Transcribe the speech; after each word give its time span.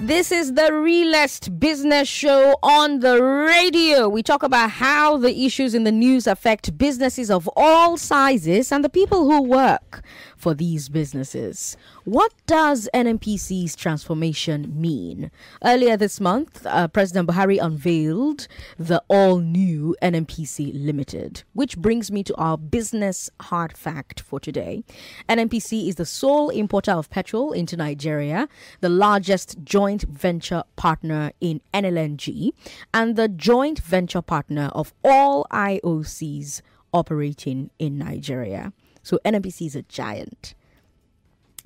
This 0.00 0.30
is 0.30 0.52
the 0.52 0.72
realest 0.72 1.58
business 1.58 2.06
show 2.08 2.54
on 2.62 3.00
the 3.00 3.20
radio. 3.20 4.08
We 4.08 4.22
talk 4.22 4.44
about 4.44 4.70
how 4.70 5.16
the 5.16 5.44
issues 5.44 5.74
in 5.74 5.82
the 5.82 5.90
news 5.90 6.28
affect 6.28 6.78
businesses 6.78 7.32
of 7.32 7.50
all 7.56 7.96
sizes 7.96 8.70
and 8.70 8.84
the 8.84 8.88
people 8.88 9.28
who 9.28 9.42
work 9.42 10.04
for 10.38 10.54
these 10.54 10.88
businesses. 10.88 11.76
What 12.04 12.32
does 12.46 12.88
NNPC's 12.94 13.74
transformation 13.76 14.72
mean? 14.80 15.30
Earlier 15.64 15.96
this 15.96 16.20
month, 16.20 16.64
uh, 16.64 16.88
President 16.88 17.28
Buhari 17.28 17.58
unveiled 17.62 18.46
the 18.78 19.02
all 19.08 19.38
new 19.38 19.96
NNPC 20.00 20.72
Limited, 20.74 21.42
which 21.52 21.76
brings 21.76 22.10
me 22.10 22.22
to 22.22 22.34
our 22.36 22.56
business 22.56 23.28
hard 23.40 23.76
fact 23.76 24.20
for 24.20 24.38
today. 24.38 24.84
NNPC 25.28 25.88
is 25.88 25.96
the 25.96 26.06
sole 26.06 26.50
importer 26.50 26.92
of 26.92 27.10
petrol 27.10 27.52
into 27.52 27.76
Nigeria, 27.76 28.48
the 28.80 28.88
largest 28.88 29.56
joint 29.64 30.02
venture 30.02 30.62
partner 30.76 31.32
in 31.40 31.60
NLNG, 31.74 32.50
and 32.94 33.16
the 33.16 33.28
joint 33.28 33.80
venture 33.80 34.22
partner 34.22 34.70
of 34.72 34.94
all 35.04 35.46
IOCs 35.50 36.62
operating 36.92 37.70
in 37.78 37.98
Nigeria. 37.98 38.72
So 39.08 39.18
NNPC 39.24 39.68
is 39.68 39.74
a 39.74 39.80
giant. 39.84 40.52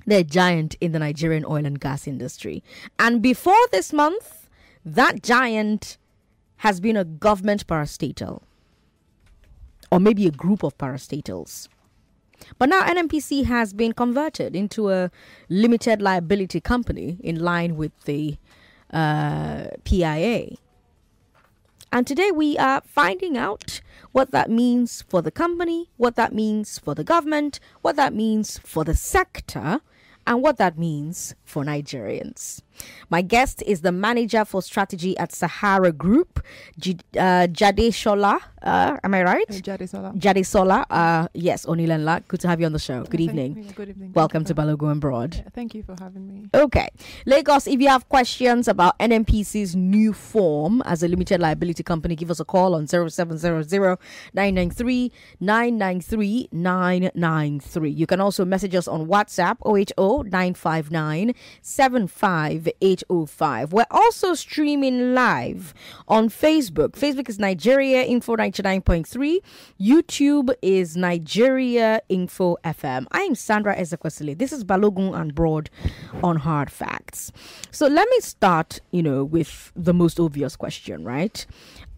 They're 0.05 0.21
a 0.21 0.23
giant 0.23 0.75
in 0.79 0.93
the 0.93 0.99
Nigerian 0.99 1.43
oil 1.43 1.65
and 1.65 1.77
gas 1.77 2.07
industry. 2.07 2.63
And 2.97 3.21
before 3.21 3.67
this 3.69 3.91
month, 3.91 4.47
that 4.85 5.21
giant 5.21 5.97
has 6.59 6.79
been 6.79 6.95
a 6.95 7.03
government 7.03 7.67
parastatal 7.67 8.43
or 9.91 9.99
maybe 9.99 10.25
a 10.25 10.31
group 10.31 10.63
of 10.63 10.77
parastatals. 10.77 11.67
But 12.57 12.69
now 12.69 12.83
NNPC 12.83 13.43
has 13.43 13.73
been 13.73 13.91
converted 13.91 14.55
into 14.55 14.89
a 14.89 15.11
limited 15.49 16.01
liability 16.01 16.61
company 16.61 17.17
in 17.19 17.41
line 17.41 17.75
with 17.75 17.91
the 18.05 18.37
uh, 18.93 19.65
PIA. 19.83 20.55
And 21.91 22.07
today 22.07 22.31
we 22.31 22.57
are 22.57 22.81
finding 22.85 23.37
out 23.37 23.81
what 24.13 24.31
that 24.31 24.49
means 24.49 25.03
for 25.09 25.21
the 25.21 25.31
company, 25.31 25.89
what 25.97 26.15
that 26.15 26.33
means 26.33 26.79
for 26.79 26.95
the 26.95 27.03
government, 27.03 27.59
what 27.81 27.97
that 27.97 28.13
means 28.13 28.59
for 28.59 28.85
the 28.85 28.95
sector, 28.95 29.81
and 30.25 30.41
what 30.41 30.57
that 30.57 30.77
means 30.77 31.35
for 31.53 31.63
Nigerians. 31.63 32.61
My 33.09 33.21
guest 33.21 33.61
is 33.67 33.81
the 33.81 33.91
manager 33.91 34.43
for 34.45 34.61
strategy 34.63 35.15
at 35.19 35.31
Sahara 35.31 35.91
Group, 35.91 36.43
J- 36.79 36.97
uh, 37.17 37.45
Jade 37.47 37.93
Shola. 37.93 38.39
Uh, 38.63 38.97
am 39.03 39.13
I 39.13 39.21
right? 39.23 39.47
Jade 39.61 39.87
Sola. 39.87 40.13
Jade 40.17 40.43
Sola. 40.45 40.85
Uh, 40.89 41.27
yes, 41.35 41.65
Onilanla. 41.67 42.27
Good 42.27 42.39
to 42.41 42.47
have 42.47 42.59
you 42.59 42.65
on 42.65 42.73
the 42.73 42.79
show. 42.79 43.03
Good 43.03 43.19
evening. 43.21 43.53
Thank, 43.55 43.75
good 43.75 43.89
evening. 43.89 44.13
Welcome 44.13 44.43
to 44.45 44.55
Balogun 44.55 44.93
and 44.93 45.01
Broad. 45.01 45.35
Yeah, 45.35 45.49
thank 45.53 45.75
you 45.75 45.83
for 45.83 45.95
having 45.99 46.27
me. 46.27 46.49
Okay. 46.55 46.87
Lagos, 47.27 47.67
if 47.67 47.79
you 47.79 47.89
have 47.89 48.09
questions 48.09 48.67
about 48.67 48.97
NNPC's 48.99 49.75
new 49.75 50.11
form 50.11 50.81
as 50.85 51.03
a 51.03 51.07
limited 51.07 51.39
liability 51.41 51.83
company, 51.83 52.15
give 52.15 52.31
us 52.31 52.39
a 52.39 52.45
call 52.45 52.73
on 52.73 52.87
0700 52.87 53.99
993 54.33 55.11
993 55.39 56.49
993. 56.51 57.89
You 57.91 58.07
can 58.07 58.19
also 58.19 58.43
message 58.45 58.73
us 58.73 58.87
on 58.87 59.07
WhatsApp 59.07 59.57
080 59.65 60.29
959 60.29 61.35
75805. 61.61 63.73
We're 63.73 63.85
also 63.91 64.33
streaming 64.33 65.13
live 65.13 65.73
on 66.07 66.29
Facebook. 66.29 66.91
Facebook 66.91 67.29
is 67.29 67.39
Nigeria 67.39 68.03
Info 68.03 68.35
99.3. 68.35 69.39
YouTube 69.79 70.53
is 70.61 70.97
Nigeria 70.97 72.01
Info 72.09 72.57
FM. 72.63 73.05
I 73.11 73.21
am 73.21 73.35
Sandra 73.35 73.75
Ezekwesili. 73.75 74.37
This 74.37 74.51
is 74.51 74.63
Balogun 74.63 75.19
and 75.19 75.35
Broad 75.35 75.69
on 76.21 76.37
Hard 76.37 76.71
Facts. 76.71 77.31
So 77.71 77.87
let 77.87 78.07
me 78.09 78.19
start, 78.19 78.79
you 78.91 79.03
know, 79.03 79.23
with 79.23 79.71
the 79.75 79.93
most 79.93 80.19
obvious 80.19 80.55
question, 80.55 81.03
right? 81.03 81.45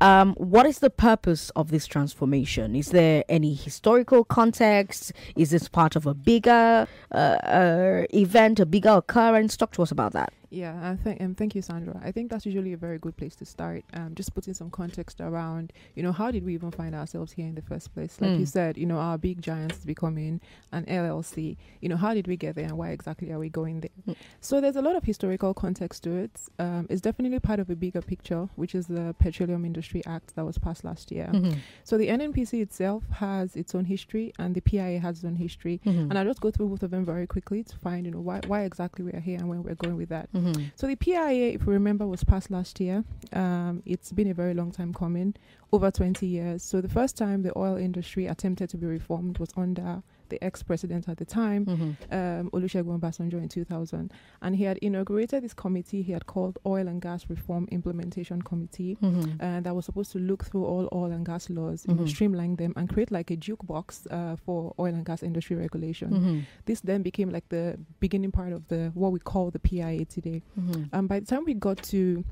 Um, 0.02 0.34
what 0.34 0.66
is 0.66 0.80
the 0.80 0.90
purpose 0.90 1.52
of 1.52 1.72
this 1.72 1.88
transformation? 1.88 2.76
Is 2.76 2.90
there 2.90 3.24
any 3.30 3.54
historical 3.54 4.24
context? 4.26 5.14
Is 5.36 5.52
this 5.52 5.68
part 5.68 5.96
of 5.96 6.06
a 6.06 6.14
bigger 6.14 6.88
uh, 7.12 7.16
uh, 7.16 8.06
event, 8.14 8.60
a 8.60 8.66
bigger 8.66 8.90
occurrence? 8.90 9.56
Talk 9.56 9.72
to 9.74 9.84
us 9.84 9.92
about 9.92 10.14
that. 10.14 10.34
Yeah, 10.56 10.92
I 10.92 10.96
think 10.96 11.22
um, 11.22 11.36
thank 11.36 11.54
you, 11.54 11.62
Sandra. 11.62 12.00
I 12.02 12.12
think 12.14 12.32
that's 12.32 12.46
usually 12.46 12.72
a 12.72 12.78
very 12.78 12.98
good 12.98 13.18
place 13.18 13.36
to 13.38 13.46
start. 13.46 13.84
Um, 13.94 14.16
just 14.16 14.34
putting 14.34 14.54
some 14.54 14.70
context 14.70 15.20
around, 15.20 15.74
you 15.96 16.04
know, 16.04 16.14
how 16.14 16.32
did 16.32 16.46
we 16.46 16.54
even 16.54 16.72
find 16.72 16.96
ourselves 16.96 17.34
here 17.34 17.46
in 17.46 17.56
the 17.56 17.62
first 17.62 17.94
place? 17.94 18.20
Like 18.22 18.32
Mm. 18.32 18.40
you 18.40 18.46
said, 18.46 18.78
you 18.78 18.86
know, 18.86 18.98
our 18.98 19.18
big 19.18 19.42
giants 19.42 19.80
becoming 19.86 20.40
an 20.72 20.86
LLC. 20.86 21.58
You 21.82 21.90
know, 21.90 21.98
how 21.98 22.14
did 22.14 22.28
we 22.28 22.38
get 22.38 22.56
there, 22.56 22.66
and 22.66 22.78
why 22.78 22.92
exactly 22.92 23.32
are 23.34 23.40
we 23.40 23.50
going 23.50 23.82
there? 23.82 23.90
Mm. 24.08 24.16
So 24.40 24.62
there's 24.62 24.78
a 24.78 24.82
lot 24.82 24.96
of 24.96 25.04
historical 25.04 25.54
context 25.54 26.04
to 26.04 26.12
it. 26.16 26.32
Um, 26.58 26.88
it's 26.90 27.02
definitely 27.02 27.40
part 27.42 27.60
of 27.60 27.70
a 27.70 27.76
bigger 27.76 28.02
picture, 28.02 28.48
which 28.56 28.76
is 28.76 28.88
the 28.88 29.14
Petroleum 29.20 29.66
Industry 29.66 30.02
Act 30.06 30.36
that 30.38 30.46
was 30.46 30.58
passed 30.58 30.86
last 30.86 31.12
year. 31.12 31.30
Mhm. 31.34 31.58
So 31.84 31.98
the 31.98 32.08
NNPC 32.08 32.62
itself 32.62 33.04
has 33.10 33.58
its 33.58 33.76
own 33.76 33.84
history, 33.86 34.32
and 34.40 34.56
the 34.56 34.62
PIA 34.62 35.00
has 35.00 35.18
its 35.18 35.26
own 35.26 35.36
history. 35.36 35.82
Mhm. 35.86 36.10
And 36.10 36.18
I'll 36.18 36.26
just 36.26 36.40
go 36.40 36.50
through 36.50 36.70
both 36.70 36.84
of 36.84 36.92
them 36.92 37.04
very 37.04 37.28
quickly 37.28 37.64
to 37.64 37.76
find, 37.78 38.06
you 38.06 38.12
know, 38.14 38.22
why, 38.22 38.40
why 38.48 38.62
exactly 38.64 39.04
we 39.04 39.12
are 39.12 39.20
here 39.20 39.38
and 39.40 39.50
where 39.50 39.60
we're 39.62 39.76
going 39.76 39.98
with 39.98 40.10
that. 40.10 40.30
Mhm. 40.46 40.72
So 40.76 40.88
the 40.88 40.96
PIA, 40.96 41.54
if 41.54 41.66
you 41.66 41.72
remember, 41.72 42.06
was 42.08 42.24
passed 42.24 42.52
last 42.52 42.80
year. 42.80 43.04
Um, 43.34 43.82
it's 43.86 44.12
been 44.12 44.30
a 44.30 44.34
very 44.34 44.54
long 44.54 44.72
time 44.72 44.94
coming, 44.94 45.36
over 45.72 45.92
20 45.92 46.28
years. 46.28 46.64
So 46.64 46.82
the 46.82 46.90
first 46.90 47.18
time 47.18 47.42
the 47.42 47.58
oil 47.58 47.76
industry 47.78 48.28
attempted 48.28 48.70
to 48.70 48.78
be 48.78 48.86
reformed 48.86 49.38
was 49.40 49.50
under 49.58 50.04
the 50.30 50.44
ex-president 50.44 51.08
at 51.10 51.18
the 51.18 51.26
time, 51.26 51.66
Mhm. 51.66 51.96
um, 52.12 52.50
Olusegun 52.52 53.00
Obasanjo 53.00 53.42
in 53.42 53.48
2000, 53.50 54.12
and 54.42 54.56
he 54.56 54.64
had 54.64 54.78
inaugurated 54.80 55.44
this 55.44 55.54
committee 55.54 56.02
he 56.02 56.12
had 56.14 56.26
called 56.26 56.58
Oil 56.66 56.88
and 56.88 57.02
Gas 57.02 57.30
Reform 57.30 57.68
Implementation 57.72 58.42
Committee. 58.42 58.98
Mhm. 59.02 59.38
And 59.40 59.66
that 59.66 59.76
was 59.76 59.86
supposed 59.86 60.12
to 60.14 60.20
look 60.20 60.46
through 60.46 60.66
all 60.66 60.90
oil 60.94 61.12
and 61.12 61.26
gas 61.26 61.50
laws, 61.50 61.86
you 61.88 61.94
know, 61.96 62.04
Mhm. 62.04 62.10
streamline 62.10 62.56
them, 62.56 62.74
and 62.76 62.90
create 62.90 63.12
like 63.12 63.32
a 63.32 63.38
jukebox 63.38 64.08
uh, 64.12 64.36
for 64.38 64.74
oil 64.80 64.94
and 64.94 65.06
gas 65.06 65.22
industry 65.24 65.56
regulation. 65.56 66.10
Mhm. 66.12 66.42
This 66.66 66.82
then 66.82 67.02
became 67.02 67.30
like 67.30 67.50
the 67.50 67.78
beginning 68.00 68.32
part 68.32 68.54
of 68.54 68.68
the 68.68 68.92
what 68.94 69.12
we 69.12 69.20
call 69.20 69.52
the 69.52 69.60
PIA 69.60 70.06
today. 70.06 70.42
Mhm. 70.60 70.90
Um, 70.94 71.08
by 71.08 71.20
the 71.20 71.26
time 71.26 71.44
we 71.46 71.54
got 71.54 71.78
to 71.84 72.24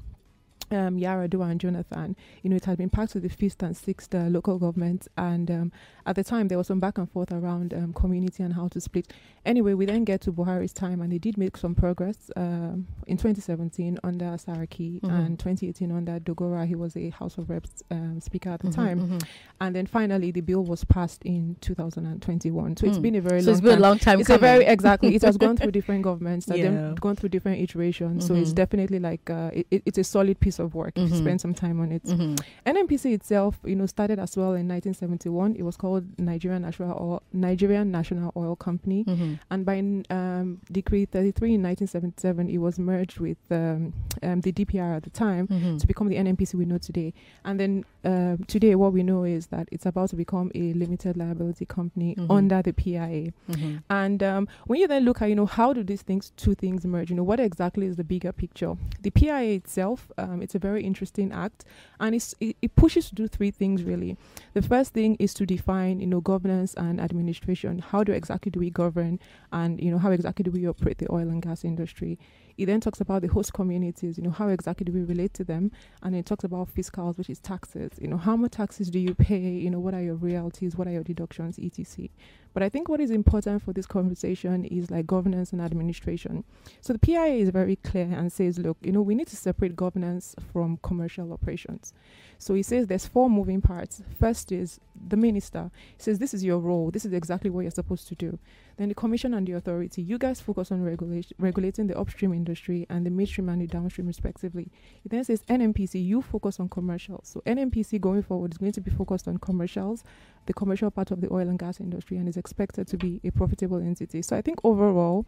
um, 0.73 0.97
Yaradua 0.97 1.51
and 1.51 1.59
Jonathan, 1.59 2.15
you 2.41 2.49
know, 2.49 2.55
it 2.55 2.65
had 2.65 2.77
been 2.77 2.89
passed 2.89 3.13
to 3.13 3.19
the 3.19 3.29
fifth 3.29 3.61
and 3.63 3.75
sixth 3.75 4.13
uh, 4.15 4.23
local 4.25 4.57
governments, 4.59 5.07
and 5.17 5.49
um, 5.51 5.71
at 6.05 6.15
the 6.15 6.23
time 6.23 6.47
there 6.47 6.57
was 6.57 6.67
some 6.67 6.79
back 6.79 6.97
and 6.97 7.09
forth 7.09 7.31
around 7.31 7.73
um, 7.73 7.93
community 7.93 8.43
and 8.43 8.53
how 8.53 8.67
to 8.69 8.81
split. 8.81 9.11
Anyway, 9.45 9.73
we 9.73 9.85
then 9.85 10.03
get 10.05 10.21
to 10.21 10.31
Buhari's 10.31 10.73
time, 10.73 11.01
and 11.01 11.11
they 11.11 11.17
did 11.17 11.37
make 11.37 11.57
some 11.57 11.75
progress 11.75 12.31
um, 12.37 12.87
in 13.07 13.17
2017 13.17 13.97
under 14.03 14.25
Saraki, 14.37 15.01
Mhm. 15.01 15.09
and 15.25 15.39
2018 15.39 15.91
under 15.91 16.19
Dogara. 16.19 16.65
He 16.65 16.75
was 16.75 16.95
a 16.95 17.09
House 17.09 17.37
of 17.37 17.49
Reps 17.49 17.83
um, 17.91 18.19
speaker 18.21 18.49
at 18.49 18.61
the 18.61 18.69
Mhm. 18.69 18.75
time, 18.75 18.99
Mhm. 19.01 19.23
and 19.61 19.75
then 19.75 19.85
finally 19.85 20.31
the 20.31 20.41
bill 20.41 20.63
was 20.63 20.83
passed 20.85 21.23
in 21.23 21.55
2021. 21.61 22.77
So 22.77 22.87
it's 22.87 22.97
been 22.99 23.15
a 23.15 23.21
very 23.21 23.41
So 23.41 23.47
long 23.51 23.53
it's 23.57 23.61
been 23.61 23.71
time 23.71 23.79
a 23.79 23.81
long 23.87 23.99
time 23.99 24.19
it's 24.19 24.29
a 24.29 24.37
very 24.37 24.65
exactly. 24.65 25.15
It 25.15 25.21
has 25.23 25.37
gone 25.37 25.57
through 25.57 25.71
different 25.71 26.03
governments. 26.03 26.47
Yeah. 26.47 26.63
then 26.63 26.95
gone 26.95 27.15
through 27.15 27.29
different 27.29 27.59
iterations. 27.61 28.25
So 28.27 28.35
it's 28.35 28.51
Mhm. 28.51 28.55
definitely 28.55 28.99
like 28.99 29.29
uh, 29.29 29.49
it, 29.53 29.67
it- 29.71 29.83
it's 29.85 29.97
a 29.97 30.03
solid 30.03 30.39
piece 30.39 30.59
of 30.59 30.62
work 30.67 30.93
if 30.97 31.09
you 31.09 31.15
spend 31.17 31.39
some 31.41 31.53
time 31.53 31.79
on 31.79 31.91
it. 31.91 32.03
Mhm. 32.05 32.39
NNPC 32.65 33.13
itself, 33.13 33.59
you 33.65 33.75
know, 33.75 33.85
started 33.85 34.19
as 34.19 34.35
well 34.37 34.53
in 34.53 34.67
1971. 34.67 35.55
It 35.55 35.63
was 35.63 35.77
called 35.77 36.05
Nigerian 36.19 36.61
National 36.61 36.91
Oil, 36.99 37.23
Nigerian 37.33 37.91
National 37.91 38.31
Oil 38.35 38.55
Company, 38.55 39.03
Mhm. 39.05 39.39
and 39.51 39.65
by 39.65 39.79
um, 40.09 40.59
Decree 40.71 41.05
33 41.05 41.55
in 41.55 41.61
1977, 41.61 42.49
it 42.49 42.57
was 42.59 42.79
merged 42.79 43.19
with 43.19 43.37
um, 43.51 43.93
um, 44.21 44.41
the 44.41 44.51
DPR 44.51 44.95
at 44.97 45.03
the 45.03 45.09
time 45.09 45.47
Mhm. 45.47 45.79
to 45.79 45.87
become 45.87 46.07
the 46.09 46.15
NNPC 46.17 46.55
we 46.57 46.65
know 46.65 46.77
today. 46.77 47.13
And 47.45 47.59
then 47.59 47.83
um 48.05 48.37
today, 48.47 48.75
what 48.75 48.91
we 48.93 49.01
know 49.03 49.23
is 49.23 49.47
that 49.47 49.67
it's 49.71 49.85
about 49.85 50.09
to 50.09 50.15
become 50.15 50.51
a 50.55 50.73
limited 50.73 51.15
liability 51.17 51.65
company 51.65 52.15
Mhm. 52.15 52.27
under 52.29 52.61
the 52.61 52.73
PIA. 52.73 53.31
Mhm. 53.49 53.81
And 53.89 54.21
um, 54.21 54.47
when 54.67 54.79
you 54.79 54.87
then 54.87 55.03
look 55.05 55.21
at, 55.21 55.29
you 55.29 55.35
know, 55.35 55.45
how 55.45 55.71
do 55.73 55.83
these 55.83 56.01
things, 56.01 56.31
two 56.35 56.53
things 56.53 56.85
merge? 56.85 57.09
You 57.09 57.15
know, 57.15 57.23
what 57.23 57.39
exactly 57.39 57.85
is 57.87 57.95
the 57.95 58.03
bigger 58.03 58.31
picture? 58.31 58.75
The 59.01 59.09
PIA 59.09 59.55
itself, 59.55 60.11
um, 60.17 60.41
it's 60.43 60.55
a 60.55 60.59
very 60.59 60.83
interesting 60.83 61.31
act, 61.31 61.65
and 61.99 62.13
it, 62.13 62.33
it 62.39 62.75
pushes 62.75 63.09
to 63.09 63.15
do 63.15 63.27
three 63.27 63.51
things 63.51 63.83
really. 63.83 64.17
The 64.53 64.61
first 64.61 64.93
thing 64.93 65.15
is 65.19 65.33
to 65.35 65.45
define, 65.45 65.99
you 65.99 66.07
know, 66.07 66.21
governance 66.21 66.73
and 66.75 66.99
administration. 66.99 67.79
How 67.79 68.03
do 68.03 68.11
exactly 68.11 68.51
do 68.51 68.59
we 68.59 68.69
govern, 68.69 69.19
and 69.51 69.81
you 69.81 69.91
know, 69.91 69.97
how 69.97 70.11
exactly 70.11 70.43
do 70.43 70.51
we 70.51 70.67
operate 70.67 70.97
the 70.99 71.11
oil 71.11 71.29
and 71.29 71.41
gas 71.41 71.63
industry? 71.63 72.19
It 72.57 72.67
then 72.67 72.81
talks 72.81 73.01
about 73.01 73.23
the 73.23 73.29
host 73.29 73.53
communities, 73.53 74.17
you 74.17 74.23
know, 74.23 74.29
how 74.29 74.49
exactly 74.49 74.85
do 74.85 74.91
we 74.91 75.01
relate 75.01 75.33
to 75.35 75.43
them? 75.43 75.71
And 76.03 76.15
it 76.15 76.25
talks 76.27 76.43
about 76.43 76.73
fiscals, 76.73 77.17
which 77.17 77.29
is 77.29 77.39
taxes. 77.39 77.93
You 77.99 78.07
know, 78.07 78.17
how 78.17 78.35
much 78.35 78.51
taxes 78.51 78.91
do 78.91 78.99
you 78.99 79.15
pay? 79.15 79.39
You 79.39 79.71
know, 79.71 79.79
what 79.79 79.95
are 79.95 80.01
your 80.01 80.15
royalties? 80.15 80.75
What 80.75 80.87
are 80.87 80.91
your 80.91 81.03
deductions, 81.03 81.57
etc. 81.57 82.09
But 82.53 82.63
I 82.63 82.69
think 82.69 82.87
what 82.87 82.99
is 82.99 83.11
important 83.11 83.63
for 83.63 83.73
this 83.73 83.85
conversation 83.85 84.65
is 84.65 84.91
like 84.91 85.07
governance 85.07 85.51
and 85.53 85.61
administration. 85.61 86.43
So 86.81 86.93
the 86.93 86.99
PIA 86.99 87.35
is 87.35 87.49
very 87.49 87.77
clear 87.77 88.05
and 88.05 88.31
says, 88.31 88.59
look, 88.59 88.77
you 88.81 88.91
know, 88.91 89.01
we 89.01 89.15
need 89.15 89.27
to 89.27 89.35
separate 89.35 89.75
governance 89.75 90.35
from 90.51 90.77
commercial 90.83 91.33
operations. 91.33 91.93
So 92.37 92.53
he 92.53 92.63
says 92.63 92.87
there's 92.87 93.07
four 93.07 93.29
moving 93.29 93.61
parts. 93.61 94.03
First 94.19 94.51
is 94.51 94.79
the 95.07 95.17
minister 95.17 95.71
he 95.97 96.03
says 96.03 96.19
this 96.19 96.33
is 96.33 96.43
your 96.43 96.59
role, 96.59 96.91
this 96.91 97.05
is 97.05 97.13
exactly 97.13 97.49
what 97.49 97.61
you're 97.61 97.71
supposed 97.71 98.07
to 98.09 98.15
do. 98.15 98.37
Then 98.77 98.89
the 98.89 98.95
commission 98.95 99.33
and 99.33 99.47
the 99.47 99.53
authority, 99.53 100.01
you 100.01 100.17
guys 100.17 100.41
focus 100.41 100.71
on 100.71 100.83
regulating 100.83 101.87
the 101.87 101.97
upstream 101.97 102.33
industry 102.33 102.85
and 102.89 103.05
the 103.05 103.11
midstream 103.11 103.49
and 103.49 103.61
the 103.61 103.67
downstream 103.67 104.07
respectively. 104.07 104.71
It 105.05 105.09
then 105.11 105.23
says 105.23 105.41
NNPC, 105.43 106.03
you 106.03 106.21
focus 106.21 106.59
on 106.59 106.69
commercials. 106.69 107.27
So 107.27 107.41
NNPC 107.45 108.01
going 108.01 108.23
forward 108.23 108.51
is 108.51 108.57
going 108.57 108.71
to 108.73 108.81
be 108.81 108.91
focused 108.91 109.27
on 109.27 109.37
commercials, 109.37 110.03
the 110.45 110.53
commercial 110.53 110.91
part 110.91 111.11
of 111.11 111.21
the 111.21 111.31
oil 111.31 111.47
and 111.47 111.57
gas 111.59 111.79
industry, 111.79 112.17
and 112.17 112.27
is 112.27 112.37
expected 112.37 112.87
to 112.87 112.97
be 112.97 113.19
a 113.23 113.31
profitable 113.31 113.77
entity. 113.77 114.21
So 114.21 114.35
I 114.35 114.41
think 114.41 114.59
overall, 114.63 115.25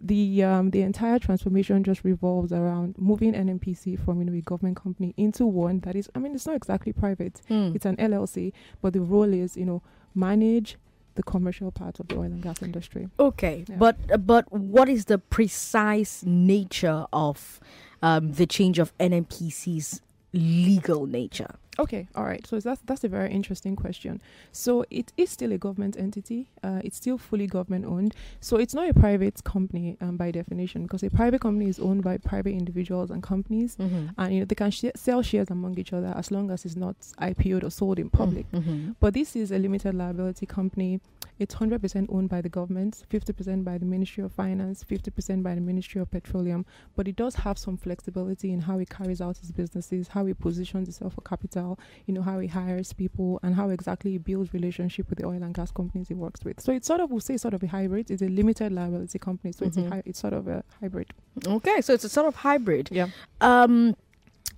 the 0.00 0.42
um, 0.42 0.70
the 0.70 0.82
entire 0.82 1.18
transformation 1.18 1.82
just 1.84 2.04
revolves 2.04 2.52
around 2.52 2.96
moving 2.98 3.32
NNPC 3.32 3.98
from 4.04 4.18
you 4.20 4.24
know 4.26 4.32
a 4.32 4.40
government 4.40 4.76
company 4.76 5.14
into 5.16 5.46
one 5.46 5.80
that 5.80 5.94
is 5.96 6.10
I 6.14 6.18
mean 6.18 6.34
it's 6.34 6.46
not 6.46 6.56
exactly 6.56 6.92
private 6.92 7.40
Mm. 7.48 7.74
it's 7.76 7.86
an 7.86 7.96
LLC 7.96 8.52
but 8.82 8.92
the 8.92 9.00
role 9.00 9.32
is 9.32 9.56
you 9.56 9.64
know 9.64 9.82
manage 10.14 10.76
the 11.14 11.22
commercial 11.22 11.70
part 11.70 12.00
of 12.00 12.08
the 12.08 12.16
oil 12.16 12.24
and 12.24 12.42
gas 12.42 12.60
industry 12.60 13.08
Okay, 13.20 13.64
Yeah. 13.68 13.76
but 13.76 13.96
uh, 14.12 14.16
but 14.18 14.52
what 14.52 14.88
is 14.88 15.04
the 15.06 15.18
precise 15.18 16.24
nature 16.26 17.06
of 17.12 17.60
um, 18.02 18.32
the 18.32 18.46
change 18.46 18.78
of 18.80 18.92
NNPC's 18.98 20.02
legal 20.32 21.06
nature? 21.06 21.54
Okay, 21.78 22.06
all 22.14 22.24
right. 22.24 22.46
So 22.46 22.60
that's 22.60 22.80
that's 22.82 23.02
a 23.04 23.08
very 23.08 23.30
interesting 23.32 23.74
question. 23.74 24.20
So 24.52 24.84
it 24.90 25.12
is 25.16 25.30
still 25.30 25.50
a 25.52 25.58
government 25.58 25.96
entity. 25.98 26.48
Uh, 26.62 26.80
it's 26.84 26.96
still 26.96 27.18
fully 27.18 27.46
government 27.48 27.84
owned. 27.84 28.14
So 28.40 28.58
it's 28.58 28.74
not 28.74 28.88
a 28.88 28.94
private 28.94 29.42
company 29.42 29.96
um, 30.00 30.16
by 30.16 30.30
definition, 30.30 30.82
because 30.84 31.02
a 31.02 31.10
private 31.10 31.40
company 31.40 31.68
is 31.68 31.80
owned 31.80 32.04
by 32.04 32.18
private 32.18 32.52
individuals 32.52 33.10
and 33.10 33.22
companies, 33.22 33.76
Mm-hmm. 33.76 34.06
and 34.18 34.32
you 34.34 34.40
know 34.40 34.44
they 34.46 34.54
can 34.54 34.70
sh- 34.70 34.94
sell 34.94 35.20
shares 35.22 35.50
among 35.50 35.78
each 35.78 35.92
other 35.92 36.12
as 36.16 36.30
long 36.30 36.50
as 36.52 36.64
it's 36.64 36.76
not 36.76 36.96
IPO'd 37.20 37.64
or 37.64 37.70
sold 37.70 37.98
in 37.98 38.08
public. 38.08 38.50
Mm-hmm. 38.52 38.92
But 39.00 39.14
this 39.14 39.34
is 39.34 39.50
a 39.50 39.58
limited 39.58 39.94
liability 39.94 40.46
company. 40.46 41.00
It's 41.40 41.56
100% 41.56 42.06
owned 42.10 42.28
by 42.28 42.40
the 42.40 42.48
government, 42.48 43.02
50% 43.10 43.64
by 43.64 43.76
the 43.78 43.84
Ministry 43.84 44.22
of 44.22 44.30
Finance, 44.32 44.84
50% 44.88 45.42
by 45.42 45.56
the 45.56 45.60
Ministry 45.60 46.00
of 46.00 46.08
Petroleum. 46.10 46.64
But 46.94 47.08
it 47.08 47.16
does 47.16 47.34
have 47.34 47.58
some 47.58 47.76
flexibility 47.76 48.52
in 48.52 48.60
how 48.60 48.78
it 48.78 48.88
carries 48.88 49.20
out 49.20 49.38
its 49.38 49.50
businesses, 49.50 50.06
how 50.08 50.26
it 50.26 50.38
positions 50.38 50.88
itself 50.88 51.14
for 51.14 51.22
capital, 51.22 51.63
you 52.06 52.14
know, 52.14 52.22
how 52.22 52.38
he 52.38 52.48
hires 52.48 52.92
people, 52.92 53.40
and 53.42 53.54
how 53.54 53.68
exactly 53.70 54.10
he 54.12 54.18
builds 54.18 54.52
relationship 54.54 55.08
with 55.10 55.18
the 55.18 55.26
oil 55.26 55.42
and 55.42 55.54
gas 55.54 55.70
companies 55.70 56.08
he 56.08 56.14
works 56.14 56.44
with. 56.44 56.60
So 56.60 56.72
it's 56.72 56.86
sort 56.86 57.00
of, 57.00 57.10
we'll 57.10 57.20
say, 57.20 57.36
sort 57.36 57.54
of 57.54 57.62
a 57.62 57.66
hybrid. 57.66 58.10
It's 58.10 58.22
a 58.22 58.28
limited 58.28 58.72
liability 58.72 59.18
company, 59.18 59.52
so 59.52 59.64
it's 59.66 59.76
Mhm. 59.76 59.86
a 59.86 59.90
hy- 59.94 60.02
it's 60.04 60.20
sort 60.20 60.32
of 60.32 60.48
a 60.48 60.62
hybrid. 60.80 61.08
Okay, 61.46 61.80
so 61.80 61.92
it's 61.94 62.04
a 62.04 62.08
sort 62.08 62.26
of 62.26 62.34
hybrid. 62.36 62.88
Yeah. 62.92 63.08
Um, 63.40 63.96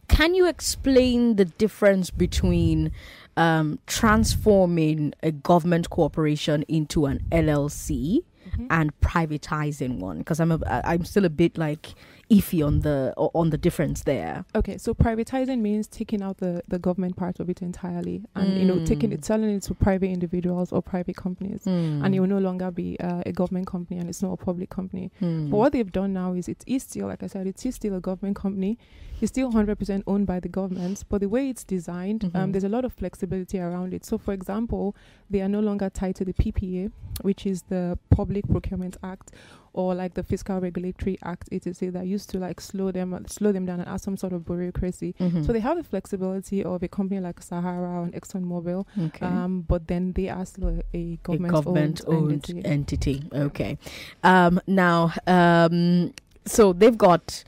can 0.09 0.35
you 0.35 0.47
explain 0.49 1.37
the 1.37 1.45
difference 1.45 2.11
between 2.11 2.93
um, 3.39 3.79
transforming 3.87 5.13
a 5.23 5.31
government 5.31 5.91
corporation 5.91 6.63
into 6.69 7.05
an 7.07 7.21
LLC 7.31 8.23
and 8.71 8.99
privatizing 9.01 9.99
one? 9.99 10.19
Because 10.19 10.41
I'm 10.41 10.53
a, 10.53 10.59
I'm 10.85 11.05
still 11.05 11.25
a 11.25 11.31
bit 11.31 11.59
like 11.59 11.95
iffy 12.29 12.67
on 12.67 12.81
the 12.81 13.13
on 13.17 13.51
the 13.51 13.59
difference 13.59 14.03
there. 14.03 14.45
Okay, 14.55 14.79
so 14.79 14.93
privatizing 14.95 15.61
means 15.61 15.87
taking 15.87 16.23
out 16.23 16.39
the, 16.39 16.61
the 16.67 16.79
government 16.79 17.17
part 17.17 17.39
of 17.39 17.49
it 17.49 17.63
entirely, 17.63 18.25
and 18.35 18.59
you 18.59 18.65
know, 18.65 18.85
taking 18.85 19.11
Mm. 19.11 19.15
it, 19.15 19.25
selling 19.25 19.51
it 19.51 19.63
to 19.63 19.75
private 19.75 20.11
individuals 20.11 20.73
or 20.73 20.83
private 20.83 21.15
companies, 21.17 21.63
Hmm. 21.65 22.03
and 22.05 22.15
it 22.15 22.21
will 22.21 22.27
no 22.27 22.39
longer 22.39 22.71
be 22.73 22.99
uh, 23.01 23.23
a 23.25 23.33
government 23.33 23.67
company, 23.69 24.01
and 24.01 24.09
it's 24.09 24.23
not 24.23 24.33
a 24.33 24.37
public 24.37 24.71
company. 24.71 25.13
Hmm. 25.21 25.51
But 25.51 25.57
what 25.59 25.73
they've 25.73 25.93
done 25.93 26.13
now 26.15 26.33
is 26.33 26.49
it 26.49 26.65
is 26.67 26.83
still, 26.83 27.07
like 27.07 27.23
I 27.23 27.29
said, 27.29 27.47
it 27.47 27.65
is 27.65 27.75
still 27.77 27.95
a 27.95 28.01
government 28.01 28.37
company. 28.37 28.77
It's 29.21 29.31
still 29.31 29.51
100% 29.51 30.03
owned 30.07 30.27
by 30.27 30.41
the 30.41 30.49
government, 30.49 31.05
but 31.09 31.21
the 31.21 31.29
way 31.29 31.49
it's 31.49 31.65
designed, 31.65 32.21
Mhm. 32.23 32.35
um, 32.37 32.53
there's 32.53 32.65
a 32.65 32.69
lot 32.69 32.85
of 32.85 32.93
flexibility 32.93 33.59
around 33.61 33.95
it. 33.95 34.05
So, 34.05 34.19
for 34.19 34.35
example, 34.35 34.95
they 35.31 35.41
are 35.43 35.49
no 35.49 35.61
longer 35.61 35.89
tied 35.89 36.17
to 36.17 36.25
the 36.25 36.35
PPA, 36.35 36.91
which 37.23 37.47
is 37.47 37.63
the 37.69 37.99
Public 38.11 38.47
Procurement 38.49 38.97
Act, 39.03 39.31
or 39.77 39.95
like 39.95 40.15
the 40.15 40.23
Fiscal 40.23 40.61
Regulatory 40.61 41.19
Act, 41.23 41.49
etc., 41.53 41.91
that 41.93 42.07
used 42.07 42.29
to 42.31 42.39
like 42.39 42.61
slow 42.61 42.91
them 42.91 43.25
slow 43.29 43.53
them 43.53 43.67
down 43.67 43.81
and 43.81 43.89
add 43.89 44.01
some 44.01 44.17
sort 44.17 44.33
of 44.33 44.45
bureaucracy. 44.45 45.15
Mhm. 45.21 45.47
So 45.47 45.53
they 45.53 45.61
have 45.61 45.77
the 45.77 45.85
flexibility 45.85 46.65
of 46.65 46.83
a 46.83 46.89
company 46.89 47.21
like 47.21 47.41
Sahara 47.41 48.03
or 48.03 48.07
ExxonMobil, 48.09 48.87
okay. 49.07 49.27
um, 49.27 49.61
but 49.69 49.87
then 49.87 50.13
they 50.13 50.29
are 50.29 50.45
still 50.45 50.81
a 50.93 50.97
a 50.97 51.17
government, 51.23 51.53
government-owned 51.53 52.33
entity. 52.33 52.65
entity. 52.65 53.23
Okay. 53.33 53.79
Um, 54.25 54.61
now, 54.67 55.13
um, 55.27 56.13
so 56.47 56.73
they've 56.73 56.97
got 56.97 57.45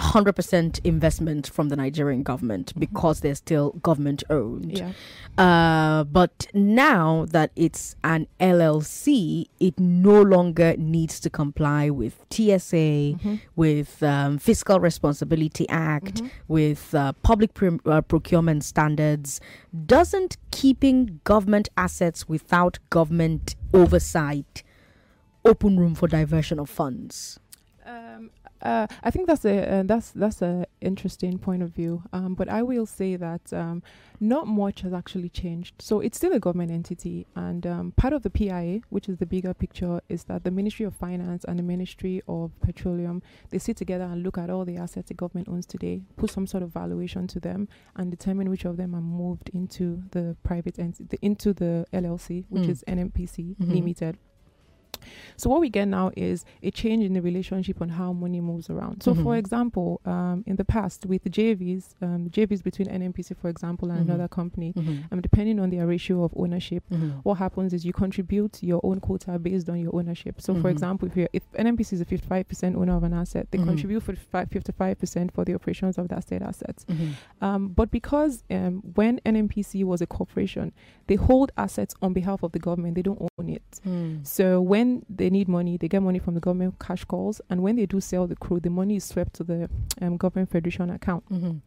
100% 0.00 0.80
investment 0.84 1.46
from 1.48 1.68
the 1.68 1.76
Nigerian 1.76 2.22
government 2.22 2.72
Mhm. 2.74 2.80
because 2.80 3.20
they're 3.20 3.34
still 3.34 3.72
government-owned. 3.82 4.78
Yeah. 4.78 4.92
Uh, 5.38 6.04
but 6.04 6.46
now 6.54 7.26
that 7.30 7.50
it's 7.54 7.94
an 8.02 8.26
LLC, 8.40 9.46
it 9.60 9.78
no 9.78 10.20
longer 10.22 10.74
needs 10.78 11.20
to 11.20 11.30
comply 11.30 11.90
with 11.90 12.24
TSA, 12.30 13.14
Mhm. 13.22 13.40
with 13.56 14.02
um, 14.02 14.38
Fiscal 14.38 14.80
Responsibility 14.80 15.68
Act, 15.68 16.22
Mhm. 16.22 16.30
with 16.48 16.94
uh, 16.94 17.12
public 17.22 17.54
pr- 17.54 17.76
uh, 17.86 18.00
procurement 18.00 18.64
standards. 18.64 19.40
Doesn't 19.86 20.36
keeping 20.50 21.20
government 21.24 21.68
assets 21.76 22.28
without 22.28 22.78
government 22.90 23.54
oversight 23.74 24.62
open 25.44 25.78
room 25.78 25.94
for 25.94 26.08
diversion 26.08 26.58
of 26.58 26.68
funds? 26.68 27.38
Uh, 28.62 28.86
I 29.02 29.10
think 29.10 29.26
that's 29.26 29.44
a 29.44 29.56
uh, 29.80 29.82
that's 29.84 30.10
that's 30.10 30.42
a 30.42 30.66
interesting 30.80 31.38
point 31.38 31.62
of 31.62 31.70
view. 31.70 32.02
Um, 32.12 32.34
but 32.34 32.48
I 32.48 32.62
will 32.62 32.86
say 32.86 33.16
that 33.16 33.52
um, 33.52 33.82
not 34.20 34.46
much 34.46 34.82
has 34.82 34.92
actually 34.92 35.28
changed. 35.30 35.74
So 35.80 36.00
it's 36.00 36.16
still 36.18 36.32
a 36.32 36.38
government 36.40 36.70
entity, 36.70 37.26
and 37.34 37.66
um, 37.66 37.92
part 37.96 38.12
of 38.12 38.22
the 38.22 38.30
PIA, 38.30 38.80
which 38.90 39.08
is 39.08 39.16
the 39.18 39.26
bigger 39.26 39.54
picture, 39.54 40.00
is 40.08 40.24
that 40.24 40.44
the 40.44 40.50
Ministry 40.50 40.84
of 40.84 40.94
Finance 40.94 41.44
and 41.44 41.58
the 41.58 41.62
Ministry 41.62 42.22
of 42.28 42.50
Petroleum 42.60 43.22
they 43.50 43.58
sit 43.58 43.76
together 43.76 44.04
and 44.04 44.22
look 44.22 44.36
at 44.38 44.50
all 44.50 44.64
the 44.64 44.76
assets 44.76 45.08
the 45.08 45.14
government 45.14 45.48
owns 45.48 45.66
today, 45.66 46.02
put 46.16 46.30
some 46.30 46.46
sort 46.46 46.62
of 46.62 46.70
valuation 46.70 47.26
to 47.28 47.40
them, 47.40 47.66
and 47.96 48.10
determine 48.10 48.50
which 48.50 48.64
of 48.66 48.76
them 48.76 48.94
are 48.94 49.00
moved 49.00 49.50
into 49.54 50.02
the 50.10 50.36
private 50.42 50.78
entity, 50.78 51.18
into 51.22 51.52
the 51.52 51.86
LLC, 51.92 52.44
which 52.48 52.64
Mm. 52.64 52.68
is 52.70 52.84
NNPC 52.86 53.56
Mhm. 53.58 53.74
Limited. 53.74 54.18
So 55.36 55.48
what 55.50 55.60
we 55.60 55.68
get 55.68 55.86
now 55.88 56.10
is 56.16 56.44
a 56.62 56.70
change 56.70 57.04
in 57.04 57.12
the 57.14 57.22
relationship 57.22 57.80
on 57.80 57.88
how 57.90 58.12
money 58.12 58.40
moves 58.40 58.68
around. 58.70 59.02
So, 59.02 59.14
for 59.14 59.34
Mhm. 59.34 59.38
example, 59.38 60.00
um, 60.04 60.44
in 60.46 60.56
the 60.56 60.64
past 60.64 61.06
with 61.06 61.22
the 61.24 61.30
JVs, 61.30 61.94
um, 62.02 62.28
JVs 62.30 62.62
between 62.62 62.88
NNPC, 62.88 63.34
for 63.36 63.48
example, 63.48 63.90
and 63.90 64.00
Mhm. 64.00 64.08
another 64.08 64.28
company, 64.28 64.72
Mhm. 64.76 65.04
um, 65.12 65.20
depending 65.20 65.58
on 65.60 65.70
their 65.70 65.86
ratio 65.86 66.24
of 66.24 66.32
ownership, 66.36 66.82
Mhm. 66.90 67.20
what 67.22 67.34
happens 67.38 67.72
is 67.72 67.84
you 67.84 67.92
contribute 67.92 68.62
your 68.62 68.80
own 68.82 69.00
quota 69.00 69.38
based 69.38 69.68
on 69.68 69.78
your 69.80 69.94
ownership. 69.94 70.40
So, 70.40 70.54
for 70.54 70.68
Mhm. 70.68 70.72
example, 70.72 71.08
if 71.08 71.16
you're, 71.16 71.28
if 71.32 71.42
NNPC 71.54 71.92
is 71.94 72.00
a 72.00 72.04
55% 72.04 72.76
owner 72.76 72.94
of 72.96 73.02
an 73.02 73.12
asset, 73.14 73.48
they 73.50 73.58
Mhm. 73.58 73.64
contribute 73.64 74.02
for 74.02 74.14
55% 74.14 75.32
for 75.32 75.44
the 75.44 75.54
operations 75.54 75.98
of 75.98 76.08
that 76.08 76.22
state 76.22 76.42
asset. 76.42 76.84
Um, 77.40 77.68
but 77.68 77.90
because 77.90 78.42
um, 78.50 78.82
when 78.94 79.20
NNPC 79.24 79.84
was 79.84 80.00
a 80.00 80.06
corporation, 80.06 80.72
they 81.06 81.14
hold 81.16 81.52
assets 81.56 81.94
on 82.02 82.12
behalf 82.12 82.42
of 82.42 82.52
the 82.52 82.58
government, 82.58 82.94
they 82.94 83.02
don't 83.02 83.20
own 83.38 83.48
it. 83.48 83.80
Mm. 83.86 84.26
So 84.26 84.60
when 84.60 84.89
they 85.08 85.30
need 85.30 85.48
money, 85.48 85.76
they 85.76 85.88
get 85.88 86.02
money 86.02 86.18
from 86.18 86.34
the 86.34 86.40
government 86.40 86.74
cash 86.78 87.04
calls, 87.04 87.40
and 87.50 87.62
when 87.62 87.76
they 87.76 87.86
do 87.86 88.00
sell 88.00 88.26
the 88.26 88.36
crude, 88.36 88.62
the 88.62 88.70
money 88.70 88.96
is 88.96 89.04
swept 89.04 89.32
to 89.34 89.44
the 89.44 89.68
um, 90.02 90.16
government 90.16 90.50
federation 90.50 90.90
account. 90.90 91.24
Mhm. 91.30 91.60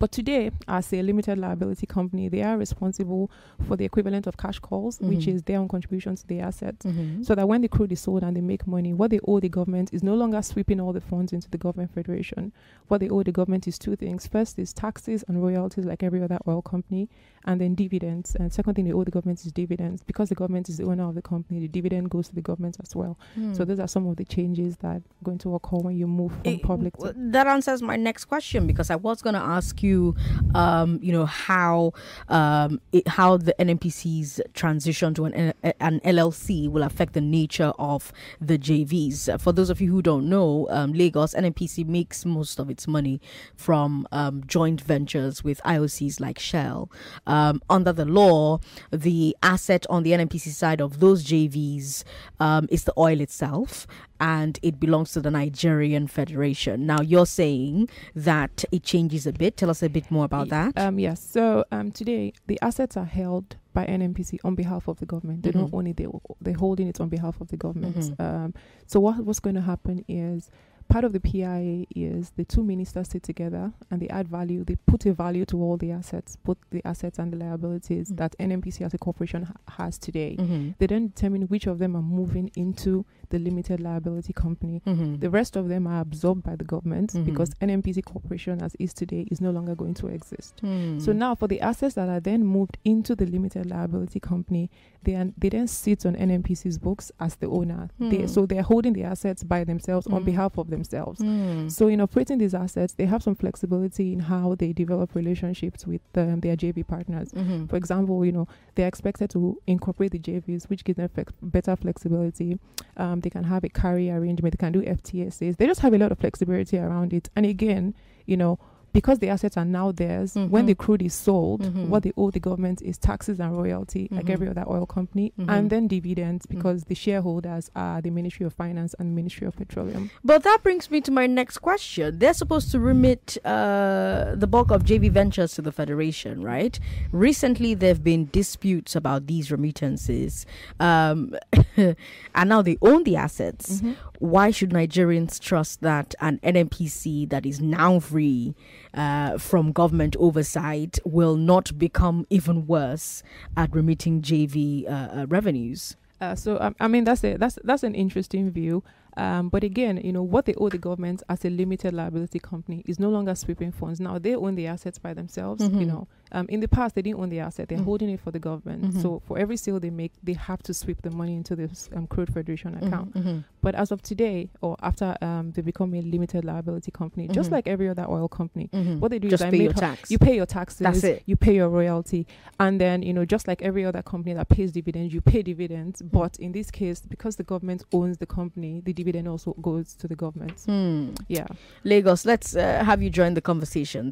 But 0.00 0.10
today, 0.10 0.50
as 0.66 0.92
a 0.92 1.00
limited 1.00 1.38
liability 1.38 1.86
company, 1.86 2.28
they 2.28 2.42
are 2.42 2.58
responsible 2.58 3.30
for 3.68 3.76
the 3.76 3.84
equivalent 3.84 4.26
of 4.26 4.36
cash 4.36 4.58
calls, 4.58 4.98
which 5.00 5.26
Mhm. 5.26 5.34
is 5.34 5.42
their 5.44 5.60
own 5.60 5.68
contribution 5.68 6.16
to 6.16 6.26
the 6.26 6.40
assets. 6.40 6.84
Mhm. 6.84 7.24
So 7.24 7.36
that 7.36 7.46
when 7.46 7.60
the 7.62 7.68
crude 7.68 7.92
is 7.92 8.00
sold 8.00 8.24
and 8.24 8.36
they 8.36 8.40
make 8.40 8.66
money, 8.66 8.92
what 8.92 9.10
they 9.12 9.20
owe 9.28 9.38
the 9.38 9.48
government 9.48 9.94
is 9.94 10.02
no 10.02 10.16
longer 10.16 10.42
sweeping 10.42 10.80
all 10.80 10.92
the 10.92 11.00
funds 11.00 11.32
into 11.32 11.48
the 11.48 11.56
government 11.58 11.92
federation. 11.92 12.50
What 12.88 12.98
they 12.98 13.08
owe 13.08 13.22
the 13.22 13.30
government 13.30 13.68
is 13.68 13.78
two 13.78 13.94
things. 13.94 14.26
First 14.26 14.58
is 14.58 14.72
taxes 14.72 15.24
and 15.28 15.40
royalties, 15.40 15.84
like 15.84 16.02
every 16.02 16.20
other 16.20 16.38
oil 16.48 16.62
company, 16.62 17.08
and 17.46 17.60
then 17.60 17.74
dividends. 17.74 18.34
And 18.34 18.52
second 18.52 18.74
thing 18.74 18.84
they 18.86 18.92
owe 18.92 19.04
the 19.04 19.10
government 19.10 19.44
is 19.44 19.52
dividends. 19.52 20.02
Because 20.02 20.28
the 20.28 20.34
government 20.34 20.68
is 20.68 20.76
the 20.78 20.84
owner 20.84 21.08
of 21.08 21.14
the 21.14 21.22
company, 21.22 21.60
the 21.60 21.68
dividend 21.68 22.10
goes 22.10 22.28
to 22.28 22.34
the 22.34 22.40
government 22.42 22.76
as 22.82 22.94
well. 22.96 23.18
So 23.34 23.40
Mm. 23.40 23.66
those 23.68 23.78
are 23.80 23.88
some 23.88 24.06
of 24.06 24.16
the 24.16 24.24
changes 24.24 24.76
that 24.78 24.86
are 24.96 25.02
going 25.22 25.38
to 25.38 25.54
occur 25.54 25.76
when 25.78 25.96
you 25.96 26.06
move 26.06 26.32
from 26.32 26.40
Eh, 26.44 26.58
public 26.62 26.96
w- 26.98 27.12
that 27.32 27.46
answers 27.46 27.82
my 27.82 27.96
next 27.96 28.24
question 28.26 28.66
because 28.66 28.90
I 28.90 28.96
was 28.96 29.22
going 29.22 29.34
to 29.34 29.40
ask 29.40 29.82
you, 29.82 30.14
um, 30.54 30.98
you 31.02 31.12
know, 31.12 31.26
how 31.26 31.92
um, 32.28 32.80
it, 32.92 33.06
how 33.08 33.36
the 33.36 33.54
NNPC's 33.58 34.40
transition 34.54 35.14
to 35.14 35.26
an 35.26 35.52
an 35.80 36.00
LLC 36.00 36.68
will 36.70 36.82
affect 36.82 37.12
the 37.12 37.20
nature 37.20 37.72
of 37.78 38.12
the 38.40 38.58
JVs. 38.58 39.40
For 39.40 39.52
those 39.52 39.70
of 39.70 39.80
you 39.80 39.90
who 39.90 40.02
don't 40.02 40.28
know, 40.28 40.66
um, 40.70 40.92
Lagos 40.92 41.34
NNPC 41.34 41.84
makes 41.86 42.24
most 42.24 42.58
of 42.58 42.70
its 42.70 42.86
money 42.88 43.20
from 43.54 44.06
um, 44.12 44.42
joint 44.46 44.80
ventures 44.80 45.44
with 45.44 45.60
IOCs 45.64 46.20
like 46.20 46.38
Shell. 46.38 46.90
Um, 47.36 47.60
under 47.76 47.92
the 47.92 48.04
law, 48.20 48.58
the 48.90 49.36
asset 49.42 49.84
on 49.90 50.02
the 50.02 50.12
NNPC 50.12 50.48
side 50.62 50.80
of 50.80 50.90
those 51.00 51.20
JVs 51.24 52.04
um, 52.40 52.66
is 52.70 52.84
the 52.84 52.92
oil 52.98 53.20
itself, 53.20 53.86
and 54.20 54.58
it 54.62 54.80
belongs 54.80 55.12
to 55.12 55.20
the 55.20 55.30
Nigerian 55.30 56.06
Federation. 56.06 56.86
Now, 56.86 57.00
you're 57.02 57.26
saying 57.26 57.88
that 58.14 58.64
it 58.72 58.82
changes 58.82 59.26
a 59.26 59.32
bit. 59.32 59.56
Tell 59.56 59.70
us 59.70 59.82
a 59.82 59.88
bit 59.88 60.10
more 60.10 60.24
about 60.24 60.48
that. 60.48 60.72
Um, 60.78 60.98
yes. 60.98 61.20
So 61.22 61.64
um, 61.70 61.90
today, 61.92 62.32
the 62.46 62.58
assets 62.62 62.96
are 62.96 63.04
held 63.20 63.56
by 63.74 63.84
NNPC 63.84 64.38
on 64.42 64.54
behalf 64.54 64.88
of 64.88 64.98
the 65.00 65.06
government. 65.06 65.42
They 65.42 65.50
don't 65.50 65.70
Mhm. 65.70 65.74
own 65.78 65.86
it; 65.88 65.96
they 65.98 66.06
they're 66.40 66.54
holding 66.54 66.88
it 66.88 66.98
on 67.00 67.08
behalf 67.10 67.40
of 67.42 67.48
the 67.48 67.58
government. 67.58 67.96
Mhm. 67.96 68.20
Um, 68.26 68.54
so 68.86 69.00
what 69.00 69.16
what's 69.26 69.40
going 69.46 69.56
to 69.56 69.66
happen 69.72 70.02
is 70.08 70.50
part 70.88 71.04
of 71.04 71.12
the 71.12 71.20
PIA 71.20 71.86
is 71.94 72.30
the 72.36 72.44
two 72.44 72.62
ministers 72.62 73.08
sit 73.10 73.22
together 73.22 73.72
and 73.90 74.00
they 74.00 74.08
add 74.08 74.28
value. 74.28 74.64
They 74.64 74.76
put 74.76 75.04
a 75.06 75.12
value 75.12 75.44
to 75.46 75.60
all 75.62 75.76
the 75.76 75.90
assets, 75.90 76.36
both 76.36 76.58
the 76.70 76.80
assets 76.86 77.18
and 77.18 77.32
the 77.32 77.36
liabilities 77.36 78.10
Mm. 78.10 78.16
that 78.18 78.36
NNPC 78.38 78.84
as 78.84 78.94
a 78.94 78.98
corporation 78.98 79.42
ha- 79.44 79.54
has 79.78 79.98
today. 79.98 80.36
Mhm. 80.38 80.74
They 80.78 80.86
then 80.86 81.08
determine 81.08 81.42
which 81.42 81.66
of 81.66 81.78
them 81.78 81.96
are 81.96 82.02
moving 82.02 82.50
into 82.56 83.04
the 83.30 83.38
limited 83.38 83.80
liability 83.80 84.32
company. 84.32 84.82
Mhm. 84.86 85.20
The 85.20 85.30
rest 85.30 85.56
of 85.56 85.68
them 85.68 85.86
are 85.86 86.00
absorbed 86.00 86.42
by 86.42 86.56
the 86.56 86.64
government 86.64 87.12
Mhm. 87.12 87.24
because 87.24 87.50
NNPC 87.60 88.02
corporation 88.02 88.62
as 88.62 88.74
is 88.78 88.92
today 88.94 89.26
is 89.30 89.40
no 89.40 89.50
longer 89.50 89.74
going 89.74 89.94
to 89.94 90.06
exist. 90.08 90.60
Hmm. 90.60 90.98
So 90.98 91.12
now 91.12 91.34
for 91.34 91.48
the 91.48 91.60
assets 91.60 91.94
that 91.94 92.08
are 92.08 92.20
then 92.20 92.44
moved 92.44 92.78
into 92.84 93.14
the 93.14 93.26
limited 93.26 93.66
liability 93.66 94.20
company, 94.20 94.70
they 95.02 95.14
are, 95.14 95.28
they 95.38 95.48
then 95.48 95.66
sit 95.68 96.04
on 96.06 96.14
NNPC's 96.16 96.78
books 96.78 97.12
as 97.20 97.36
the 97.36 97.46
owner. 97.48 97.88
Hmm. 97.98 98.10
They, 98.10 98.26
so 98.26 98.46
they're 98.46 98.62
holding 98.62 98.92
the 98.92 99.04
assets 99.04 99.42
by 99.44 99.64
themselves 99.64 100.06
on 100.08 100.20
Hmm. 100.20 100.26
behalf 100.26 100.58
of 100.58 100.70
themselves. 100.70 101.20
Hmm. 101.20 101.68
So 101.68 101.88
in 101.88 102.00
operating 102.00 102.38
these 102.38 102.54
assets, 102.54 102.94
they 102.94 103.06
have 103.06 103.22
some 103.22 103.34
flexibility 103.34 104.12
in 104.12 104.20
how 104.20 104.54
they 104.54 104.72
develop 104.72 105.14
relationships 105.14 105.86
with 105.86 106.00
um, 106.16 106.40
their 106.40 106.56
JV 106.56 106.82
partners. 106.86 107.30
Mhm. 107.32 107.68
For 107.68 107.76
example, 107.76 108.24
you 108.24 108.32
know, 108.32 108.48
they're 108.74 108.88
expected 108.88 109.30
to 109.30 109.58
incorporate 109.66 110.12
the 110.12 110.18
JVs, 110.18 110.68
which 110.68 110.84
gives 110.84 110.96
them 110.96 111.08
flex- 111.08 111.32
better 111.42 111.76
flexibility. 111.76 112.58
Um, 112.96 113.15
Um, 113.16 113.20
they 113.20 113.30
can 113.30 113.44
have 113.44 113.64
a 113.64 113.68
carry 113.68 114.10
arrangement, 114.10 114.52
they 114.52 114.62
can 114.62 114.72
do 114.72 114.82
FTSAs. 114.82 115.56
They 115.56 115.66
just 115.66 115.80
have 115.80 115.94
a 115.94 115.98
lot 115.98 116.12
of 116.12 116.18
flexibility 116.18 116.78
around 116.78 117.12
it. 117.12 117.30
And 117.34 117.46
again, 117.46 117.94
you 118.26 118.36
know, 118.36 118.58
because 118.98 119.18
the 119.18 119.28
assets 119.28 119.56
are 119.60 119.64
now 119.80 119.92
theirs, 119.92 120.30
when 120.34 120.64
Mhm. 120.64 120.66
the 120.68 120.74
crude 120.74 121.02
is 121.02 121.12
sold, 121.12 121.60
Mhm. 121.62 121.88
what 121.92 122.02
they 122.02 122.12
owe 122.16 122.30
the 122.30 122.40
government 122.48 122.78
is 122.90 122.96
taxes 123.10 123.38
and 123.38 123.50
royalty, 123.62 124.08
like 124.10 124.24
Mhm. 124.26 124.30
every 124.34 124.48
other 124.52 124.64
oil 124.74 124.86
company, 124.86 125.26
Mhm. 125.38 125.48
and 125.54 125.62
then 125.72 125.86
dividends 125.86 126.46
Mm. 126.46 126.50
because 126.54 126.84
the 126.84 126.94
shareholders 126.94 127.70
are 127.76 128.00
the 128.00 128.10
Ministry 128.10 128.46
of 128.46 128.52
Finance 128.54 128.94
and 128.98 129.14
Ministry 129.14 129.46
of 129.46 129.54
Petroleum. 129.56 130.08
But 130.24 130.42
that 130.44 130.58
brings 130.62 130.90
me 130.90 130.98
to 131.02 131.10
my 131.10 131.26
next 131.26 131.58
question. 131.58 132.18
They're 132.20 132.32
supposed 132.42 132.70
to 132.72 132.80
remit 132.80 133.36
uh, 133.44 134.34
the 134.34 134.46
bulk 134.46 134.70
of 134.70 134.84
JV 134.84 135.08
Ventures 135.10 135.52
to 135.56 135.62
the 135.62 135.72
Federation, 135.72 136.42
right? 136.42 136.78
Recently, 137.12 137.74
there 137.74 137.90
have 137.90 138.02
been 138.02 138.28
disputes 138.32 138.96
about 138.96 139.26
these 139.26 139.50
remittances, 139.50 140.46
um, 140.80 141.34
and 141.76 142.48
now 142.54 142.62
they 142.62 142.76
own 142.80 143.04
the 143.04 143.16
assets. 143.16 143.82
Why 144.18 144.50
should 144.50 144.70
Nigerians 144.70 145.38
trust 145.40 145.80
that 145.82 146.14
an 146.20 146.38
NNPC 146.42 147.28
that 147.30 147.44
is 147.46 147.60
now 147.60 148.00
free 148.00 148.54
uh, 148.94 149.38
from 149.38 149.72
government 149.72 150.16
oversight 150.18 150.98
will 151.04 151.36
not 151.36 151.78
become 151.78 152.26
even 152.30 152.66
worse 152.66 153.22
at 153.56 153.74
remitting 153.74 154.22
JV 154.22 154.86
uh, 154.88 154.90
uh, 154.90 155.26
revenues? 155.28 155.96
Uh, 156.20 156.34
so 156.34 156.58
um, 156.60 156.74
I 156.80 156.88
mean 156.88 157.04
that's 157.04 157.22
a, 157.24 157.36
that's 157.36 157.58
that's 157.62 157.82
an 157.82 157.94
interesting 157.94 158.50
view. 158.50 158.82
Um, 159.18 159.48
but 159.48 159.64
again, 159.64 159.98
you 160.02 160.12
know 160.12 160.22
what 160.22 160.44
they 160.46 160.54
owe 160.54 160.68
the 160.68 160.78
government 160.78 161.22
as 161.28 161.44
a 161.44 161.50
limited 161.50 161.94
liability 161.94 162.38
company 162.38 162.82
is 162.86 162.98
no 162.98 163.08
longer 163.10 163.34
sweeping 163.34 163.72
funds. 163.72 164.00
Now 164.00 164.18
they 164.18 164.34
own 164.34 164.54
the 164.54 164.66
assets 164.66 164.98
by 164.98 165.14
themselves. 165.14 165.62
Mhm. 165.62 165.80
You 165.80 165.86
know, 165.86 166.08
um, 166.32 166.46
in 166.48 166.60
the 166.60 166.68
past 166.68 166.94
they 166.94 167.02
didn't 167.02 167.20
own 167.20 167.28
the 167.28 167.40
asset; 167.40 167.68
they're 167.68 167.78
Mhm. 167.78 167.84
holding 167.84 168.10
it 168.10 168.20
for 168.20 168.30
the 168.30 168.38
government. 168.38 168.82
Mhm. 168.94 169.02
So 169.02 169.20
for 169.26 169.38
every 169.38 169.56
sale 169.56 169.78
they 169.80 169.90
make, 169.90 170.12
they 170.22 170.32
have 170.34 170.62
to 170.64 170.74
sweep 170.74 171.02
the 171.02 171.10
money 171.10 171.34
into 171.34 171.54
this 171.56 171.88
um, 171.94 172.06
crude 172.06 172.32
federation 172.32 172.74
account. 172.76 173.14
Mhm. 173.14 173.44
But 173.62 173.74
as 173.74 173.90
of 173.92 174.02
today, 174.02 174.50
or 174.60 174.76
after 174.82 175.16
um, 175.22 175.52
they 175.52 175.62
become 175.62 175.94
a 175.94 176.00
limited 176.00 176.44
liability 176.44 176.90
company, 176.90 177.28
just 177.28 177.48
Mhm. 177.50 177.52
like 177.54 177.66
every 177.68 177.88
other 177.88 178.06
oil 178.08 178.28
company, 178.28 178.68
Mhm. 178.72 179.00
what 179.00 179.10
they 179.10 179.18
do 179.18 179.28
Just 179.28 179.44
is 179.44 179.50
pay 179.50 179.62
your 179.62 179.72
tax. 179.72 180.10
you 180.10 180.18
pay 180.18 180.36
your 180.36 180.46
taxes. 180.46 180.78
That's 180.78 181.04
it. 181.04 181.22
You 181.26 181.36
pay 181.36 181.54
your 181.56 181.68
royalty, 181.68 182.26
and 182.60 182.80
then 182.80 183.02
you 183.02 183.12
know, 183.12 183.24
just 183.24 183.46
like 183.48 183.62
every 183.62 183.84
other 183.84 184.02
company 184.02 184.34
that 184.34 184.48
pays 184.48 184.72
dividends, 184.72 185.12
you 185.14 185.20
pay 185.20 185.42
dividends. 185.42 186.02
Mm. 186.02 186.10
But 186.12 186.38
in 186.38 186.52
this 186.52 186.70
case, 186.70 187.00
because 187.08 187.36
the 187.36 187.44
government 187.44 187.84
owns 187.92 188.18
the 188.18 188.26
company, 188.26 188.80
the 188.84 188.92
dividend 188.92 189.28
also 189.28 189.54
goes 189.62 189.94
to 189.94 190.08
the 190.08 190.16
government. 190.16 190.60
Hmm. 190.66 191.10
Yeah. 191.28 191.46
Lagos, 191.84 192.24
let's 192.26 192.56
uh, 192.56 192.82
have 192.84 193.02
you 193.02 193.10
join 193.10 193.34
the 193.34 193.40
conversation. 193.40 194.10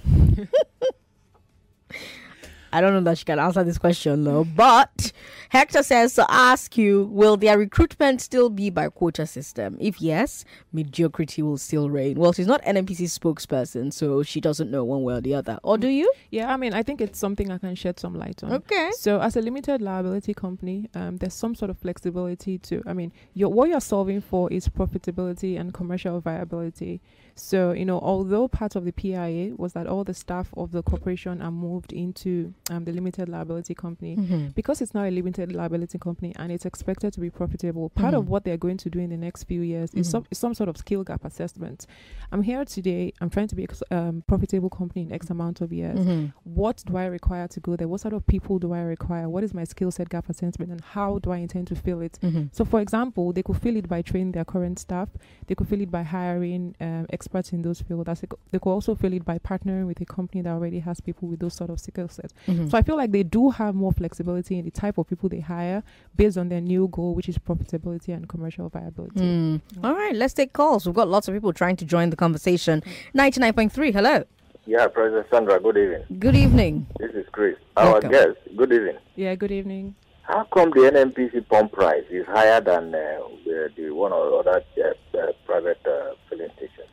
I 2.73 2.81
don't 2.81 2.93
know 2.93 3.01
that 3.01 3.19
she 3.19 3.25
can 3.25 3.39
answer 3.39 3.65
this 3.65 3.79
question 3.79 4.25
though. 4.25 4.45
But 4.45 5.13
Hector 5.49 5.83
says 5.83 6.15
to 6.15 6.27
ask 6.31 6.77
you, 6.77 7.05
will 7.07 7.37
their 7.37 7.59
recruitment 7.59 8.21
still 8.21 8.51
be 8.51 8.71
by 8.71 8.89
quota 8.89 9.27
system? 9.27 9.77
If 9.81 10.01
yes, 10.01 10.45
mediocrity 10.73 11.43
will 11.43 11.59
still 11.59 11.91
reign. 11.91 12.19
Well, 12.19 12.33
she's 12.33 12.47
not 12.47 12.63
NNPC 12.63 13.19
spokesperson, 13.19 13.93
so 13.93 14.23
she 14.23 14.41
doesn't 14.41 14.71
know 14.71 14.85
one 14.85 15.03
way 15.03 15.15
or 15.15 15.21
the 15.21 15.35
other. 15.35 15.59
Or 15.63 15.79
do 15.79 15.89
you? 15.89 16.13
Yeah, 16.31 16.53
I 16.53 16.57
mean, 16.57 16.75
I 16.75 16.83
think 16.83 17.01
it's 17.01 17.19
something 17.19 17.51
I 17.51 17.59
can 17.59 17.75
shed 17.75 17.99
some 17.99 18.15
light 18.15 18.43
on. 18.45 18.53
Okay. 18.53 18.91
So, 18.93 19.21
as 19.21 19.37
a 19.37 19.41
limited 19.41 19.83
liability 19.83 20.35
company, 20.35 20.89
um, 20.95 21.17
there's 21.17 21.35
some 21.35 21.55
sort 21.55 21.71
of 21.71 21.79
flexibility 21.79 22.59
to. 22.59 22.83
I 22.87 22.93
mean, 22.93 23.13
you're, 23.35 23.49
what 23.49 23.69
you're 23.69 23.81
solving 23.81 24.21
for 24.21 24.53
is 24.53 24.69
profitability 24.69 25.59
and 25.59 25.75
commercial 25.75 26.21
viability. 26.21 27.01
So, 27.35 27.73
you 27.73 27.85
know, 27.85 27.99
although 28.01 28.49
part 28.49 28.77
of 28.77 28.85
the 28.85 28.93
PIA 28.93 29.55
was 29.57 29.73
that 29.73 29.87
all 29.87 30.05
the 30.05 30.15
staff 30.15 30.51
of 30.57 30.73
the 30.73 30.83
corporation 30.83 31.41
are 31.41 31.51
moved 31.51 31.93
into 31.93 32.53
um, 32.71 32.85
the 32.85 32.93
limited 32.93 33.29
liability 33.29 33.75
company, 33.75 34.17
Mhm. 34.17 34.55
because 34.55 34.81
it's 34.81 34.95
now 34.95 35.05
a 35.05 35.11
limited 35.11 35.53
liability 35.53 35.99
company 35.99 36.33
and 36.39 36.51
it's 36.53 36.65
expected 36.65 37.13
to 37.13 37.21
be 37.21 37.29
profitable, 37.31 37.91
part 37.91 38.15
Mhm. 38.15 38.19
of 38.19 38.29
what 38.29 38.45
they're 38.45 38.57
going 38.67 38.77
to 38.79 38.89
do 38.89 38.99
in 39.01 39.11
the 39.11 39.17
next 39.17 39.45
few 39.45 39.61
years 39.61 39.93
is 39.95 40.07
Mhm. 40.07 40.11
some 40.11 40.25
is 40.31 40.39
some 40.39 40.55
sort 40.55 40.69
of 40.69 40.77
skill 40.77 41.03
gap 41.05 41.25
assessment. 41.25 41.87
I'm 42.33 42.43
here 42.43 42.65
today. 42.65 43.13
I'm 43.21 43.29
trying 43.31 43.49
to 43.49 43.57
be 43.57 43.65
a 43.91 43.97
um, 43.99 44.23
profitable 44.27 44.71
company 44.71 45.03
in 45.03 45.13
X 45.13 45.31
amount 45.31 45.61
of 45.61 45.73
years. 45.73 45.99
Mhm. 45.99 46.33
What 46.45 46.83
do 46.87 46.97
I 46.97 47.07
require 47.07 47.49
to 47.49 47.61
go 47.61 47.77
there? 47.77 47.89
What 47.89 48.01
sort 48.01 48.15
of 48.15 48.25
people 48.27 48.59
do 48.59 48.73
I 48.73 48.83
require? 48.83 49.29
What 49.29 49.43
is 49.45 49.53
my 49.53 49.65
skill 49.65 49.91
set 49.91 50.09
gap 50.09 50.29
assessment, 50.31 50.71
and 50.71 50.81
how 50.81 51.19
do 51.19 51.31
I 51.33 51.39
intend 51.39 51.67
to 51.69 51.75
fill 51.75 52.01
it? 52.01 52.19
Mhm. 52.23 52.49
So, 52.53 52.65
for 52.65 52.81
example, 52.81 53.33
they 53.33 53.43
could 53.43 53.57
fill 53.57 53.77
it 53.77 53.89
by 53.89 54.01
training 54.03 54.33
their 54.33 54.45
current 54.45 54.79
staff. 54.79 55.09
They 55.49 55.55
could 55.57 55.67
fill 55.69 55.81
it 55.81 55.91
by 55.91 56.03
hiring 56.03 56.75
um, 56.81 57.07
experts 57.11 57.53
in 57.53 57.63
those 57.63 57.81
fields. 57.83 58.21
They 58.21 58.29
They 58.53 58.59
could 58.59 58.71
also 58.71 58.95
fill 58.95 59.13
it 59.13 59.25
by 59.25 59.39
partnering 59.39 59.87
with 59.87 60.01
a 60.01 60.05
company 60.05 60.43
that 60.43 60.51
already 60.53 60.79
has 60.81 61.01
people 61.01 61.29
with 61.29 61.41
those 61.41 61.55
sort 61.55 61.71
of 61.71 61.81
skill 61.81 62.09
sets. 62.09 62.33
Mhm. 62.61 62.71
So 62.71 62.79
I 62.79 62.83
feel 62.83 62.97
like 62.97 63.13
they 63.13 63.23
do 63.23 63.51
have 63.51 63.75
more 63.75 63.93
flexibility 63.93 64.59
in 64.59 64.65
the 64.65 64.71
type 64.71 64.99
of 64.99 65.07
people 65.09 65.29
they 65.29 65.41
hire 65.41 65.83
based 66.17 66.37
on 66.37 66.49
their 66.49 66.61
new 66.61 66.89
goal, 66.89 67.15
which 67.15 67.29
is 67.29 67.39
profitability 67.39 68.15
and 68.15 68.29
commercial 68.29 68.69
viability. 68.69 69.21
Hmm. 69.21 69.57
All 69.85 69.95
right, 69.95 70.15
let's 70.15 70.35
take 70.35 70.53
calls. 70.53 70.87
We've 70.87 70.95
got 70.95 71.09
lots 71.09 71.29
of 71.29 71.35
people 71.35 71.53
trying 71.53 71.77
to 71.77 71.85
join 71.85 72.11
the 72.11 72.17
conversation. 72.17 72.83
99.3, 73.15 73.93
hello. 73.93 74.25
Yeah, 74.67 74.87
President 74.89 75.27
Sandra, 75.31 75.59
good 75.61 75.77
evening. 75.77 76.05
Good 76.19 76.37
evening. 76.37 76.87
This 76.99 77.13
is 77.13 77.27
Chris. 77.33 77.57
Our 77.77 77.93
Welcome. 77.93 78.11
guest, 78.11 78.37
good 78.57 78.73
evening. 78.73 78.97
Yeah, 79.17 79.35
good 79.35 79.51
evening. 79.51 79.95
How 80.23 80.45
come 80.55 80.71
the 80.71 80.81
NNPC 80.93 81.49
pump 81.49 81.73
price 81.73 82.05
is 82.11 82.25
higher 82.27 82.61
than 82.61 82.95
uh, 82.95 82.99
the, 83.45 83.71
the 83.77 83.91
one 83.91 84.13
or 84.13 84.39
other 84.41 84.63
uh, 84.79 85.19
uh, 85.19 85.33
private 85.45 85.79
uh, 85.87 86.15
filling 86.29 86.51
station? 86.57 86.85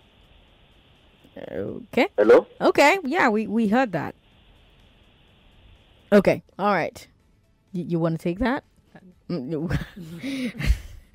Okay. 1.51 2.07
Hello? 2.17 2.47
Okay. 2.59 2.97
Yeah, 3.03 3.29
we, 3.29 3.45
we 3.45 3.67
heard 3.67 3.91
that. 3.91 4.15
Okay. 6.11 6.43
All 6.57 6.73
right. 6.73 7.07
Y- 7.73 7.85
you 7.87 7.99
want 7.99 8.19
to 8.19 8.23
take 8.23 8.39
that? 8.39 8.63
Mm, 9.29 9.47
no. 9.47 9.69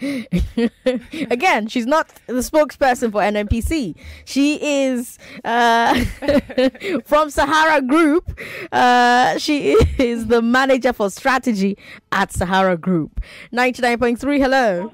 Again, 1.30 1.68
she's 1.68 1.86
not 1.86 2.08
the 2.26 2.34
spokesperson 2.42 3.12
for 3.12 3.20
NNPC. 3.20 3.94
She 4.24 4.58
is 4.84 5.16
uh, 5.44 5.94
from 7.04 7.30
Sahara 7.30 7.80
Group. 7.80 8.38
Uh, 8.72 9.38
she 9.38 9.72
is 9.98 10.26
the 10.26 10.42
manager 10.42 10.92
for 10.92 11.08
strategy 11.08 11.78
at 12.10 12.32
Sahara 12.32 12.76
Group. 12.76 13.20
99.3, 13.52 14.38
hello. 14.38 14.92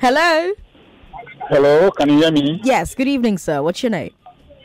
Hello. 0.00 0.52
Hello, 1.50 1.90
can 1.90 2.08
you 2.08 2.18
hear 2.20 2.30
me? 2.32 2.60
Yes, 2.64 2.94
good 2.94 3.08
evening, 3.08 3.36
sir. 3.38 3.62
What's 3.62 3.82
your 3.82 3.90
name? 3.90 4.12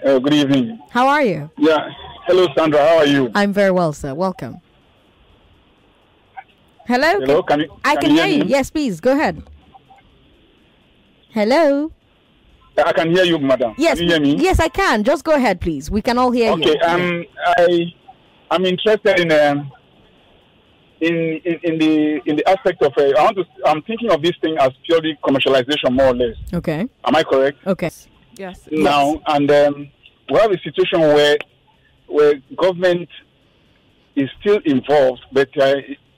Uh, 0.06 0.20
good 0.20 0.34
evening. 0.34 0.80
How 0.92 1.08
are 1.08 1.24
you? 1.24 1.50
Yeah. 1.58 1.90
Hello, 2.26 2.48
Sandra. 2.58 2.80
How 2.80 2.98
are 2.98 3.06
you? 3.06 3.32
I'm 3.36 3.54
very 3.54 3.70
well, 3.70 3.94
sir. 3.94 4.16
Welcome. 4.16 4.60
Hello. 6.88 7.20
Hello, 7.20 7.44
can 7.44 7.60
you? 7.60 7.80
I 7.84 7.96
can 7.98 8.12
you 8.12 8.18
hear 8.18 8.26
you. 8.26 8.44
me? 8.46 8.50
Yes, 8.50 8.72
please 8.72 9.00
go 9.00 9.12
ahead. 9.12 9.44
Hello. 11.32 11.92
I 12.84 12.92
can 12.94 13.12
hear 13.12 13.26
you, 13.26 13.38
madam. 13.38 13.76
Yes. 13.78 14.00
Can 14.00 14.08
you 14.08 14.14
hear 14.14 14.22
me? 14.22 14.36
Yes, 14.38 14.60
I 14.60 14.70
can. 14.70 15.04
Just 15.04 15.24
go 15.24 15.34
ahead, 15.34 15.62
please. 15.62 15.92
We 15.92 16.02
can 16.02 16.18
all 16.18 16.32
hear 16.32 16.56
you. 16.56 16.64
Okay. 16.64 16.80
Um, 16.80 17.26
I, 17.46 17.94
I'm 18.50 18.66
interested 18.66 19.20
in 19.20 19.32
um, 19.32 19.72
in, 21.02 21.40
in 21.46 21.60
in 21.64 21.78
the 21.78 22.22
in 22.26 22.36
the 22.38 22.50
aspect 22.50 22.82
of. 22.82 22.92
Uh, 22.98 23.04
I 23.20 23.24
want 23.24 23.38
to. 23.38 23.46
I'm 23.66 23.84
thinking 23.84 24.10
of 24.10 24.24
this 24.24 24.34
thing 24.42 24.58
as 24.60 24.72
purely 24.86 25.16
commercialization, 25.24 25.92
more 25.92 26.08
or 26.08 26.16
less. 26.16 26.36
Okay. 26.56 26.88
Am 27.06 27.16
I 27.16 27.24
correct? 27.24 27.60
Okay. 27.68 27.92
Yes. 28.36 28.68
Now 28.72 29.22
and 29.28 29.50
um, 29.52 29.90
we 30.32 30.40
have 30.40 30.52
a 30.52 30.60
situation 30.60 31.00
where 31.02 31.38
where 32.08 32.36
government 32.58 33.10
is 34.16 34.30
still 34.40 34.60
involved, 34.66 35.22
but 35.32 35.50
uh, 35.62 35.76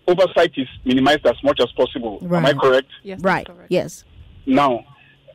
oversight 0.07 0.51
is 0.55 0.67
minimized 0.85 1.25
as 1.25 1.35
much 1.43 1.59
as 1.59 1.71
possible. 1.75 2.19
Am 2.21 2.45
I 2.45 2.53
correct? 2.53 2.87
Yes. 3.03 3.19
Right. 3.21 3.45
correct. 3.45 3.71
Yes. 3.71 4.03
Now, 4.45 4.85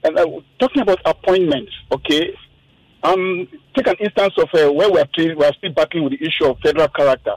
and, 0.05 0.19
uh, 0.19 0.27
talking 0.59 0.83
about 0.83 0.99
appointments, 1.05 1.73
okay. 1.93 2.35
Um, 3.05 3.49
take 3.75 3.89
an 3.89 3.97
instance 3.99 4.35
of 4.39 4.49
uh, 4.55 4.73
where 4.73 4.91
we 4.91 5.01
are 5.01 5.09
still, 5.13 5.37
we 5.37 5.45
are 5.45 5.53
still 5.55 5.73
battling 5.73 6.05
with 6.05 6.13
the 6.19 6.25
issue 6.25 6.47
of 6.47 6.59
federal 6.61 6.89
character. 6.89 7.35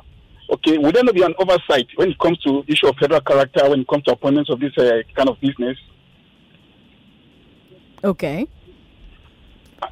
Okay, 0.48 0.78
would 0.78 0.94
there 0.94 1.04
not 1.04 1.16
be 1.16 1.24
an 1.24 1.34
oversight 1.40 1.88
when 1.96 2.12
it 2.12 2.20
comes 2.20 2.38
to 2.44 2.64
issue 2.68 2.88
of 2.88 2.96
federal 2.98 3.22
character 3.22 3.68
when 3.68 3.80
it 3.80 3.88
comes 3.88 4.04
to 4.04 4.12
appointments 4.12 4.52
of 4.52 4.60
this 4.60 4.78
uh, 4.78 5.02
kind 5.16 5.28
of 5.28 5.40
business? 5.42 5.76
Okay. 8.04 8.48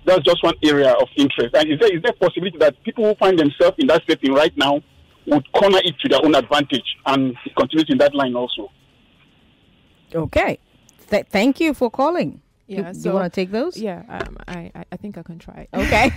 That's 0.05 0.23
just 0.23 0.43
one 0.43 0.55
area 0.63 0.91
of 0.91 1.07
interest. 1.15 1.55
And 1.55 1.71
is 1.71 1.79
there 1.79 1.95
is 1.95 2.01
there 2.01 2.11
a 2.11 2.15
possibility 2.15 2.57
that 2.59 2.81
people 2.83 3.05
who 3.05 3.15
find 3.15 3.37
themselves 3.37 3.75
in 3.79 3.87
that 3.87 4.03
setting 4.07 4.33
right 4.33 4.55
now 4.57 4.81
would 5.25 5.51
corner 5.53 5.79
it 5.83 5.95
to 6.01 6.09
their 6.09 6.23
own 6.23 6.35
advantage 6.35 6.97
and 7.05 7.35
continue 7.57 7.85
in 7.89 7.97
that 7.99 8.13
line 8.13 8.35
also? 8.35 8.69
Okay. 10.13 10.59
Th- 11.09 11.25
thank 11.29 11.59
you 11.59 11.73
for 11.73 11.89
calling. 11.89 12.41
Yeah. 12.67 12.93
Do 12.93 12.99
so 12.99 13.09
you 13.09 13.15
want 13.15 13.33
to 13.33 13.41
take 13.41 13.51
those? 13.51 13.77
Yeah, 13.77 14.03
um, 14.07 14.37
I, 14.47 14.71
I 14.73 14.85
I 14.93 14.97
think 14.97 15.17
I 15.17 15.23
can 15.23 15.37
try. 15.37 15.67
Okay. 15.73 16.09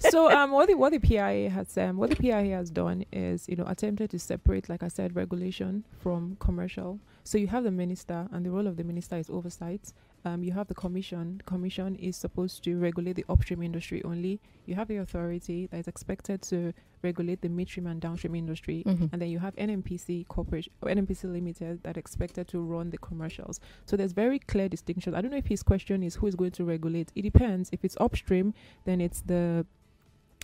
so 0.00 0.30
um, 0.30 0.50
what 0.50 0.66
the 0.66 0.74
what 0.74 0.92
the 0.92 0.98
PIA 0.98 1.48
has 1.50 1.78
um, 1.78 1.96
what 1.96 2.10
the 2.10 2.16
PIA 2.16 2.56
has 2.56 2.70
done 2.70 3.04
is 3.12 3.48
you 3.48 3.54
know 3.54 3.64
attempted 3.66 4.10
to 4.10 4.18
separate, 4.18 4.68
like 4.68 4.82
I 4.82 4.88
said, 4.88 5.14
regulation 5.14 5.84
from 6.00 6.36
commercial. 6.40 6.98
So 7.22 7.38
you 7.38 7.46
have 7.48 7.64
the 7.64 7.70
minister, 7.70 8.28
and 8.32 8.44
the 8.44 8.50
role 8.50 8.66
of 8.66 8.76
the 8.76 8.84
minister 8.84 9.16
is 9.16 9.30
oversight. 9.30 9.92
Um, 10.24 10.42
you 10.42 10.52
have 10.52 10.66
the 10.66 10.74
commission. 10.74 11.40
Commission 11.46 11.94
is 11.96 12.16
supposed 12.16 12.64
to 12.64 12.76
regulate 12.76 13.14
the 13.14 13.24
upstream 13.28 13.62
industry 13.62 14.02
only. 14.04 14.40
You 14.66 14.74
have 14.74 14.88
the 14.88 14.96
authority 14.96 15.66
that 15.70 15.78
is 15.78 15.88
expected 15.88 16.42
to 16.42 16.72
regulate 17.02 17.40
the 17.40 17.48
midstream 17.48 17.86
and 17.86 18.00
downstream 18.00 18.34
industry, 18.34 18.82
Mhm. 18.84 19.10
and 19.12 19.22
then 19.22 19.28
you 19.30 19.38
have 19.38 19.54
NNPC 19.56 20.24
corporation 20.28 20.72
or 20.82 20.90
NNPC 20.90 21.28
Limited 21.28 21.82
that 21.84 21.96
expected 21.96 22.48
to 22.48 22.60
run 22.60 22.90
the 22.90 22.98
commercials. 22.98 23.60
So 23.86 23.96
there's 23.96 24.12
very 24.12 24.40
clear 24.40 24.68
distinction. 24.68 25.14
I 25.14 25.20
don't 25.20 25.30
know 25.30 25.36
if 25.38 25.46
his 25.46 25.62
question 25.62 26.02
is 26.02 26.16
who 26.16 26.26
is 26.26 26.34
going 26.34 26.50
to 26.52 26.64
regulate. 26.64 27.12
It 27.14 27.22
depends. 27.22 27.70
If 27.72 27.84
it's 27.84 27.96
upstream, 28.00 28.52
then 28.84 29.00
it's 29.00 29.20
the 29.22 29.64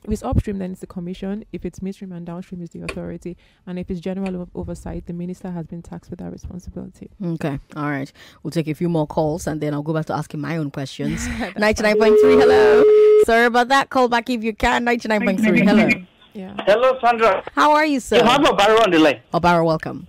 if 0.04 0.10
it's 0.12 0.22
upstream, 0.22 0.58
then 0.58 0.72
it's 0.72 0.80
the 0.80 0.86
commission. 0.86 1.44
If 1.52 1.64
it's 1.64 1.80
midstream 1.80 2.12
and 2.12 2.26
downstream, 2.26 2.62
is 2.62 2.70
the 2.70 2.82
authority. 2.82 3.36
And 3.66 3.78
if 3.78 3.90
it's 3.90 4.00
general 4.00 4.36
o- 4.42 4.48
oversight, 4.54 5.06
the 5.06 5.12
minister 5.12 5.50
has 5.50 5.66
been 5.66 5.82
taxed 5.82 6.10
with 6.10 6.18
that 6.20 6.30
responsibility. 6.30 7.10
Okay. 7.24 7.58
All 7.76 7.90
right. 7.90 8.12
We'll 8.42 8.50
take 8.50 8.68
a 8.68 8.74
few 8.74 8.88
more 8.88 9.06
calls 9.06 9.46
and 9.46 9.60
then 9.60 9.72
I'll 9.74 9.82
go 9.82 9.92
back 9.94 10.06
to 10.06 10.14
asking 10.14 10.40
my 10.40 10.56
own 10.58 10.70
questions. 10.70 11.26
99.3. 11.28 12.40
Hello. 12.40 12.84
Sorry 13.24 13.46
about 13.46 13.68
that. 13.68 13.90
Call 13.90 14.08
back 14.08 14.28
if 14.30 14.44
you 14.44 14.54
can. 14.54 14.84
99.3. 14.84 15.64
Hello. 15.66 15.88
Yeah. 16.34 16.54
Hello, 16.66 16.98
Sandra. 17.00 17.42
How 17.54 17.72
are 17.72 17.86
you, 17.86 18.00
sir? 18.00 18.16
You 18.18 18.24
have 18.24 18.46
a 18.48 18.54
barrel 18.54 18.82
on 18.82 18.90
the 18.90 18.98
line. 18.98 19.20
Obaro, 19.32 19.64
welcome. 19.64 20.06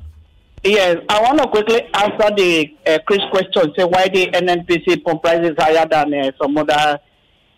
Yes, 0.63 0.97
I 1.09 1.21
want 1.21 1.37
to 1.39 1.47
quickly 1.47 1.83
answer 1.93 2.35
the 2.35 2.75
uh, 2.87 2.97
Chris 3.05 3.19
question. 3.29 3.71
Say 3.77 3.83
why 3.83 4.07
the 4.07 4.31
NNPC 4.31 5.03
pump 5.03 5.21
price 5.21 5.45
is 5.45 5.55
higher 5.59 5.87
than 5.87 6.11
uh, 6.15 6.31
some 6.41 6.57
other 6.57 6.99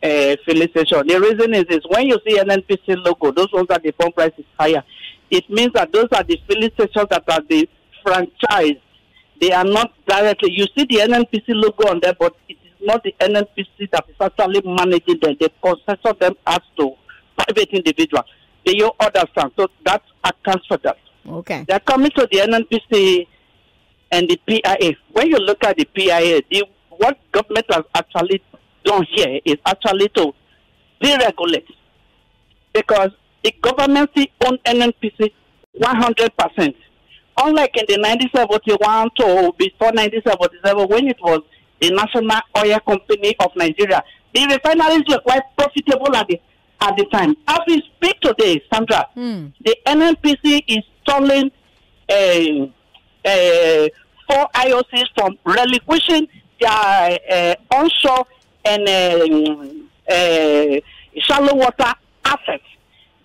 uh, 0.03 0.35
filling 0.45 0.69
station. 0.69 1.07
The 1.07 1.19
reason 1.19 1.53
is 1.53 1.65
is 1.69 1.85
when 1.89 2.07
you 2.07 2.17
see 2.27 2.37
NNPC 2.37 3.03
logo, 3.03 3.31
those 3.31 3.51
ones 3.51 3.67
that 3.69 3.83
the 3.83 3.91
pump 3.91 4.15
price 4.15 4.33
is 4.37 4.45
higher. 4.59 4.83
It 5.29 5.49
means 5.49 5.73
that 5.73 5.91
those 5.91 6.07
are 6.13 6.23
the 6.23 6.39
filling 6.47 6.71
stations 6.73 7.07
that 7.09 7.23
are 7.27 7.41
the 7.49 7.67
franchise. 8.03 8.77
They 9.39 9.51
are 9.51 9.65
not 9.65 9.91
directly. 10.07 10.51
You 10.53 10.65
see 10.75 10.85
the 10.85 11.07
NNPC 11.07 11.45
logo 11.49 11.89
on 11.89 11.99
there, 12.01 12.13
but 12.17 12.35
it 12.47 12.57
is 12.63 12.73
not 12.81 13.03
the 13.03 13.13
NNPC 13.19 13.91
that 13.91 14.05
is 14.07 14.15
actually 14.19 14.61
managing 14.63 15.19
them. 15.21 15.35
They 15.39 15.49
concession 15.61 16.13
them 16.19 16.35
as 16.45 16.59
to 16.79 16.93
private 17.37 17.69
individual. 17.69 18.23
Do 18.65 18.75
you 18.75 18.91
understand? 18.99 19.51
So 19.57 19.67
that 19.85 20.03
accounts 20.23 20.65
for 20.67 20.77
that. 20.83 20.97
Okay. 21.27 21.65
They're 21.67 21.79
coming 21.79 22.11
to 22.11 22.27
the 22.31 22.39
NNPC 22.39 23.27
and 24.11 24.29
the 24.29 24.37
PIA. 24.47 24.95
When 25.11 25.27
you 25.27 25.37
look 25.37 25.63
at 25.63 25.77
the 25.77 25.85
PIA, 25.85 26.41
the, 26.49 26.65
what 26.89 27.19
government 27.31 27.65
has 27.69 27.83
actually 27.93 28.41
done 28.83 29.05
here 29.13 29.39
is 29.45 29.55
actually 29.65 30.09
to 30.09 30.33
deregulate. 31.01 31.67
Because 32.73 33.11
the 33.43 33.53
government 33.61 34.09
still 34.11 34.27
own 34.45 34.57
NNPC 34.65 35.31
100%. 35.79 36.75
Unlike 37.39 37.77
in 37.77 37.85
the 37.87 37.97
1971 38.01 39.09
to 39.17 39.53
before 39.57 39.91
1977, 39.93 40.89
when 40.89 41.07
it 41.07 41.17
was 41.21 41.41
the 41.79 41.91
National 41.91 42.39
Oil 42.57 42.79
Company 42.79 43.35
of 43.39 43.51
Nigeria, 43.55 44.01
the 44.33 44.45
refineries 44.47 45.03
were 45.07 45.19
quite 45.19 45.43
profitable 45.57 46.15
at 46.15 46.27
the, 46.27 46.39
at 46.81 46.97
the 46.97 47.05
time. 47.05 47.35
As 47.47 47.59
we 47.67 47.81
speak 47.95 48.19
today, 48.21 48.61
Sandra, 48.73 49.07
Hmm. 49.13 49.47
the 49.63 49.75
NNPC 49.85 50.63
is 50.67 50.83
installing 51.07 51.51
uh, 52.09 52.65
uh, 53.25 53.87
four 54.29 54.47
IOCs 54.55 55.05
from 55.15 55.37
relinquishing 55.45 56.27
their 56.59 57.19
uh, 57.31 57.55
onshore 57.75 58.25
and 58.67 58.87
um, 58.89 59.89
uh, 60.09 60.79
shallow 61.21 61.55
water 61.55 61.93
assets. 62.25 62.63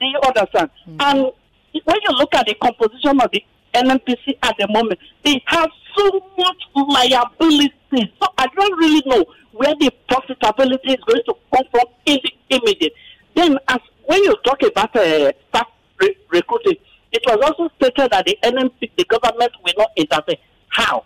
Do 0.01 0.07
you 0.07 0.21
understand? 0.27 0.71
And 1.01 1.33
when 1.85 1.97
you 2.03 2.11
look 2.17 2.35
at 2.35 2.47
the 2.47 2.55
composition 2.55 3.21
of 3.21 3.31
the 3.33 3.45
NNPC 3.75 4.39
at 4.43 4.57
the 4.59 4.69
moment, 4.69 4.99
they 5.25 5.43
have 5.47 5.71
so 5.97 6.21
much 6.39 6.63
liability. 6.75 7.73
So 8.21 8.29
I 8.39 8.47
don't 8.57 8.79
really 8.79 9.03
know 9.07 9.25
where 9.53 9.75
the 9.81 9.93
profitability 10.11 10.91
is 10.91 11.05
going 11.07 11.23
to 11.27 11.35
come 11.55 11.65
from 11.71 11.87
in 12.07 12.19
the 12.23 12.57
immediate. 12.57 12.93
Then, 13.35 13.59
as 13.69 13.79
when 14.05 14.23
you 14.25 14.37
talk 14.45 14.63
about 14.63 14.95
uh, 14.97 15.33
staff 15.49 15.67
re- 16.01 16.17
recruiting, 16.31 16.77
it 17.13 17.23
was 17.27 17.39
also 17.43 17.71
stated 17.77 18.11
that 18.11 18.27
the 18.27 18.39
NNP, 18.43 18.91
the 18.97 19.05
government 19.05 19.53
will 19.65 19.75
not 19.77 19.91
interfere. 19.97 20.37
How? 20.69 21.05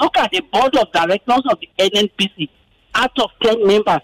Look 0.00 0.16
at 0.16 0.30
the 0.32 0.40
board 0.40 0.76
of 0.76 0.90
directors 0.92 1.42
of 1.50 1.58
the 1.60 1.68
NNPC. 1.78 2.48
Out 2.94 3.18
of 3.18 3.30
10 3.42 3.66
members, 3.66 4.00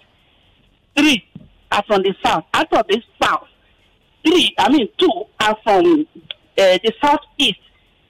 three 0.97 1.25
are 1.73 1.83
from 1.87 2.03
the 2.03 2.15
south. 2.25 2.45
Out 2.55 2.73
of 2.73 2.87
the 2.89 3.03
south, 3.23 3.49
three, 4.25 4.55
I 4.59 4.69
mean, 4.71 4.89
two 4.99 5.25
are 5.41 5.57
from 5.63 6.07
uh, 6.59 6.79
the 6.83 6.93
southeast. 7.03 7.59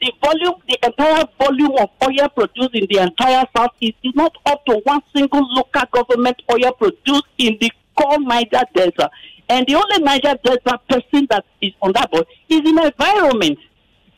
The 0.00 0.12
volume, 0.22 0.54
the 0.68 0.78
entire 0.84 1.24
volume 1.38 1.72
of 1.78 1.88
oil 2.04 2.28
produced 2.28 2.74
in 2.74 2.86
the 2.90 2.98
entire 3.02 3.46
southeast 3.56 3.96
is 4.02 4.12
not 4.14 4.36
up 4.44 4.64
to 4.66 4.80
one 4.84 5.00
single 5.14 5.42
local 5.54 5.82
government 5.92 6.42
oil 6.52 6.72
produced 6.72 7.24
in 7.38 7.56
the 7.60 7.72
core 7.98 8.18
Niger 8.20 8.62
Delta. 8.74 9.10
And 9.48 9.66
the 9.66 9.74
only 9.76 9.98
Niger 10.04 10.34
Delta 10.44 10.78
person 10.88 11.26
that 11.30 11.46
is 11.62 11.72
on 11.80 11.92
that 11.92 12.10
board 12.10 12.26
is 12.48 12.60
in 12.60 12.78
environment. 12.78 13.58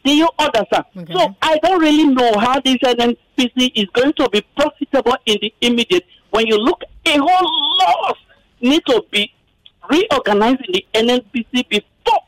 Do 0.04 0.16
you 0.16 0.28
understand? 0.38 0.84
Okay. 0.96 1.12
So 1.12 1.34
I 1.42 1.58
don't 1.58 1.80
really 1.80 2.06
know 2.06 2.38
how 2.38 2.60
this 2.60 2.76
NNPC 2.78 3.72
is 3.74 3.86
going 3.92 4.12
to 4.14 4.28
be 4.30 4.42
profitable 4.56 5.16
in 5.26 5.36
the 5.40 5.54
immediate. 5.60 6.04
When 6.30 6.46
you 6.46 6.58
look, 6.58 6.82
a 7.06 7.16
whole 7.18 7.78
lot 7.78 8.16
need 8.60 8.82
to 8.86 9.02
be 9.10 9.32
reorganized 9.90 10.60
in 10.66 10.72
the 10.72 10.86
NNPC 10.94 11.68
before. 11.68 12.20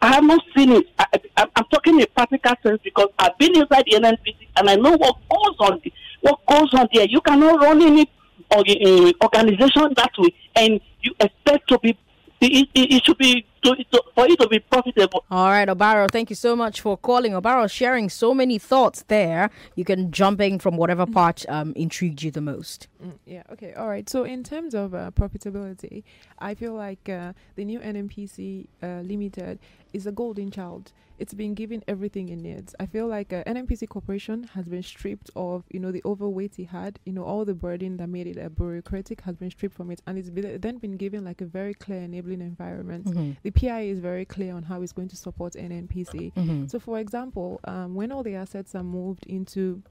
I 0.00 0.14
have 0.14 0.24
not 0.24 0.40
seen 0.56 0.72
it. 0.72 0.86
I, 0.98 1.06
I'm 1.36 1.64
talking 1.72 2.00
in 2.00 2.06
practical 2.14 2.54
sense 2.62 2.80
because 2.84 3.08
I've 3.18 3.36
been 3.38 3.56
inside 3.56 3.84
the 3.86 3.96
NNPC 3.96 4.48
and 4.56 4.70
I 4.70 4.76
know 4.76 4.92
what 4.92 5.16
goes 5.28 5.56
on. 5.58 5.82
What 6.20 6.38
goes 6.46 6.72
on 6.74 6.88
there. 6.92 7.06
You 7.06 7.20
cannot 7.20 7.60
run 7.60 7.82
any 7.82 8.08
uh, 8.50 9.12
organization 9.22 9.92
that 9.96 10.12
way, 10.18 10.34
and 10.56 10.80
you 11.02 11.14
expect 11.20 11.68
to 11.68 11.78
be. 11.78 11.98
It, 12.40 12.68
it, 12.74 12.94
it 12.94 13.04
should 13.04 13.18
be 13.18 13.44
to, 13.62 13.76
to, 13.76 14.02
for 14.14 14.26
it 14.26 14.38
to 14.40 14.48
be 14.48 14.58
profitable. 14.58 15.24
All 15.30 15.48
right, 15.48 15.68
Obaro, 15.68 16.10
thank 16.10 16.30
you 16.30 16.36
so 16.36 16.56
much 16.56 16.80
for 16.80 16.96
calling. 16.96 17.32
Obaro 17.32 17.70
sharing 17.70 18.08
so 18.08 18.34
many 18.34 18.58
thoughts 18.58 19.04
there. 19.08 19.50
You 19.74 19.84
can 19.84 20.10
jump 20.10 20.40
in 20.40 20.58
from 20.58 20.76
whatever 20.76 21.06
part 21.06 21.44
um, 21.48 21.72
intrigued 21.76 22.22
you 22.22 22.30
the 22.30 22.40
most. 22.40 22.88
Mm, 23.04 23.18
yeah. 23.26 23.42
Okay. 23.52 23.74
All 23.74 23.88
right. 23.88 24.08
So 24.08 24.24
in 24.24 24.42
terms 24.44 24.74
of 24.74 24.94
uh, 24.94 25.10
profitability, 25.12 26.04
I 26.38 26.54
feel 26.54 26.74
like 26.74 27.08
uh, 27.08 27.32
the 27.56 27.64
new 27.64 27.80
NNPC 27.80 28.66
uh, 28.82 28.86
Limited 29.02 29.58
is 29.92 30.06
a 30.06 30.12
golden 30.12 30.50
child. 30.50 30.92
It's 31.18 31.34
been 31.34 31.54
given 31.54 31.82
everything 31.88 32.28
it 32.28 32.36
needs. 32.36 32.74
I 32.78 32.86
feel 32.86 33.06
like 33.06 33.32
uh, 33.32 33.42
NNPC 33.44 33.88
Corporation 33.88 34.44
has 34.54 34.66
been 34.66 34.82
stripped 34.82 35.30
of, 35.34 35.64
you 35.70 35.80
know, 35.80 35.90
the 35.90 36.02
overweight 36.04 36.54
he 36.56 36.64
had. 36.64 36.98
You 37.04 37.12
know, 37.12 37.24
all 37.24 37.44
the 37.44 37.54
burden 37.54 37.96
that 37.96 38.08
made 38.08 38.26
it 38.26 38.36
a 38.36 38.48
bureaucratic 38.48 39.22
has 39.22 39.36
been 39.36 39.50
stripped 39.50 39.74
from 39.74 39.90
it, 39.90 40.00
and 40.06 40.16
it's 40.16 40.30
been, 40.30 40.60
then 40.60 40.78
been 40.78 40.96
given 40.96 41.24
like 41.24 41.40
a 41.40 41.46
very 41.46 41.74
clear 41.74 42.02
enabling 42.02 42.40
environment. 42.40 43.06
Mm-hmm. 43.06 43.32
the 43.42 43.50
PI 43.50 43.82
is 43.82 43.98
very 43.98 44.24
clear 44.24 44.54
on 44.54 44.62
how 44.62 44.82
it's 44.82 44.92
going 44.92 45.08
to 45.08 45.16
support 45.16 45.54
NNPC. 45.54 46.32
Mm-hmm. 46.34 46.66
So, 46.66 46.78
for 46.78 46.98
example, 46.98 47.60
um, 47.64 47.94
when 47.94 48.12
all 48.12 48.22
the 48.22 48.34
assets 48.34 48.74
are 48.74 48.84
moved 48.84 49.26
into 49.26 49.82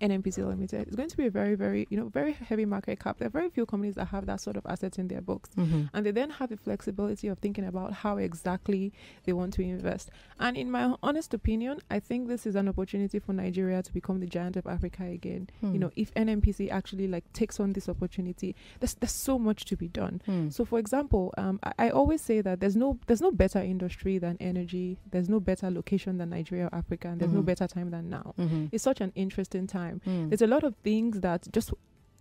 NNPC 0.00 0.46
Limited, 0.46 0.86
it's 0.86 0.96
going 0.96 1.08
to 1.08 1.16
be 1.16 1.26
a 1.26 1.30
very, 1.30 1.54
very, 1.54 1.86
you 1.90 1.96
know, 1.96 2.08
very 2.08 2.32
heavy 2.32 2.64
market 2.64 3.00
cap. 3.00 3.18
There 3.18 3.26
are 3.26 3.30
very 3.30 3.50
few 3.50 3.66
companies 3.66 3.94
that 3.96 4.06
have 4.06 4.26
that 4.26 4.40
sort 4.40 4.56
of 4.56 4.64
assets 4.66 4.98
in 4.98 5.08
their 5.08 5.20
books. 5.20 5.50
Mm-hmm. 5.56 5.84
And 5.94 6.06
they 6.06 6.10
then 6.10 6.30
have 6.30 6.50
the 6.50 6.56
flexibility 6.56 7.28
of 7.28 7.38
thinking 7.38 7.64
about 7.64 7.92
how 7.92 8.16
exactly 8.18 8.92
they 9.24 9.32
want 9.32 9.54
to 9.54 9.62
invest. 9.62 10.10
And 10.38 10.56
in 10.56 10.70
my 10.70 10.94
honest 11.02 11.34
opinion, 11.34 11.80
I 11.90 12.00
think 12.00 12.28
this 12.28 12.46
is 12.46 12.54
an 12.54 12.68
opportunity 12.68 13.18
for 13.18 13.32
Nigeria 13.32 13.82
to 13.82 13.92
become 13.92 14.20
the 14.20 14.26
giant 14.26 14.56
of 14.56 14.66
Africa 14.66 15.04
again. 15.04 15.48
Hmm. 15.60 15.72
You 15.72 15.78
know, 15.80 15.90
if 15.96 16.12
NNPC 16.14 16.70
actually 16.70 17.08
like 17.08 17.30
takes 17.32 17.58
on 17.60 17.72
this 17.72 17.88
opportunity, 17.88 18.54
there's 18.80 18.94
there's 18.94 19.12
so 19.12 19.38
much 19.38 19.64
to 19.66 19.76
be 19.76 19.88
done. 19.88 20.20
Hmm. 20.26 20.48
So, 20.50 20.64
for 20.64 20.78
example, 20.78 21.32
um, 21.38 21.58
I, 21.62 21.72
I 21.86 21.90
always 21.90 22.20
say 22.22 22.40
that 22.40 22.60
there's 22.60 22.76
no 22.76 22.98
there's 23.06 23.20
no 23.20 23.30
better 23.30 23.60
industry 23.60 24.18
than 24.18 24.36
energy. 24.40 24.98
There's 25.10 25.28
no 25.28 25.40
better 25.40 25.70
location 25.70 26.18
than 26.18 26.30
Nigeria 26.30 26.66
or 26.66 26.74
Africa, 26.74 27.08
and 27.08 27.20
there's 27.20 27.32
no 27.32 27.42
Mhm. 27.42 27.46
better 27.46 27.66
time 27.66 27.90
than 27.90 28.08
now. 28.10 28.34
Mm-hmm. 28.38 28.66
It's 28.72 28.84
such 28.84 29.00
an 29.00 29.12
interesting 29.14 29.66
time. 29.66 29.87
Mm. 30.06 30.28
There's 30.30 30.42
a 30.42 30.46
lot 30.46 30.64
of 30.64 30.74
things 30.82 31.20
that 31.20 31.46
just 31.52 31.72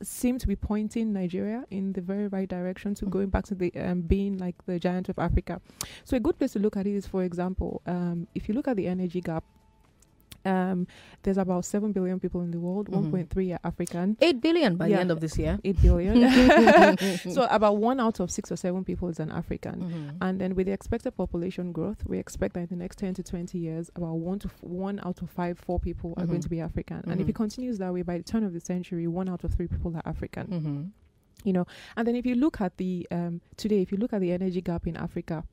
seem 0.04 0.38
to 0.38 0.48
be 0.48 0.56
pointing 0.56 1.12
Nigeria 1.12 1.64
in 1.72 1.94
the 1.94 2.02
very 2.02 2.28
right 2.28 2.48
direction 2.48 2.94
to 2.96 3.06
Mm. 3.06 3.10
going 3.10 3.30
back 3.30 3.46
to 3.46 3.56
the 3.56 3.72
um, 3.76 4.02
being 4.02 4.38
like 4.38 4.56
the 4.66 4.78
giant 4.80 5.10
of 5.10 5.18
Africa. 5.18 5.60
So 6.06 6.16
a 6.18 6.20
good 6.20 6.38
place 6.38 6.54
to 6.54 6.60
look 6.60 6.78
at 6.78 6.86
it 6.86 6.96
is, 6.96 7.08
for 7.08 7.24
example, 7.24 7.82
um, 7.88 8.28
if 8.36 8.48
you 8.48 8.54
look 8.54 8.68
at 8.68 8.76
the 8.78 8.88
energy 8.88 9.22
gap. 9.22 9.44
Um, 10.48 10.88
there's 11.24 11.38
about 11.38 11.66
seven 11.66 11.92
billion 11.92 12.20
people 12.20 12.42
in 12.42 12.52
the 12.52 12.60
world. 12.60 12.90
Mhm. 12.90 13.12
1.3 13.12 13.54
are 13.54 13.60
African. 13.64 14.18
Eight 14.22 14.40
billion 14.42 14.78
by 14.78 14.88
Yeah. 14.88 14.96
the 14.96 15.02
end 15.02 15.12
of 15.12 15.20
this 15.20 15.38
year. 15.38 15.60
Eight 15.64 15.82
billion. 15.82 16.16
so 17.36 17.48
about 17.50 17.78
one 17.78 18.00
out 18.00 18.20
of 18.20 18.32
six 18.32 18.52
or 18.52 18.56
seven 18.56 18.84
people 18.84 19.10
is 19.10 19.20
an 19.20 19.32
African. 19.32 19.82
Mhm. 19.82 20.18
And 20.22 20.40
then 20.42 20.56
with 20.56 20.68
the 20.68 20.74
expected 20.74 21.12
population 21.18 21.72
growth, 21.72 22.04
we 22.08 22.18
expect 22.18 22.54
that 22.56 22.62
in 22.62 22.68
the 22.70 22.76
next 22.76 22.98
10 22.98 23.14
to 23.16 23.24
20 23.24 23.58
years, 23.58 23.92
about 23.96 24.16
one 24.16 24.40
to 24.40 24.48
f- 24.48 24.64
one 24.64 25.00
out 25.04 25.22
of 25.22 25.30
five, 25.30 25.58
four 25.60 25.80
people 25.80 26.14
are 26.18 26.26
going 26.26 26.40
Mhm. 26.40 26.44
to 26.44 26.50
be 26.50 26.60
African. 26.62 27.02
And 27.08 27.20
if 27.22 27.28
Mhm. 27.28 27.32
it 27.32 27.36
continues 27.36 27.78
that 27.80 27.94
way, 27.94 28.02
by 28.04 28.18
the 28.18 28.24
turn 28.24 28.44
of 28.44 28.54
the 28.54 28.60
century, 28.60 29.08
one 29.08 29.28
out 29.30 29.44
of 29.44 29.54
three 29.54 29.68
people 29.68 29.96
are 29.96 30.02
African. 30.06 30.48
Mhm. 30.48 30.92
You 31.44 31.54
know, 31.54 31.66
and 31.96 32.08
then 32.08 32.16
if 32.16 32.26
you 32.26 32.36
look 32.36 32.60
at 32.62 32.78
the 32.78 33.08
um, 33.12 33.42
today, 33.58 33.82
if 33.82 33.92
you 33.92 33.98
look 33.98 34.12
at 34.14 34.22
the 34.22 34.32
energy 34.32 34.62
gap 34.62 34.88
in 34.88 34.98
Africa. 34.98 35.44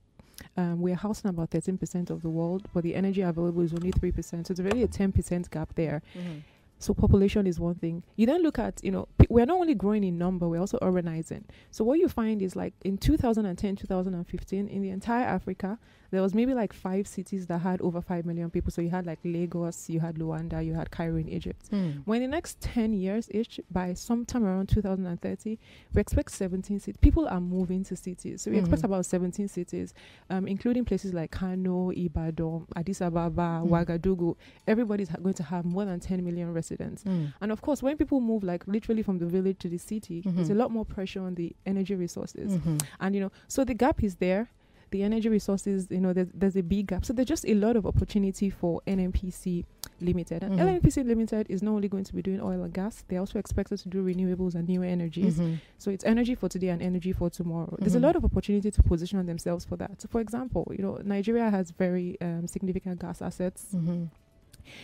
Um, 0.57 0.81
we're 0.81 0.95
housing 0.95 1.29
about 1.31 1.51
13% 1.51 2.11
of 2.11 2.23
the 2.23 2.29
world, 2.29 2.67
but 2.73 2.83
the 2.85 2.95
energy 2.95 3.23
available 3.23 3.63
is 3.63 3.73
only 3.73 3.93
3%. 3.93 4.47
So 4.47 4.53
it's 4.53 4.61
really 4.61 4.83
a 4.83 4.89
10% 4.89 5.51
gap 5.51 5.75
there. 5.75 6.03
Mhm. 6.15 6.43
So 6.81 6.93
population 6.93 7.47
is 7.47 7.59
one 7.59 7.77
thing. 7.77 8.03
You 8.17 8.27
then 8.27 8.43
look 8.43 8.59
at, 8.59 8.83
you 8.85 8.91
know, 8.91 9.09
pe- 9.17 9.27
we're 9.31 9.47
not 9.47 9.59
only 9.59 9.75
growing 9.75 10.05
in 10.05 10.19
number, 10.19 10.49
we're 10.49 10.61
also 10.61 10.79
urbanizing. 10.83 11.45
So 11.71 11.85
what 11.85 11.99
you 11.99 12.09
find 12.09 12.43
is 12.43 12.57
like 12.57 12.75
in 12.85 12.99
2010, 12.99 13.77
2015, 13.77 14.69
in 14.69 14.83
the 14.83 14.91
entire 14.91 15.25
Africa, 15.25 15.79
there 16.15 16.23
was 16.23 16.35
maybe 16.35 16.55
like 16.55 16.73
five 16.73 17.07
cities 17.07 17.47
that 17.49 17.59
had 17.59 17.81
over 17.81 18.01
5 18.01 18.25
million 18.25 18.51
people. 18.51 18.71
So 18.71 18.81
you 18.83 18.91
had 18.91 19.07
like 19.07 19.19
Lagos, 19.25 19.89
you 19.91 20.01
had 20.01 20.17
Luanda, 20.17 20.65
you 20.65 20.75
had 20.75 20.91
Cairo 20.91 21.17
in 21.17 21.29
Egypt. 21.29 21.71
Mm. 21.71 22.03
When 22.05 22.23
in 22.23 22.31
the 22.31 22.37
next 22.37 22.61
10 22.61 22.93
years 22.93 23.29
ish, 23.33 23.61
by 23.71 23.95
sometime 23.95 24.45
around 24.45 24.69
2030, 24.69 25.59
we 25.95 26.01
expect 26.01 26.31
17 26.33 26.81
cities. 26.81 26.97
People 27.01 27.27
are 27.29 27.41
moving 27.41 27.85
to 27.85 27.97
cities. 27.97 28.43
So 28.43 28.51
we 28.51 28.59
expect 28.59 28.83
Mhm. 28.83 28.87
about 28.87 29.07
17 29.07 29.49
cities, 29.49 29.95
um, 30.31 30.47
including 30.47 30.85
places 30.85 31.13
like 31.13 31.31
Kano, 31.31 31.91
Ibadan, 31.91 32.67
Addis 32.77 33.01
Ababa, 33.03 33.63
Mm. 33.65 33.69
Ouagadougou. 33.69 34.37
Everybody's 34.67 35.09
ha- 35.09 35.19
going 35.23 35.35
to 35.35 35.43
have 35.43 35.65
more 35.65 35.85
than 35.85 36.01
10 36.01 36.25
million 36.25 36.53
residents. 36.53 37.05
Mm. 37.05 37.33
And 37.41 37.53
of 37.53 37.61
course, 37.63 37.83
when 37.83 37.97
people 37.97 38.21
move 38.21 38.43
like 38.45 38.67
literally 38.67 39.03
from 39.03 39.19
the 39.19 39.27
village 39.27 39.59
to 39.59 39.69
the 39.69 39.79
city, 39.79 40.23
there's 40.25 40.51
a 40.51 40.55
lot 40.55 40.71
more 40.71 40.85
pressure 40.85 41.21
on 41.21 41.35
the 41.35 41.55
energy 41.67 41.95
resources. 41.95 42.59
Mhm. 42.59 42.83
And 43.01 43.15
you 43.15 43.21
know, 43.21 43.33
so 43.49 43.65
the 43.65 43.75
gap 43.75 44.03
is 44.03 44.17
there. 44.17 44.49
The 44.95 45.03
energy 45.03 45.29
resources, 45.29 45.89
you 45.91 46.01
know, 46.01 46.13
there's, 46.13 46.29
there's 46.33 46.55
a 46.57 46.63
big 46.63 46.87
gap. 46.87 47.05
So 47.05 47.13
there's 47.13 47.27
just 47.27 47.45
a 47.49 47.55
lot 47.55 47.75
of 47.75 47.85
opportunity 47.85 48.49
for 48.49 48.81
NNPC 48.87 49.65
Limited. 50.01 50.45
And 50.45 50.53
Mhm. 50.57 50.81
NNPC 50.81 51.03
Limited 51.05 51.47
is 51.51 51.65
not 51.65 51.73
only 51.73 51.89
going 51.89 52.05
to 52.05 52.15
be 52.15 52.23
doing 52.23 52.41
oil 52.41 52.63
and 52.63 52.73
gas, 52.73 53.03
they're 53.09 53.19
also 53.19 53.41
expected 53.41 53.79
to 53.81 53.89
do 53.89 54.05
renewables 54.05 54.55
and 54.55 54.69
new 54.69 54.83
energies. 54.85 55.41
Mhm. 55.41 55.59
So 55.79 55.91
it's 55.91 56.05
energy 56.05 56.37
for 56.37 56.49
today 56.49 56.69
and 56.69 56.81
energy 56.81 57.11
for 57.13 57.29
tomorrow. 57.29 57.75
There's 57.81 57.97
a 57.97 57.99
Mhm. 57.99 58.03
lot 58.03 58.15
of 58.15 58.25
opportunity 58.25 58.71
to 58.71 58.83
position 58.85 59.27
themselves 59.27 59.65
for 59.65 59.77
that. 59.79 60.01
So 60.01 60.07
for 60.09 60.21
example, 60.21 60.63
you 60.77 60.83
know, 60.85 61.01
Nigeria 61.05 61.51
has 61.51 61.73
very 61.73 62.17
um, 62.21 62.47
significant 62.47 63.01
gas 63.01 63.21
assets 63.21 63.75
Mhm. 63.75 64.11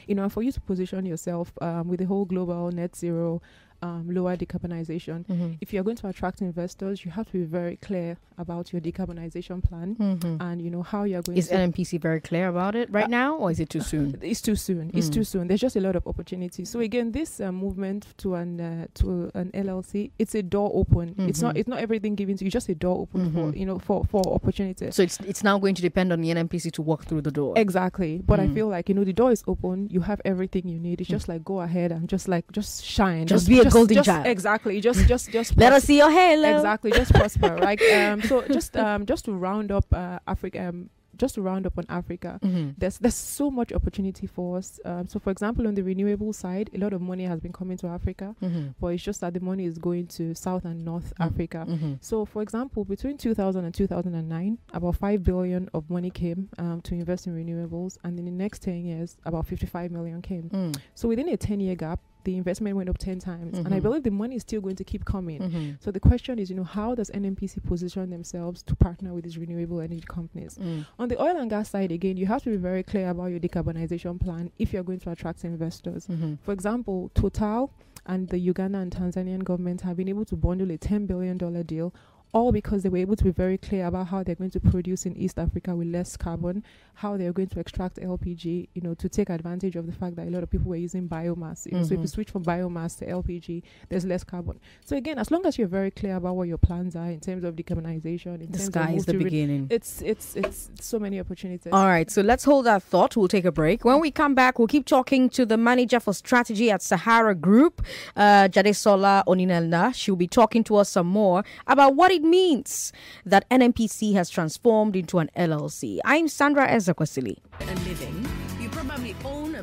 you 0.08 0.14
know, 0.16 0.24
and 0.24 0.32
for 0.32 0.42
you 0.42 0.52
to 0.52 0.60
position 0.60 1.06
yourself 1.06 1.52
um, 1.62 1.88
with 1.88 2.00
the 2.00 2.06
whole 2.06 2.24
global 2.26 2.70
net 2.72 2.94
zero, 2.96 3.40
um, 3.82 4.10
lower 4.10 4.36
decarbonization, 4.36 5.24
Mhm. 5.26 5.56
if 5.60 5.72
you're 5.72 5.82
going 5.84 5.96
to 5.96 6.08
attract 6.08 6.40
investors, 6.42 7.04
you 7.04 7.10
have 7.10 7.26
to 7.26 7.32
be 7.32 7.44
very 7.44 7.76
clear 7.76 8.16
about 8.38 8.72
your 8.72 8.80
decarbonization 8.80 9.62
plan 9.62 9.96
Mhm. 9.96 10.36
and 10.40 10.62
you 10.62 10.70
know 10.70 10.82
how 10.82 11.04
you're 11.04 11.22
going 11.22 11.38
Is 11.38 11.48
to. 11.48 11.54
NNPC 11.54 11.98
very 11.98 12.20
clear 12.20 12.48
about 12.48 12.74
it 12.74 12.90
right 12.90 13.04
Uh, 13.04 13.08
now, 13.08 13.36
or 13.36 13.50
is 13.50 13.60
it 13.60 13.68
too 13.70 13.80
soon? 13.80 14.16
it's 14.22 14.40
too 14.40 14.54
soon. 14.56 14.90
It's 14.94 15.08
Mm. 15.08 15.12
too 15.14 15.24
soon. 15.24 15.48
There's 15.48 15.60
just 15.60 15.76
a 15.76 15.80
lot 15.80 15.96
of 15.96 16.06
opportunities. 16.06 16.68
So 16.70 16.80
again, 16.80 17.12
this 17.12 17.40
uh, 17.40 17.52
movement 17.52 18.06
to 18.18 18.34
an 18.34 18.60
uh, 18.60 18.86
to 18.94 19.30
an 19.34 19.50
LLC, 19.54 20.10
it's 20.18 20.34
a 20.34 20.42
door 20.42 20.70
open. 20.74 21.14
It's 21.18 21.42
not 21.42 21.54
Mhm. 21.54 21.58
it's 21.58 21.68
not 21.68 21.78
everything 21.80 22.14
given 22.14 22.36
to 22.38 22.44
you. 22.44 22.50
Just 22.50 22.68
a 22.68 22.74
door 22.74 22.98
open 23.00 23.30
for 23.32 23.54
you 23.56 23.66
know 23.66 23.78
for 23.78 24.04
for 24.04 24.22
opportunities. 24.32 24.94
So 24.94 25.02
it's 25.02 25.18
it's 25.20 25.42
now 25.44 25.58
going 25.58 25.74
to 25.74 25.82
depend 25.82 26.12
on 26.12 26.20
the 26.20 26.30
NNPC 26.30 26.70
to 26.72 26.82
walk 26.82 27.04
through 27.04 27.22
the 27.22 27.30
door. 27.30 27.54
Exactly. 27.56 28.22
But 28.26 28.40
I 28.40 28.46
Mm. 28.46 28.54
feel 28.54 28.68
like, 28.68 28.88
you 28.88 28.94
know, 28.94 29.04
the 29.04 29.12
door 29.12 29.30
is 29.32 29.42
open. 29.46 29.88
You 29.90 30.00
have 30.00 30.20
everything 30.24 30.68
you 30.68 30.78
need. 30.78 31.00
It's 31.00 31.08
Mm. 31.08 31.16
just 31.18 31.28
like 31.28 31.44
go 31.44 31.60
ahead 31.60 31.92
and 31.92 32.08
just 32.08 32.28
like 32.28 32.50
just 32.52 32.84
shine. 32.84 33.26
Just 33.26 33.48
be 33.48 33.58
a 33.60 33.69
golden 33.72 33.94
just, 33.96 34.06
child. 34.06 34.26
Exactly. 34.26 34.80
Just 34.80 35.06
just 35.06 35.30
just 35.30 35.56
Let 35.64 35.72
us 35.72 35.84
see 35.84 35.98
your 35.98 36.10
halo. 36.10 36.56
Exactly. 36.56 36.90
Just 36.92 37.12
prosper. 37.12 37.56
Right. 37.60 37.80
Um 37.82 38.22
so 38.22 38.42
just 38.48 38.76
um 38.76 39.06
just 39.06 39.24
to 39.26 39.32
round 39.32 39.70
up 39.72 39.86
uh 39.92 40.18
Africa 40.26 40.68
um 40.68 40.90
just 41.16 41.34
to 41.34 41.42
round 41.42 41.66
up 41.66 41.76
on 41.76 41.84
Africa. 41.90 42.38
Mhm. 42.42 42.74
There's 42.78 42.96
there's 42.96 43.14
so 43.14 43.50
much 43.50 43.74
opportunity 43.74 44.26
for 44.26 44.56
us. 44.56 44.80
Um, 44.86 45.06
so 45.06 45.18
for 45.18 45.30
example, 45.30 45.66
on 45.66 45.74
the 45.74 45.82
renewable 45.82 46.32
side, 46.32 46.70
a 46.74 46.78
lot 46.78 46.94
of 46.94 47.02
money 47.02 47.24
has 47.24 47.40
been 47.40 47.52
coming 47.52 47.76
to 47.78 47.88
Africa, 47.88 48.34
Mhm. 48.42 48.74
but 48.80 48.86
it's 48.94 49.02
just 49.02 49.20
that 49.20 49.34
the 49.34 49.40
money 49.40 49.66
is 49.66 49.76
going 49.76 50.06
to 50.16 50.34
South 50.34 50.64
and 50.64 50.82
North 50.82 51.12
Mm. 51.18 51.26
Africa. 51.26 51.66
Mhm. 51.68 51.98
So, 52.00 52.24
for 52.24 52.40
example, 52.40 52.86
between 52.86 53.18
2000 53.18 53.66
and 53.66 53.74
2009, 53.74 54.56
about 54.72 54.96
5 54.96 55.22
billion 55.22 55.68
of 55.74 55.90
money 55.90 56.08
came 56.10 56.48
um, 56.58 56.80
to 56.82 56.94
invest 56.94 57.26
in 57.26 57.34
renewables, 57.34 57.98
and 58.02 58.18
in 58.18 58.24
the 58.24 58.30
next 58.30 58.62
10 58.62 58.82
years, 58.86 59.18
about 59.26 59.46
55 59.46 59.90
million 59.90 60.22
came. 60.22 60.48
Mm. 60.48 60.74
So, 60.94 61.06
within 61.08 61.28
a 61.28 61.36
10 61.36 61.60
year 61.60 61.74
gap, 61.74 62.00
the 62.24 62.36
investment 62.36 62.76
went 62.76 62.88
up 62.88 62.98
10 62.98 63.18
times, 63.18 63.58
and 63.58 63.72
I 63.74 63.78
Mhm. 63.78 63.82
believe 63.82 64.02
the 64.02 64.10
money 64.10 64.36
is 64.36 64.42
still 64.42 64.60
going 64.60 64.76
to 64.76 64.84
keep 64.84 65.04
coming. 65.04 65.40
Mhm. 65.40 65.82
So, 65.82 65.90
the 65.90 66.00
question 66.00 66.38
is, 66.38 66.50
you 66.50 66.56
know, 66.56 66.64
how 66.64 66.94
does 66.94 67.10
NNPC 67.14 67.60
position 67.60 68.10
themselves 68.10 68.62
to 68.64 68.74
partner 68.76 69.14
with 69.14 69.24
these 69.24 69.38
renewable 69.38 69.80
energy 69.80 70.04
companies? 70.06 70.58
Mm. 70.58 70.86
On 70.98 71.08
the 71.08 71.20
oil 71.22 71.36
and 71.36 71.48
gas 71.50 71.70
side, 71.70 71.92
again, 71.92 72.16
you 72.16 72.26
have 72.26 72.42
to 72.42 72.50
be 72.50 72.56
very 72.56 72.82
clear 72.82 73.08
about 73.10 73.26
your 73.26 73.40
decarbonization 73.40 74.18
plan 74.20 74.50
if 74.58 74.72
you're 74.72 74.82
going 74.84 75.00
to 75.00 75.10
attract 75.10 75.44
investors. 75.44 76.06
Mhm. 76.06 76.38
For 76.40 76.52
example, 76.52 77.10
Total 77.14 77.70
and 78.06 78.28
the 78.28 78.38
Uganda 78.38 78.78
and 78.78 78.90
Tanzanian 78.90 79.44
government 79.44 79.82
have 79.82 79.96
been 79.96 80.08
able 80.08 80.24
to 80.24 80.36
bundle 80.36 80.70
a 80.70 80.78
$10 80.78 81.06
billion 81.06 81.36
deal, 81.62 81.92
all 82.32 82.52
because 82.52 82.82
they 82.82 82.88
were 82.88 82.98
able 82.98 83.16
to 83.16 83.24
be 83.24 83.30
very 83.30 83.58
clear 83.58 83.86
about 83.86 84.08
how 84.08 84.22
they're 84.22 84.34
going 84.34 84.50
to 84.50 84.60
produce 84.60 85.06
in 85.06 85.16
East 85.16 85.38
Africa 85.38 85.74
with 85.74 85.88
less 85.88 86.16
carbon, 86.16 86.62
how 86.94 87.16
they're 87.16 87.32
going 87.32 87.48
to 87.48 87.60
extract 87.60 87.96
LPG, 87.96 88.68
you 88.74 88.82
know, 88.82 88.94
to 88.94 89.08
take 89.08 89.30
advantage 89.30 89.76
of 89.76 89.86
the 89.86 89.92
fact 89.92 90.16
that 90.16 90.28
a 90.28 90.30
lot 90.30 90.42
of 90.42 90.50
people 90.50 90.68
were 90.70 90.76
using 90.76 91.08
biomass. 91.08 91.66
You 91.66 91.78
know, 91.78 91.84
So 91.84 91.94
if 91.94 92.00
you 92.00 92.06
switch 92.06 92.30
from 92.30 92.44
biomass 92.44 92.98
to 92.98 93.06
LPG, 93.06 93.62
there's 93.88 94.04
less 94.04 94.22
carbon. 94.24 94.60
So 94.84 94.96
again, 94.96 95.18
as 95.18 95.30
long 95.30 95.44
as 95.46 95.58
you're 95.58 95.68
very 95.68 95.90
clear 95.90 96.16
about 96.16 96.36
what 96.36 96.46
your 96.48 96.58
plans 96.58 96.94
are 96.96 97.10
in 97.10 97.20
terms 97.20 97.42
of 97.44 97.56
decarbonization, 97.56 98.40
in 98.42 98.50
The 98.52 98.58
terms 98.58 98.64
sky 98.66 98.90
of 98.90 98.96
is 98.98 99.06
the 99.06 99.18
re- 99.18 99.24
beginning. 99.24 99.66
it's 99.70 100.00
it's 100.02 100.36
it's 100.36 100.70
so 100.80 100.98
many 100.98 101.18
opportunities. 101.20 101.72
All 101.72 101.86
right, 101.86 102.10
so 102.10 102.22
let's 102.22 102.44
hold 102.44 102.66
that 102.66 102.82
thought. 102.82 103.16
We'll 103.16 103.28
take 103.28 103.44
a 103.44 103.52
break. 103.52 103.84
When 103.84 104.00
we 104.00 104.10
come 104.10 104.34
back, 104.34 104.58
we'll 104.58 104.68
keep 104.68 104.86
talking 104.86 105.28
to 105.30 105.44
the 105.46 105.56
manager 105.56 106.00
for 106.00 106.12
strategy 106.12 106.70
at 106.70 106.82
Sahara 106.82 107.34
Group, 107.34 107.82
uh, 108.16 108.48
Jadesola 108.48 109.24
Oninelna. 109.26 109.94
She'll 109.94 110.16
be 110.16 110.28
talking 110.28 110.62
to 110.64 110.76
us 110.76 110.88
some 110.90 111.06
more 111.06 111.42
about 111.66 111.94
what 111.96 112.10
it 112.10 112.19
means 112.22 112.92
that 113.24 113.48
NNPC 113.50 114.14
has 114.14 114.30
transformed 114.30 114.96
into 114.96 115.18
an 115.18 115.30
LLC. 115.36 115.98
I'm 116.04 116.28
Sandra 116.28 116.68
Ezekwesili. 116.68 117.38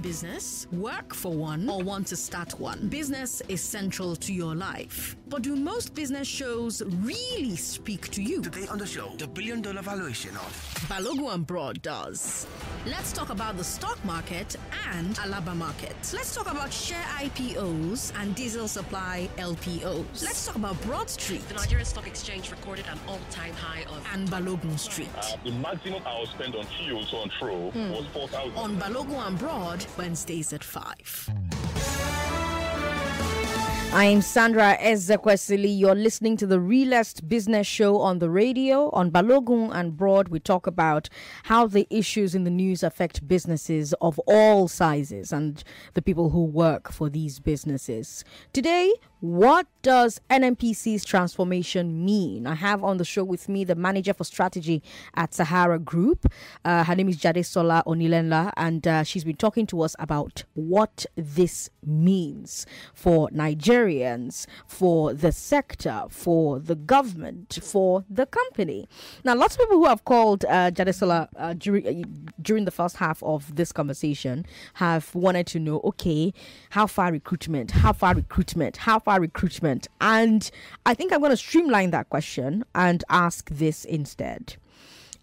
Business, 0.08 0.68
work 0.72 1.14
for 1.14 1.34
one, 1.34 1.68
or 1.70 1.84
want 1.84 2.08
to 2.08 2.16
start 2.16 2.58
one. 2.62 2.88
Business 2.88 3.42
is 3.50 3.62
central 3.62 4.16
to 4.16 4.32
your 4.34 4.56
life. 4.56 5.18
But 5.28 5.42
do 5.42 5.54
most 5.58 5.94
business 5.94 6.26
shows 6.26 6.82
really 7.02 7.58
speak 7.58 8.10
to 8.12 8.24
you? 8.24 8.42
Today 8.42 8.66
on 8.68 8.78
the 8.78 8.86
show, 8.86 9.10
the 9.18 9.28
billion 9.28 9.62
dollar 9.62 9.82
valuation 9.82 10.32
of 10.38 10.86
Balogun 10.88 11.34
and 11.34 11.46
Broad 11.46 11.82
does. 11.82 12.48
Let's 12.86 13.12
talk 13.12 13.30
about 13.32 13.58
the 13.58 13.66
stock 13.66 14.00
market 14.06 14.56
and 14.94 15.14
Alaba 15.18 15.54
market. 15.54 15.98
Let's 16.14 16.34
talk 16.34 16.50
about 16.50 16.72
share 16.72 17.04
IPOs 17.20 18.14
and 18.18 18.34
diesel 18.34 18.70
supply 18.70 19.30
LPOs. 19.38 20.24
Let's 20.24 20.46
talk 20.46 20.56
about 20.56 20.82
Broad 20.84 21.10
Street 21.10 21.46
The 21.50 21.56
Nigerian 21.56 21.86
Stock 21.86 22.08
Exchange 22.08 22.50
recorded 22.52 22.86
an 22.90 22.98
all-time 23.10 23.54
high 23.56 23.82
of 23.92 24.08
and 24.14 24.26
Balogun 24.30 24.80
Street. 24.80 25.10
Uh, 25.18 25.36
the 25.44 25.52
maximum 25.52 26.02
I 26.06 26.18
was 26.22 26.30
spent 26.30 26.56
on 26.56 26.64
fuel 26.78 27.04
on 27.14 27.24
and 27.24 27.32
fro 27.34 27.72
hmm. 27.72 27.92
was 27.92 28.06
4,000. 28.14 28.56
On 28.56 28.78
Balogun 28.78 29.28
and 29.28 29.38
Broad, 29.38 29.86
Wednesdays 29.98 30.54
at 30.54 30.64
5. 30.64 31.30
I'm 33.94 34.22
Sandra 34.22 34.78
Ezekwesili. 34.80 35.80
You're 35.80 35.96
listening 35.96 36.38
to 36.38 36.46
the 36.46 36.60
Realest 36.60 37.28
Business 37.28 37.66
Show 37.66 38.00
on 38.00 38.20
the 38.20 38.30
radio. 38.30 38.92
On 38.92 39.10
Balogun 39.10 39.72
and 39.74 39.98
Broad, 39.98 40.28
we 40.28 40.40
talk 40.40 40.68
about 40.68 41.10
how 41.44 41.66
the 41.66 41.88
issues 41.90 42.36
in 42.36 42.44
the 42.44 42.52
news 42.52 42.84
affect 42.84 43.28
businesses 43.28 43.94
of 44.02 44.20
all 44.28 44.68
sizes 44.68 45.32
and 45.32 45.64
the 45.94 46.02
people 46.02 46.30
who 46.30 46.44
work 46.44 46.92
for 46.92 47.10
these 47.10 47.40
businesses. 47.40 48.24
Today, 48.54 48.94
what 49.20 49.66
does 49.82 50.22
NNPC's 50.30 51.04
transformation 51.04 52.06
mean? 52.06 52.46
I 52.46 52.54
have 52.56 52.84
on 52.84 52.98
the 52.98 53.06
show 53.06 53.24
with 53.24 53.50
me 53.50 53.64
the 53.64 53.74
manager 53.74 54.14
for 54.14 54.24
strategy 54.24 54.84
at 55.16 55.34
Sahara 55.34 55.80
Group. 55.80 56.32
Uh, 56.64 56.84
her 56.84 56.96
name 56.96 57.10
is 57.10 57.18
Jadesola 57.18 57.84
Onilenla, 57.86 58.52
and 58.58 58.88
uh, 58.88 59.04
she's 59.04 59.24
been 59.24 59.36
talking 59.36 59.66
to 59.68 59.82
us 59.82 59.96
about 59.98 60.44
what 60.54 61.06
this 61.16 61.70
means 61.84 62.68
for 62.94 63.30
Nigerians, 63.30 64.46
for 64.68 65.14
the 65.14 65.32
sector, 65.32 66.04
for 66.10 66.60
the 66.60 66.76
government, 66.76 67.58
for 67.64 68.06
the 68.10 68.26
company. 68.26 68.88
Now, 69.24 69.36
lots 69.36 69.56
of 69.56 69.62
people 69.62 69.78
who 69.78 69.86
have 69.86 70.06
called 70.06 70.46
uh, 70.46 70.70
Jadesola 70.72 71.30
uh, 71.38 71.54
during, 71.54 72.04
uh, 72.04 72.08
during 72.42 72.66
the 72.66 72.72
first 72.72 72.98
half 72.98 73.24
of 73.24 73.56
this 73.56 73.72
conversation 73.72 74.46
have 74.76 75.16
wanted 75.16 75.48
to 75.48 75.60
know 75.60 75.80
okay, 75.84 76.34
how 76.72 76.86
far 76.86 77.12
recruitment, 77.12 77.72
how 77.72 77.94
far 77.94 78.14
recruitment, 78.14 78.78
how 78.78 79.00
recruitment? 79.16 79.88
And 80.02 80.50
I 80.86 80.94
think 80.94 81.12
I'm 81.12 81.20
going 81.20 81.32
to 81.32 81.38
streamline 81.38 81.92
that 81.92 82.10
question 82.10 82.64
and 82.76 83.04
ask 83.10 83.50
this 83.50 83.86
instead. 83.86 84.58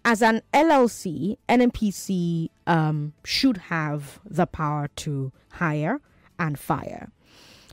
As 0.03 0.21
an 0.21 0.41
LLC, 0.53 1.37
NNPC 1.49 2.49
um, 2.67 3.13
should 3.23 3.57
have 3.57 4.19
the 4.25 4.45
power 4.45 4.89
to 4.97 5.31
hire 5.53 5.99
and 6.37 6.59
fire. 6.59 7.11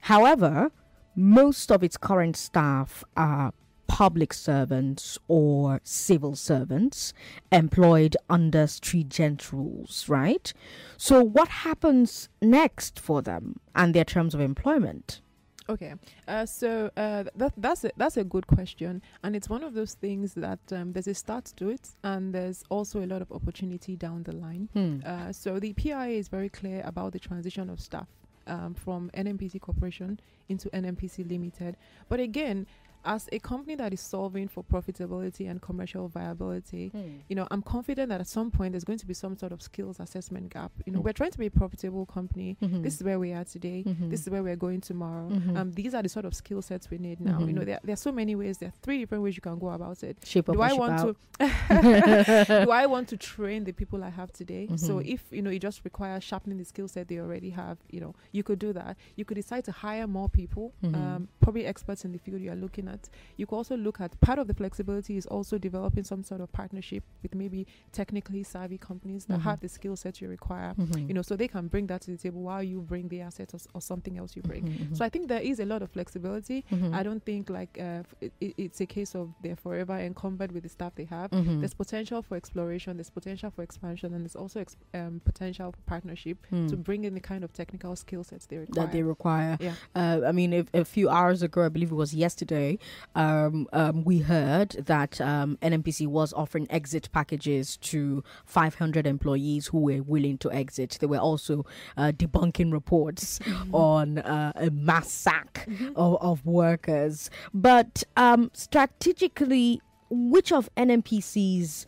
However, 0.02 0.70
most 1.14 1.70
of 1.70 1.82
its 1.82 1.96
current 1.96 2.36
staff 2.36 3.04
are 3.16 3.52
public 3.86 4.32
servants 4.32 5.18
or 5.28 5.78
civil 5.84 6.34
servants 6.34 7.12
employed 7.52 8.16
under 8.30 8.66
stringent 8.66 9.52
rules, 9.52 10.08
right? 10.08 10.54
So, 10.96 11.22
what 11.22 11.48
happens 11.48 12.30
next 12.40 12.98
for 12.98 13.20
them 13.20 13.60
and 13.74 13.94
their 13.94 14.06
terms 14.06 14.34
of 14.34 14.40
employment? 14.40 15.20
Okay, 15.68 15.94
uh, 16.26 16.44
so 16.44 16.90
uh, 16.96 17.24
that 17.36 17.52
that's 17.56 17.84
a, 17.84 17.90
that's 17.96 18.16
a 18.16 18.24
good 18.24 18.46
question, 18.46 19.00
and 19.22 19.36
it's 19.36 19.48
one 19.48 19.62
of 19.62 19.74
those 19.74 19.94
things 19.94 20.34
that 20.34 20.58
um, 20.72 20.92
there's 20.92 21.06
a 21.06 21.14
start 21.14 21.52
to 21.56 21.68
it, 21.68 21.90
and 22.02 22.34
there's 22.34 22.64
also 22.68 23.04
a 23.04 23.06
lot 23.06 23.22
of 23.22 23.30
opportunity 23.30 23.96
down 23.96 24.24
the 24.24 24.32
line. 24.32 24.68
Hmm. 24.72 25.00
Uh, 25.06 25.32
so 25.32 25.60
the 25.60 25.72
PIA 25.74 26.18
is 26.18 26.28
very 26.28 26.48
clear 26.48 26.82
about 26.84 27.12
the 27.12 27.20
transition 27.20 27.70
of 27.70 27.80
staff 27.80 28.08
um, 28.46 28.74
from 28.74 29.10
NNPC 29.14 29.60
Corporation 29.60 30.18
into 30.48 30.68
NNPC 30.70 31.28
Limited, 31.30 31.76
but 32.08 32.18
again, 32.18 32.66
as 33.04 33.28
a 33.32 33.38
company 33.38 33.74
that 33.76 33.92
is 33.92 34.00
solving 34.00 34.48
for 34.48 34.62
profitability 34.62 35.50
and 35.50 35.60
commercial 35.60 36.08
viability, 36.08 36.88
Hmm. 36.88 37.00
you 37.28 37.36
know, 37.36 37.46
I'm 37.50 37.62
confident 37.62 38.08
that 38.10 38.20
at 38.20 38.26
some 38.28 38.50
point 38.50 38.72
there's 38.72 38.84
going 38.84 38.98
to 38.98 39.06
be 39.06 39.14
some 39.14 39.36
sort 39.36 39.52
of 39.52 39.60
skills 39.62 39.98
assessment 40.00 40.52
gap. 40.52 40.72
You 40.86 40.92
know, 40.92 41.00
Mm. 41.00 41.04
we're 41.04 41.12
trying 41.12 41.30
to 41.32 41.38
be 41.38 41.46
a 41.46 41.50
profitable 41.50 42.06
company. 42.06 42.56
Mhm. 42.62 42.82
This 42.82 42.94
is 42.96 43.02
where 43.02 43.18
we 43.18 43.32
are 43.32 43.44
today. 43.44 43.84
Mhm. 43.86 44.10
This 44.10 44.20
is 44.22 44.30
where 44.30 44.42
we're 44.42 44.56
going 44.56 44.80
tomorrow. 44.80 45.28
Mhm. 45.30 45.56
Um, 45.56 45.72
these 45.72 45.94
are 45.94 46.02
the 46.02 46.08
sort 46.08 46.24
of 46.24 46.34
skill 46.34 46.62
sets 46.62 46.90
we 46.90 46.98
need 46.98 47.20
now. 47.20 47.40
You 47.40 47.52
know, 47.52 47.64
there, 47.64 47.80
there 47.82 47.92
are 47.94 47.96
so 47.96 48.12
many 48.12 48.34
ways. 48.34 48.58
There 48.58 48.68
are 48.68 48.78
three 48.82 48.98
different 48.98 49.24
ways 49.24 49.36
you 49.36 49.42
can 49.42 49.58
go 49.58 49.70
about 49.70 50.02
it. 50.02 50.18
Shape 50.24 50.46
do 50.46 50.60
I 50.60 50.72
want 50.72 50.92
out. 50.92 51.16
to? 51.38 51.46
do 52.64 52.70
I 52.70 52.86
want 52.86 53.08
to 53.08 53.16
train 53.16 53.64
the 53.64 53.72
people 53.72 54.02
I 54.04 54.10
have 54.10 54.32
today? 54.32 54.68
So 54.76 54.96
Mhm. 55.00 55.06
if 55.06 55.24
you 55.30 55.42
know, 55.42 55.50
you 55.50 55.58
just 55.58 55.84
require 55.84 56.20
sharpening 56.20 56.58
the 56.58 56.64
skill 56.64 56.88
set 56.88 57.08
they 57.08 57.18
already 57.18 57.50
have. 57.50 57.78
You 57.90 58.00
know, 58.00 58.14
you 58.32 58.42
could 58.42 58.58
do 58.58 58.72
that. 58.72 58.96
You 59.16 59.24
could 59.24 59.34
decide 59.36 59.64
to 59.64 59.72
hire 59.72 60.06
more 60.06 60.28
people, 60.28 60.72
Mhm. 60.82 60.94
um, 60.94 61.28
probably 61.40 61.64
experts 61.66 62.04
in 62.04 62.12
the 62.12 62.18
field 62.18 62.40
you 62.40 62.50
are 62.50 62.56
looking 62.56 62.88
at. 62.88 62.91
You 63.36 63.46
could 63.46 63.56
also 63.56 63.76
look 63.76 64.00
at 64.00 64.20
part 64.20 64.38
of 64.38 64.46
the 64.48 64.54
flexibility 64.54 65.16
is 65.16 65.26
also 65.26 65.58
developing 65.58 66.04
some 66.04 66.22
sort 66.22 66.40
of 66.40 66.50
partnership 66.52 67.02
with 67.22 67.34
maybe 67.34 67.66
technically 67.92 68.42
savvy 68.42 68.78
companies 68.78 69.24
that 69.26 69.38
Mhm. 69.40 69.42
have 69.42 69.60
the 69.60 69.68
skill 69.68 69.96
set 69.96 70.20
you 70.20 70.28
require. 70.28 70.74
Mhm. 70.74 71.08
You 71.08 71.14
know, 71.14 71.22
so 71.22 71.36
they 71.36 71.48
can 71.48 71.68
bring 71.68 71.86
that 71.88 72.00
to 72.02 72.10
the 72.10 72.16
table 72.16 72.42
while 72.42 72.62
you 72.62 72.80
bring 72.80 73.08
the 73.08 73.20
assets 73.20 73.54
or, 73.54 73.60
or 73.74 73.80
something 73.80 74.18
else 74.18 74.36
you 74.36 74.42
bring. 74.42 74.64
Mhm, 74.64 74.96
So 74.96 75.04
I 75.04 75.08
think 75.08 75.28
there 75.28 75.40
is 75.40 75.60
a 75.60 75.64
lot 75.66 75.82
of 75.82 75.90
flexibility. 75.90 76.64
mhm. 76.70 76.92
I 76.94 77.02
don't 77.02 77.22
think 77.24 77.50
like 77.50 77.76
uh, 77.78 78.02
f- 78.04 78.14
it, 78.20 78.32
it- 78.40 78.54
it's 78.58 78.80
a 78.80 78.86
case 78.86 79.14
of 79.14 79.32
they're 79.42 79.56
forever 79.56 79.96
encumbered 79.98 80.52
with 80.52 80.62
the 80.62 80.68
staff 80.68 80.94
they 80.94 81.04
have. 81.04 81.30
There's 81.32 81.74
potential 81.74 82.22
for 82.22 82.36
exploration. 82.36 82.96
There's 82.96 83.10
potential 83.10 83.50
for 83.50 83.62
expansion, 83.62 84.14
and 84.14 84.22
there's 84.24 84.36
also 84.36 84.60
ex- 84.60 84.76
um, 84.94 85.20
potential 85.24 85.72
for 85.72 85.80
partnership 85.82 86.38
Hmm. 86.50 86.66
to 86.68 86.76
bring 86.76 87.04
in 87.04 87.14
the 87.14 87.20
kind 87.20 87.44
of 87.44 87.52
technical 87.52 87.96
skill 87.96 88.24
sets 88.24 88.46
they 88.46 88.58
require. 88.58 88.86
that 88.86 88.92
they 88.92 89.02
require. 89.02 89.56
Yeah. 89.60 89.74
Uh, 89.94 90.20
I 90.26 90.32
mean, 90.32 90.52
if, 90.52 90.66
a 90.74 90.84
few 90.84 91.08
hours 91.08 91.42
ago, 91.42 91.64
I 91.64 91.68
believe 91.68 91.90
it 91.92 91.94
was 91.94 92.14
yesterday, 92.14 92.78
um, 93.14 93.68
um, 93.72 94.04
we 94.04 94.20
heard 94.20 94.70
that 94.70 95.20
um, 95.20 95.58
NNPC 95.62 96.06
was 96.06 96.32
offering 96.32 96.66
exit 96.70 97.10
packages 97.12 97.76
to 97.78 98.22
500 98.44 99.06
employees 99.06 99.68
who 99.68 99.78
were 99.78 100.02
willing 100.02 100.38
to 100.38 100.52
exit. 100.52 100.98
They 101.00 101.06
were 101.06 101.18
also 101.18 101.66
uh, 101.96 102.12
debunking 102.12 102.72
reports 102.72 103.40
on 103.72 104.18
uh, 104.18 104.52
a 104.56 104.70
mass 104.70 105.10
sack 105.10 105.68
of, 105.96 106.20
of 106.20 106.46
workers. 106.46 107.30
But 107.52 108.04
um, 108.16 108.50
strategically, 108.54 109.80
which 110.10 110.52
of 110.52 110.68
NNPC's 110.76 111.86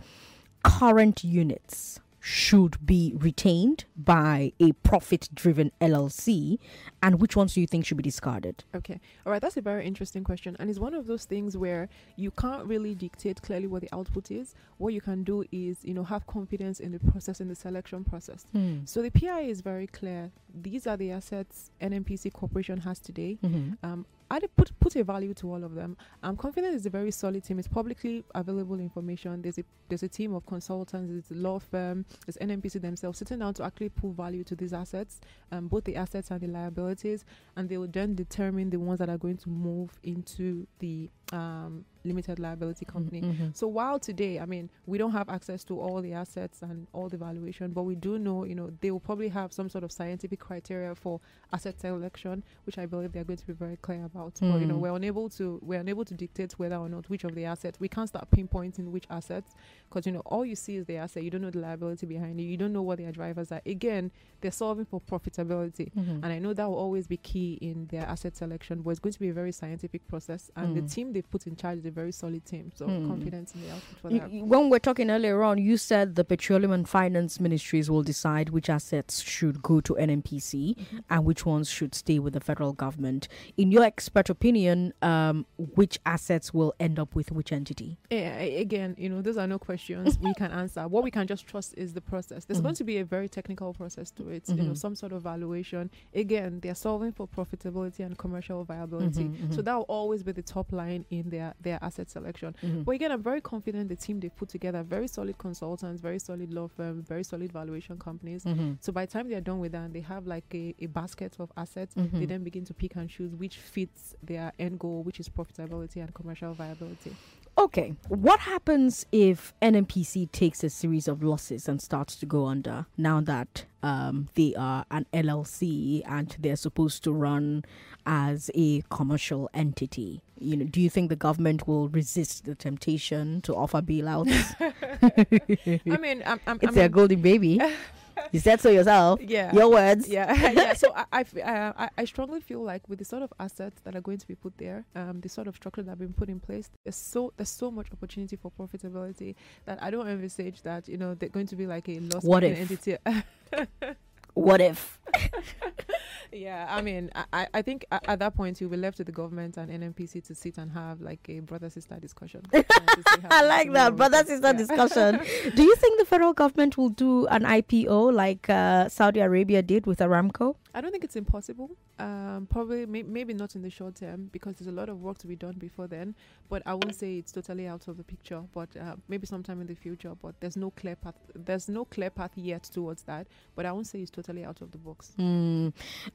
current 0.62 1.22
units 1.22 2.00
should 2.26 2.86
be 2.86 3.12
retained 3.18 3.84
by 3.98 4.50
a 4.58 4.72
profit 4.82 5.28
driven 5.34 5.70
LLC 5.78 6.58
and 7.02 7.20
which 7.20 7.36
ones 7.36 7.52
do 7.52 7.60
you 7.60 7.66
think 7.66 7.84
should 7.84 7.98
be 7.98 8.02
discarded? 8.02 8.64
Okay. 8.74 8.98
All 9.26 9.32
right. 9.32 9.42
That's 9.42 9.58
a 9.58 9.60
very 9.60 9.84
interesting 9.86 10.24
question. 10.24 10.56
And 10.58 10.70
it's 10.70 10.78
one 10.78 10.94
of 10.94 11.06
those 11.06 11.26
things 11.26 11.54
where 11.54 11.86
you 12.16 12.30
can't 12.30 12.64
really 12.64 12.94
dictate 12.94 13.42
clearly 13.42 13.66
what 13.66 13.82
the 13.82 13.90
output 13.94 14.30
is. 14.30 14.54
What 14.78 14.94
you 14.94 15.02
can 15.02 15.22
do 15.22 15.44
is, 15.52 15.84
you 15.84 15.92
know, 15.92 16.02
have 16.02 16.26
confidence 16.26 16.80
in 16.80 16.92
the 16.92 16.98
process, 16.98 17.42
in 17.42 17.48
the 17.48 17.54
selection 17.54 18.04
process. 18.04 18.46
Hmm. 18.52 18.86
So 18.86 19.02
the 19.02 19.10
PI 19.10 19.40
is 19.42 19.60
very 19.60 19.86
clear. 19.86 20.30
These 20.62 20.86
are 20.86 20.96
the 20.96 21.10
assets 21.10 21.72
NNPC 21.82 22.32
Corporation 22.32 22.78
has 22.80 23.00
today. 23.00 23.36
Mhm. 23.44 23.76
Um, 23.82 24.06
I 24.30 24.38
did 24.38 24.54
put 24.56 24.78
put 24.80 24.96
a 24.96 25.04
value 25.04 25.34
to 25.34 25.50
all 25.50 25.64
of 25.64 25.74
them. 25.74 25.96
I'm 26.22 26.36
confident 26.36 26.74
it's 26.74 26.86
a 26.86 26.90
very 26.90 27.10
solid 27.10 27.44
team. 27.44 27.58
It's 27.58 27.68
publicly 27.68 28.24
available 28.34 28.80
information. 28.80 29.42
There's 29.42 29.58
a 29.58 29.64
there's 29.88 30.02
a 30.02 30.08
team 30.08 30.34
of 30.34 30.46
consultants. 30.46 31.10
There's 31.10 31.38
a 31.38 31.42
law 31.42 31.58
firm. 31.58 32.04
There's 32.26 32.36
NNPC 32.36 32.80
themselves 32.80 33.18
sitting 33.18 33.38
down 33.38 33.54
to 33.54 33.64
actually 33.64 33.90
pull 33.90 34.12
value 34.12 34.44
to 34.44 34.56
these 34.56 34.72
assets, 34.72 35.20
um, 35.52 35.68
both 35.68 35.84
the 35.84 35.96
assets 35.96 36.30
and 36.30 36.40
the 36.40 36.48
liabilities, 36.48 37.24
and 37.56 37.68
they 37.68 37.78
will 37.78 37.88
then 37.88 38.14
determine 38.14 38.70
the 38.70 38.78
ones 38.78 38.98
that 38.98 39.08
are 39.08 39.18
going 39.18 39.36
to 39.38 39.48
move 39.48 39.90
into 40.02 40.66
the 40.78 41.10
um, 41.32 41.84
limited 42.04 42.38
liability 42.38 42.84
company. 42.84 43.22
Mhm. 43.22 43.56
So 43.56 43.66
while 43.66 43.98
today, 43.98 44.38
I 44.38 44.46
mean, 44.46 44.70
we 44.86 44.98
don't 44.98 45.12
have 45.12 45.28
access 45.28 45.64
to 45.64 45.80
all 45.80 46.00
the 46.02 46.12
assets 46.12 46.62
and 46.62 46.86
all 46.92 47.08
the 47.08 47.16
valuation, 47.16 47.72
but 47.72 47.84
we 47.84 47.94
do 47.94 48.18
know, 48.18 48.44
you 48.44 48.54
know, 48.54 48.70
they 48.80 48.90
will 48.90 49.00
probably 49.00 49.28
have 49.28 49.52
some 49.52 49.68
sort 49.68 49.84
of 49.84 49.90
scientific 49.90 50.38
criteria 50.40 50.94
for 50.94 51.20
asset 51.52 51.80
selection, 51.80 52.42
which 52.66 52.78
I 52.78 52.86
believe 52.86 53.12
they're 53.12 53.24
going 53.24 53.38
to 53.38 53.46
be 53.46 53.52
very 53.54 53.76
clear 53.78 54.04
about. 54.04 54.34
But 54.40 54.58
you 54.60 54.66
know, 54.66 54.76
Mm. 54.76 54.80
we're 54.80 54.94
unable 54.96 55.28
to 55.30 55.58
we're 55.62 55.80
unable 55.80 56.04
to 56.04 56.14
dictate 56.14 56.52
whether 56.58 56.76
or 56.76 56.88
not 56.88 57.08
which 57.08 57.24
of 57.24 57.34
the 57.34 57.44
assets. 57.44 57.80
We 57.80 57.88
can't 57.88 58.08
start 58.08 58.30
pinpointing 58.30 58.90
which 58.90 59.06
assets 59.10 59.54
because 59.88 60.06
you 60.06 60.12
know 60.12 60.20
all 60.26 60.44
you 60.44 60.56
see 60.56 60.76
is 60.76 60.84
the 60.86 60.96
asset. 60.96 61.22
You 61.22 61.30
don't 61.30 61.40
know 61.42 61.50
the 61.50 61.60
liability 61.60 62.06
behind 62.06 62.38
it. 62.38 62.44
You 62.44 62.56
don't 62.56 62.72
know 62.72 62.82
what 62.82 62.98
their 62.98 63.12
drivers 63.12 63.50
are. 63.50 63.62
Again, 63.64 64.10
they're 64.40 64.50
solving 64.50 64.84
for 64.84 65.00
profitability. 65.00 65.92
Mhm. 65.94 66.16
And 66.22 66.26
I 66.26 66.38
know 66.38 66.52
that 66.52 66.66
will 66.68 66.76
always 66.76 67.06
be 67.06 67.16
key 67.16 67.54
in 67.62 67.86
their 67.86 68.02
asset 68.02 68.36
selection, 68.36 68.82
but 68.82 68.90
it's 68.90 69.00
going 69.00 69.12
to 69.12 69.20
be 69.20 69.28
a 69.28 69.32
very 69.32 69.52
scientific 69.52 70.06
process. 70.08 70.50
And 70.56 70.76
the 70.76 70.82
Mm. 70.82 70.92
team 70.92 71.12
they've 71.12 71.30
put 71.30 71.46
in 71.46 71.56
charge 71.56 71.78
is 71.78 71.86
a 71.86 71.90
very 71.94 72.12
solid 72.12 72.44
team. 72.44 72.70
So 72.74 72.86
Mm. 72.86 73.06
confidence 73.06 73.54
in 73.54 73.62
the 73.62 73.70
output 73.74 73.98
for 74.02 74.08
that. 74.10 74.30
when 74.52 74.64
we 74.64 74.70
we're 74.74 74.78
talking 74.90 75.08
earlier 75.10 75.42
on, 75.42 75.58
you 75.58 75.76
said 75.76 76.06
the 76.16 76.24
petroleum 76.24 76.72
and 76.72 76.88
finance 76.88 77.38
ministries 77.40 77.86
will 77.90 78.02
decide 78.02 78.46
which 78.50 78.68
assets 78.68 79.22
should 79.22 79.62
go 79.62 79.80
to 79.80 79.92
NNPC 79.96 80.74
Mm-hmm. 80.76 80.98
and 81.10 81.24
which 81.24 81.46
ones 81.46 81.68
should 81.70 81.94
stay 81.94 82.18
with 82.18 82.32
the 82.34 82.40
federal 82.40 82.72
government. 82.72 83.28
In 83.56 83.70
your 83.70 83.84
expert 83.84 84.28
opinion, 84.28 84.92
um, 85.02 85.46
which 85.80 85.98
assets 86.04 86.52
will 86.52 86.72
end 86.80 86.98
up 86.98 87.14
with 87.14 87.30
which 87.30 87.52
entity? 87.52 87.98
Yeah, 88.10 88.38
again, 88.66 88.94
you 88.98 89.08
know, 89.08 89.22
those 89.22 89.36
are 89.36 89.46
no 89.46 89.58
questions 89.58 90.18
we 90.20 90.34
can 90.34 90.50
answer. 90.50 90.86
What 90.88 91.04
we 91.04 91.10
can 91.10 91.26
just 91.26 91.46
trust 91.46 91.74
is 91.76 91.92
the 91.94 92.00
process. 92.00 92.44
There's 92.44 92.60
Mhm. 92.60 92.62
going 92.64 92.74
to 92.76 92.84
be 92.84 92.98
a 92.98 93.04
very 93.04 93.28
technical 93.28 93.72
process 93.74 94.10
to 94.12 94.28
it. 94.28 94.48
You 94.48 94.56
know, 94.56 94.72
Mhm. 94.72 94.78
some 94.78 94.94
sort 94.94 95.12
of 95.12 95.22
valuation. 95.22 95.90
Again, 96.14 96.60
they're 96.60 96.74
solving 96.74 97.12
for 97.12 97.26
profitability 97.28 98.00
and 98.04 98.16
commercial 98.18 98.64
viability. 98.64 99.24
Mhm, 99.24 99.52
So 99.54 99.60
mhm. 99.60 99.64
that 99.66 99.74
will 99.76 99.82
always 99.88 100.22
be 100.22 100.32
the 100.32 100.42
top 100.42 100.72
line 100.72 101.04
in 101.10 101.30
their 101.30 101.54
their 101.60 101.78
asset 101.84 102.10
selection. 102.10 102.54
Mhm. 102.62 102.84
But 102.84 102.92
again, 102.92 103.12
I'm 103.12 103.22
very 103.22 103.40
confident 103.40 103.88
the 103.88 103.96
team 103.96 104.20
they've 104.20 104.34
put 104.34 104.48
together, 104.48 104.82
very 104.82 105.08
solid 105.08 105.36
consultants, 105.38 106.00
very 106.00 106.18
solid 106.18 106.52
law 106.52 106.68
firm, 106.68 107.02
very 107.02 107.24
solid 107.24 107.52
valuation 107.52 107.98
companies. 107.98 108.44
Mhm. 108.44 108.78
So 108.80 108.92
by 108.92 109.06
the 109.06 109.12
time 109.12 109.28
they're 109.28 109.40
done 109.40 109.60
with 109.60 109.72
that, 109.72 109.92
they 109.92 110.00
have 110.00 110.26
like 110.26 110.46
a, 110.54 110.74
a 110.80 110.86
basket 110.86 111.36
of 111.38 111.52
assets. 111.56 111.94
They 111.94 112.02
Mhm. 112.02 112.28
then 112.28 112.44
begin 112.44 112.64
to 112.64 112.74
pick 112.74 112.96
and 112.96 113.08
choose 113.08 113.34
which 113.34 113.58
fits 113.58 114.14
their 114.22 114.52
end 114.58 114.78
goal, 114.78 115.02
which 115.02 115.20
is 115.20 115.28
profitability 115.28 115.96
and 116.02 116.12
commercial 116.14 116.54
viability. 116.54 117.14
Okay, 117.56 117.94
what 118.08 118.40
happens 118.40 119.06
if 119.12 119.54
NNPC 119.62 120.26
takes 120.32 120.64
a 120.64 120.68
series 120.70 121.06
of 121.06 121.22
losses 121.22 121.68
and 121.68 121.80
starts 121.80 122.16
to 122.16 122.26
go 122.26 122.46
under 122.46 122.86
now 122.96 123.20
that 123.20 123.66
um, 123.80 124.28
they 124.34 124.54
are 124.56 124.84
an 124.90 125.06
LLC 125.12 126.02
and 126.06 126.36
they're 126.40 126.56
supposed 126.56 127.04
to 127.04 127.12
run 127.12 127.64
as 128.06 128.50
a 128.56 128.80
commercial 128.90 129.48
entity? 129.54 130.20
You 130.44 130.56
know, 130.56 130.64
do 130.66 130.80
you 130.80 130.90
think 130.90 131.08
the 131.08 131.16
government 131.16 131.66
will 131.66 131.88
resist 131.88 132.44
the 132.44 132.54
temptation 132.54 133.40
to 133.42 133.54
offer 133.54 133.80
bailouts? 133.80 134.54
I 135.92 135.96
mean, 135.96 136.22
I'm, 136.26 136.40
I'm, 136.46 136.58
it's 136.60 136.72
I 136.72 136.74
their 136.74 136.88
golden 136.88 137.20
baby. 137.22 137.60
you 138.32 138.40
said 138.40 138.60
so 138.60 138.70
yourself. 138.70 139.20
Yeah. 139.20 139.52
Your 139.52 139.70
words. 139.70 140.08
Yeah, 140.08 140.32
yeah. 140.52 140.74
So 140.74 140.92
I, 140.94 141.22
uh, 141.22 141.72
I, 141.76 141.90
I 141.98 142.04
strongly 142.04 142.40
feel 142.40 142.62
like 142.62 142.88
with 142.88 142.98
the 142.98 143.04
sort 143.04 143.22
of 143.22 143.32
assets 143.38 143.80
that 143.84 143.96
are 143.96 144.00
going 144.00 144.18
to 144.18 144.26
be 144.26 144.34
put 144.34 144.56
there, 144.58 144.84
um, 144.94 145.20
the 145.20 145.28
sort 145.28 145.46
of 145.46 145.56
structure 145.56 145.82
that 145.82 145.90
have 145.90 145.98
been 145.98 146.12
put 146.12 146.28
in 146.28 146.40
place, 146.40 146.70
there's 146.84 146.96
so 146.96 147.32
there's 147.36 147.48
so 147.48 147.70
much 147.70 147.88
opportunity 147.92 148.36
for 148.36 148.50
profitability 148.58 149.34
that 149.64 149.82
I 149.82 149.90
don't 149.90 150.08
envisage 150.08 150.62
that 150.62 150.88
you 150.88 150.96
know 150.96 151.14
they're 151.14 151.28
going 151.28 151.46
to 151.48 151.56
be 151.56 151.66
like 151.66 151.88
a 151.88 152.00
loss 152.00 152.24
What 152.24 152.42
making 152.42 152.62
if? 152.62 152.88
entity. 152.88 153.96
What 154.34 154.60
if? 154.60 154.98
yeah, 156.32 156.66
I 156.68 156.82
mean, 156.82 157.10
I- 157.32 157.46
I, 157.54 157.62
think 157.62 157.86
at 157.90 158.18
that 158.18 158.34
point 158.34 158.60
you'll 158.60 158.70
be 158.70 158.76
left 158.76 158.96
to 158.96 159.04
the 159.04 159.12
government 159.12 159.56
and 159.56 159.70
NNPC 159.70 160.24
to 160.26 160.34
sit 160.34 160.58
and 160.58 160.72
have 160.72 161.00
like 161.00 161.20
a 161.28 161.38
brother 161.40 161.70
sister 161.70 161.96
discussion. 162.00 162.42
to 162.52 162.64
see 162.64 163.20
how 163.22 163.28
I 163.30 163.42
like 163.42 163.72
that 163.72 163.94
brother 163.96 164.24
sister 164.24 164.48
Yeah. 164.48 164.52
discussion. 164.54 165.20
Do 165.54 165.62
you 165.62 165.76
think 165.76 166.00
the 166.00 166.04
federal 166.04 166.32
government 166.32 166.76
will 166.76 166.88
do 166.88 167.26
an 167.28 167.44
IPO 167.44 168.12
like 168.12 168.50
uh, 168.50 168.88
Saudi 168.88 169.20
Arabia 169.20 169.62
did 169.62 169.86
with 169.86 170.00
Aramco? 170.00 170.56
I 170.76 170.80
don't 170.80 170.90
think 170.90 171.04
it's 171.04 171.14
impossible. 171.14 171.70
Um, 172.00 172.48
probably, 172.50 172.84
may- 172.86 173.04
maybe 173.04 173.32
not 173.32 173.54
in 173.54 173.62
the 173.62 173.70
short 173.70 173.94
term 173.94 174.28
because 174.32 174.56
there's 174.56 174.66
a 174.66 174.72
lot 174.72 174.88
of 174.88 175.00
work 175.00 175.18
to 175.18 175.28
be 175.28 175.36
done 175.36 175.54
before 175.56 175.86
then. 175.86 176.16
But 176.48 176.62
I 176.66 176.74
won't 176.74 176.96
say 176.96 177.18
it's 177.18 177.30
totally 177.30 177.68
out 177.68 177.86
of 177.86 177.96
the 177.96 178.02
picture. 178.02 178.42
But 178.52 178.70
uh, 178.76 178.96
maybe 179.06 179.28
sometime 179.28 179.60
in 179.60 179.68
the 179.68 179.76
future. 179.76 180.12
But 180.20 180.34
there's 180.40 180.56
no 180.56 180.70
clear 180.72 180.96
path. 180.96 181.14
There's 181.36 181.68
no 181.68 181.84
clear 181.84 182.10
path 182.10 182.32
yet 182.34 182.64
towards 182.64 183.02
that. 183.04 183.28
But 183.54 183.66
I 183.66 183.70
won't 183.72 183.86
say 183.86 184.00
it's 184.00 184.10
totally 184.10 184.23
out 184.44 184.60
of 184.60 184.70
the 184.72 184.78
box. 184.78 185.12
Hmm. 185.16 185.68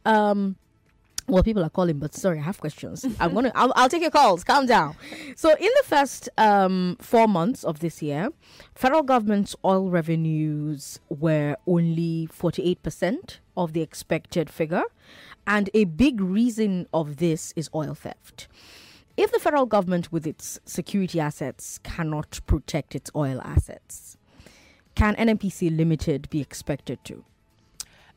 Um, 0.05 0.55
well, 1.29 1.43
people 1.43 1.63
are 1.63 1.69
calling, 1.69 1.99
but 1.99 2.15
sorry, 2.15 2.39
I 2.39 2.41
have 2.41 2.59
questions. 2.59 3.05
I'm 3.19 3.33
gonna. 3.33 3.51
I'll, 3.53 3.71
I'll 3.75 3.89
take 3.89 4.01
your 4.01 4.11
calls. 4.11 4.43
Calm 4.43 4.65
down. 4.65 4.95
So, 5.35 5.51
in 5.51 5.69
the 5.77 5.83
first 5.85 6.27
um, 6.37 6.97
four 6.99 7.27
months 7.27 7.63
of 7.63 7.79
this 7.79 8.01
year, 8.01 8.29
federal 8.73 9.03
government's 9.03 9.55
oil 9.63 9.89
revenues 9.89 10.99
were 11.09 11.55
only 11.67 12.27
48 12.31 12.81
percent 12.81 13.39
of 13.55 13.73
the 13.73 13.81
expected 13.81 14.49
figure, 14.49 14.83
and 15.45 15.69
a 15.73 15.83
big 15.83 16.19
reason 16.19 16.87
of 16.93 17.17
this 17.17 17.53
is 17.55 17.69
oil 17.75 17.93
theft. 17.93 18.47
If 19.15 19.31
the 19.31 19.39
federal 19.39 19.65
government, 19.65 20.11
with 20.11 20.25
its 20.25 20.59
security 20.65 21.19
assets, 21.19 21.79
cannot 21.83 22.39
protect 22.47 22.95
its 22.95 23.11
oil 23.15 23.41
assets, 23.43 24.17
can 24.95 25.15
NNPC 25.15 25.75
Limited 25.75 26.29
be 26.29 26.39
expected 26.39 27.03
to? 27.03 27.25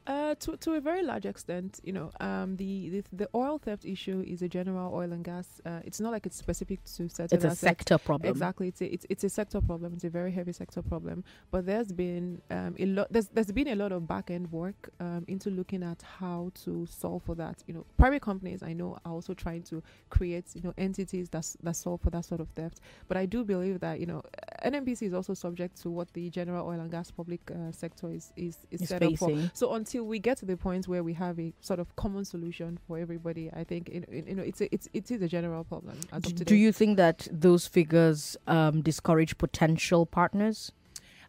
Uh, 0.04 0.34
to 0.34 0.56
to 0.56 0.74
a 0.74 0.80
very 0.80 1.00
large 1.00 1.26
extent, 1.26 1.78
you 1.84 1.92
know, 1.92 2.10
um, 2.18 2.56
the, 2.56 2.88
the 2.88 3.04
the 3.12 3.28
oil 3.36 3.56
theft 3.56 3.84
issue 3.84 4.24
is 4.26 4.42
a 4.42 4.48
general 4.48 4.92
oil 4.92 5.12
and 5.12 5.22
gas. 5.22 5.60
Uh, 5.64 5.78
it's 5.84 6.00
not 6.00 6.10
like 6.10 6.26
it's 6.26 6.36
specific 6.36 6.82
to 6.84 7.08
certain. 7.08 7.36
It's 7.36 7.44
a 7.44 7.48
assets. 7.48 7.60
sector 7.60 7.98
problem. 7.98 8.28
Exactly, 8.28 8.66
it's 8.66 8.80
a, 8.80 8.92
it's 8.92 9.06
it's 9.08 9.22
a 9.22 9.28
sector 9.28 9.60
problem. 9.60 9.92
It's 9.94 10.02
a 10.02 10.10
very 10.10 10.32
heavy 10.32 10.52
sector 10.52 10.82
problem. 10.82 11.22
But 11.52 11.66
there's 11.66 11.92
been 11.92 12.42
um, 12.50 12.74
a 12.80 12.86
lot. 12.86 13.12
There's 13.12 13.28
there's 13.28 13.52
been 13.52 13.68
a 13.68 13.76
lot 13.76 13.92
of 13.92 14.08
back 14.08 14.32
end 14.32 14.50
work 14.50 14.90
um, 14.98 15.24
into 15.28 15.50
looking 15.50 15.84
at 15.84 16.02
how 16.02 16.50
to 16.64 16.84
solve 16.86 17.22
for 17.22 17.36
that. 17.36 17.62
You 17.68 17.74
know, 17.74 17.86
private 17.96 18.22
companies 18.22 18.64
I 18.64 18.72
know 18.72 18.98
are 19.04 19.12
also 19.12 19.34
trying 19.34 19.62
to 19.64 19.84
create 20.10 20.46
you 20.54 20.62
know 20.62 20.74
entities 20.78 21.28
that 21.28 21.46
that 21.62 21.76
solve 21.76 22.00
for 22.00 22.10
that 22.10 22.24
sort 22.24 22.40
of 22.40 22.48
theft. 22.56 22.80
But 23.06 23.18
I 23.18 23.26
do 23.26 23.44
believe 23.44 23.78
that 23.78 24.00
you 24.00 24.06
know 24.06 24.22
NNPC 24.64 25.02
is 25.02 25.14
also 25.14 25.34
subject 25.34 25.80
to 25.82 25.90
what 25.90 26.12
the 26.12 26.28
general 26.28 26.66
oil 26.66 26.80
and 26.80 26.90
gas 26.90 27.12
public 27.12 27.40
uh, 27.52 27.70
sector 27.70 28.10
is 28.10 28.32
is, 28.36 28.56
is 28.72 28.88
set 28.88 29.00
up 29.04 29.16
for. 29.16 29.28
facing. 29.28 29.50
So 29.54 29.74
until 29.74 29.91
we 30.00 30.18
get 30.18 30.38
to 30.38 30.46
the 30.46 30.56
point 30.56 30.88
where 30.88 31.02
we 31.02 31.14
have 31.14 31.38
a 31.38 31.52
sort 31.60 31.80
of 31.80 31.94
common 31.96 32.24
solution 32.24 32.78
for 32.86 32.98
everybody, 32.98 33.50
I 33.52 33.64
think 33.64 33.88
you 33.88 34.00
know, 34.00 34.06
you 34.10 34.34
know 34.34 34.42
it's 34.42 34.60
a, 34.60 34.72
it's 34.74 34.88
it 34.92 35.10
is 35.10 35.22
a 35.22 35.28
general 35.28 35.64
problem 35.64 35.98
as 36.12 36.18
of 36.18 36.34
today. 36.34 36.44
Do 36.44 36.56
you 36.56 36.72
think 36.72 36.96
that 36.96 37.28
those 37.30 37.66
figures 37.66 38.36
um, 38.46 38.82
discourage 38.82 39.36
potential 39.38 40.06
partners? 40.06 40.72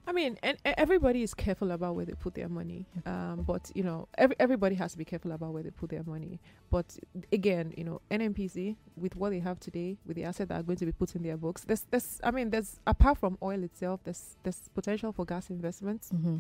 I 0.06 0.12
mean, 0.12 0.38
and 0.44 0.58
everybody 0.66 1.24
is 1.24 1.34
careful 1.34 1.72
about 1.72 1.96
where 1.96 2.06
they 2.06 2.14
put 2.14 2.34
their 2.34 2.50
money. 2.50 2.86
Um, 3.06 3.44
but 3.48 3.72
you 3.74 3.84
know, 3.84 4.08
every, 4.18 4.36
everybody 4.40 4.76
has 4.76 4.92
to 4.92 4.98
be 4.98 5.06
careful 5.06 5.32
about 5.32 5.54
where 5.54 5.64
they 5.64 5.70
put 5.70 5.90
their 5.92 6.04
money. 6.04 6.42
But 6.70 6.98
again, 7.32 7.74
you 7.78 7.86
know, 7.86 8.02
NNPC 8.12 8.76
with 8.98 9.16
what 9.16 9.30
they 9.30 9.40
have 9.40 9.60
today, 9.60 9.98
with 10.06 10.18
the 10.18 10.26
assets 10.26 10.50
that 10.50 10.60
are 10.60 10.64
going 10.64 10.78
to 10.78 10.86
be 10.86 10.92
put 10.92 11.16
in 11.16 11.24
their 11.24 11.38
books, 11.38 11.64
there's, 11.64 11.86
there's, 11.90 12.20
I 12.24 12.32
mean, 12.32 12.50
there's 12.50 12.80
apart 12.86 13.18
from 13.18 13.38
oil 13.42 13.64
itself, 13.64 14.02
there's, 14.04 14.36
there's 14.44 14.60
potential 14.74 15.14
for 15.14 15.26
gas 15.26 15.50
investments. 15.50 16.10
Mm-hmm. 16.14 16.38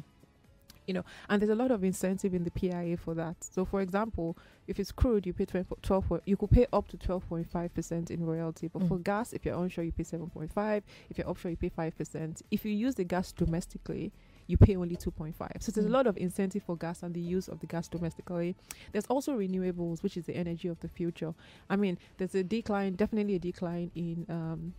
You 0.85 0.93
know, 0.95 1.03
and 1.29 1.41
there's 1.41 1.49
a 1.49 1.55
lot 1.55 1.71
of 1.71 1.83
incentive 1.83 2.33
in 2.33 2.43
the 2.43 2.51
PIA 2.51 2.97
for 2.97 3.13
that. 3.15 3.37
So, 3.43 3.63
for 3.65 3.81
example, 3.81 4.37
if 4.67 4.79
it's 4.79 4.91
crude, 4.91 5.25
you 5.25 5.33
pay 5.33 5.45
12, 5.45 5.73
12 5.81 6.21
you 6.25 6.35
could 6.37 6.51
pay 6.51 6.65
up 6.73 6.87
to 6.89 6.97
12.5% 6.97 8.11
in 8.11 8.25
royalty. 8.25 8.67
But 8.67 8.83
for 8.87 8.97
Mm. 8.97 9.03
gas, 9.03 9.33
if 9.33 9.45
you're 9.45 9.55
onshore, 9.55 9.83
you 9.85 9.91
pay 9.91 10.03
7.5. 10.03 10.83
If 11.09 11.17
you're 11.17 11.29
offshore, 11.29 11.51
you 11.51 11.57
pay 11.57 11.69
5%. 11.69 12.41
If 12.51 12.65
you 12.65 12.71
use 12.73 12.95
the 12.95 13.03
gas 13.03 13.31
domestically, 13.31 14.11
you 14.47 14.57
pay 14.57 14.75
only 14.75 14.97
2.5. 14.97 15.61
So 15.63 15.71
there's 15.71 15.85
a 15.85 15.89
Mm. 15.89 15.93
lot 15.93 16.07
of 16.07 16.17
incentive 16.17 16.63
for 16.63 16.75
gas 16.75 17.01
and 17.01 17.13
the 17.13 17.21
use 17.21 17.47
of 17.47 17.59
the 17.61 17.67
gas 17.67 17.87
domestically. 17.87 18.55
There's 18.91 19.05
also 19.05 19.37
renewables, 19.37 20.03
which 20.03 20.17
is 20.17 20.25
the 20.25 20.35
energy 20.35 20.67
of 20.67 20.79
the 20.81 20.89
future. 20.89 21.33
I 21.69 21.77
mean, 21.77 21.97
there's 22.17 22.35
a 22.35 22.43
decline, 22.43 22.95
definitely 22.95 23.35
a 23.35 23.39
decline 23.39 23.91
in 23.95 24.25
um, 24.29 24.73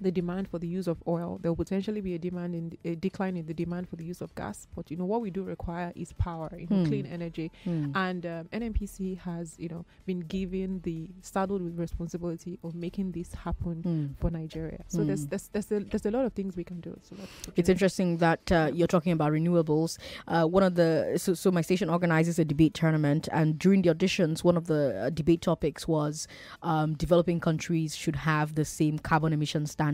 the 0.00 0.10
demand 0.12 0.48
for 0.48 0.58
the 0.58 0.66
use 0.68 0.86
of 0.86 0.98
oil. 1.06 1.38
There 1.42 1.50
will 1.50 1.56
potentially 1.64 2.00
be 2.00 2.14
a 2.14 2.18
demand 2.18 2.54
in 2.54 2.76
a 2.84 2.94
decline 2.94 3.36
in 3.36 3.46
the 3.46 3.54
demand 3.54 3.88
for 3.88 3.96
the 3.96 4.04
use 4.04 4.20
of 4.20 4.34
gas. 4.34 4.66
But 4.76 4.90
you 4.90 4.96
know 4.96 5.06
what 5.06 5.20
we 5.22 5.30
do 5.30 5.42
require 5.42 5.92
is 5.96 6.12
power, 6.12 6.50
you 6.58 6.66
know, 6.68 6.76
Hmm. 6.82 6.86
clean 6.86 7.06
energy. 7.06 7.50
Hmm. 7.64 7.92
And 7.94 8.26
um, 8.26 8.48
NNPC 8.52 9.18
has, 9.20 9.54
you 9.58 9.68
know, 9.68 9.84
been 10.04 10.20
given 10.20 10.80
the 10.82 11.08
saddled 11.22 11.62
with 11.62 11.78
responsibility 11.78 12.58
of 12.62 12.74
making 12.74 13.12
this 13.12 13.32
happen 13.32 13.82
Hmm. 13.82 14.06
for 14.20 14.30
Nigeria. 14.30 14.84
So 14.88 15.02
there's 15.04 15.22
Hmm. 15.24 15.30
there's 15.30 15.48
there's 15.48 15.72
a, 15.72 15.80
there's 15.80 16.04
a 16.06 16.10
lot 16.10 16.26
of 16.26 16.32
things 16.34 16.56
we 16.56 16.64
can 16.64 16.80
do. 16.80 16.98
So 17.02 17.16
It's 17.56 17.68
interesting 17.70 18.18
that 18.18 18.52
uh, 18.52 18.70
you're 18.74 18.86
talking 18.86 19.12
about 19.12 19.32
renewables. 19.32 19.96
Uh, 20.28 20.44
one 20.44 20.62
of 20.62 20.74
the 20.74 21.14
so, 21.16 21.32
so 21.32 21.50
my 21.50 21.62
station 21.62 21.88
organizes 21.88 22.38
a 22.38 22.44
debate 22.44 22.74
tournament, 22.74 23.28
and 23.32 23.58
during 23.58 23.80
the 23.82 23.88
auditions, 23.94 24.44
one 24.44 24.56
of 24.58 24.66
the 24.66 24.82
uh, 25.06 25.10
debate 25.10 25.40
topics 25.40 25.88
was 25.88 26.28
um, 26.62 26.92
developing 26.94 27.40
countries 27.40 27.96
should 27.96 28.16
have 28.16 28.54
the 28.56 28.64
same 28.64 28.98
carbon 28.98 29.32
emission 29.32 29.64
standards 29.66 29.85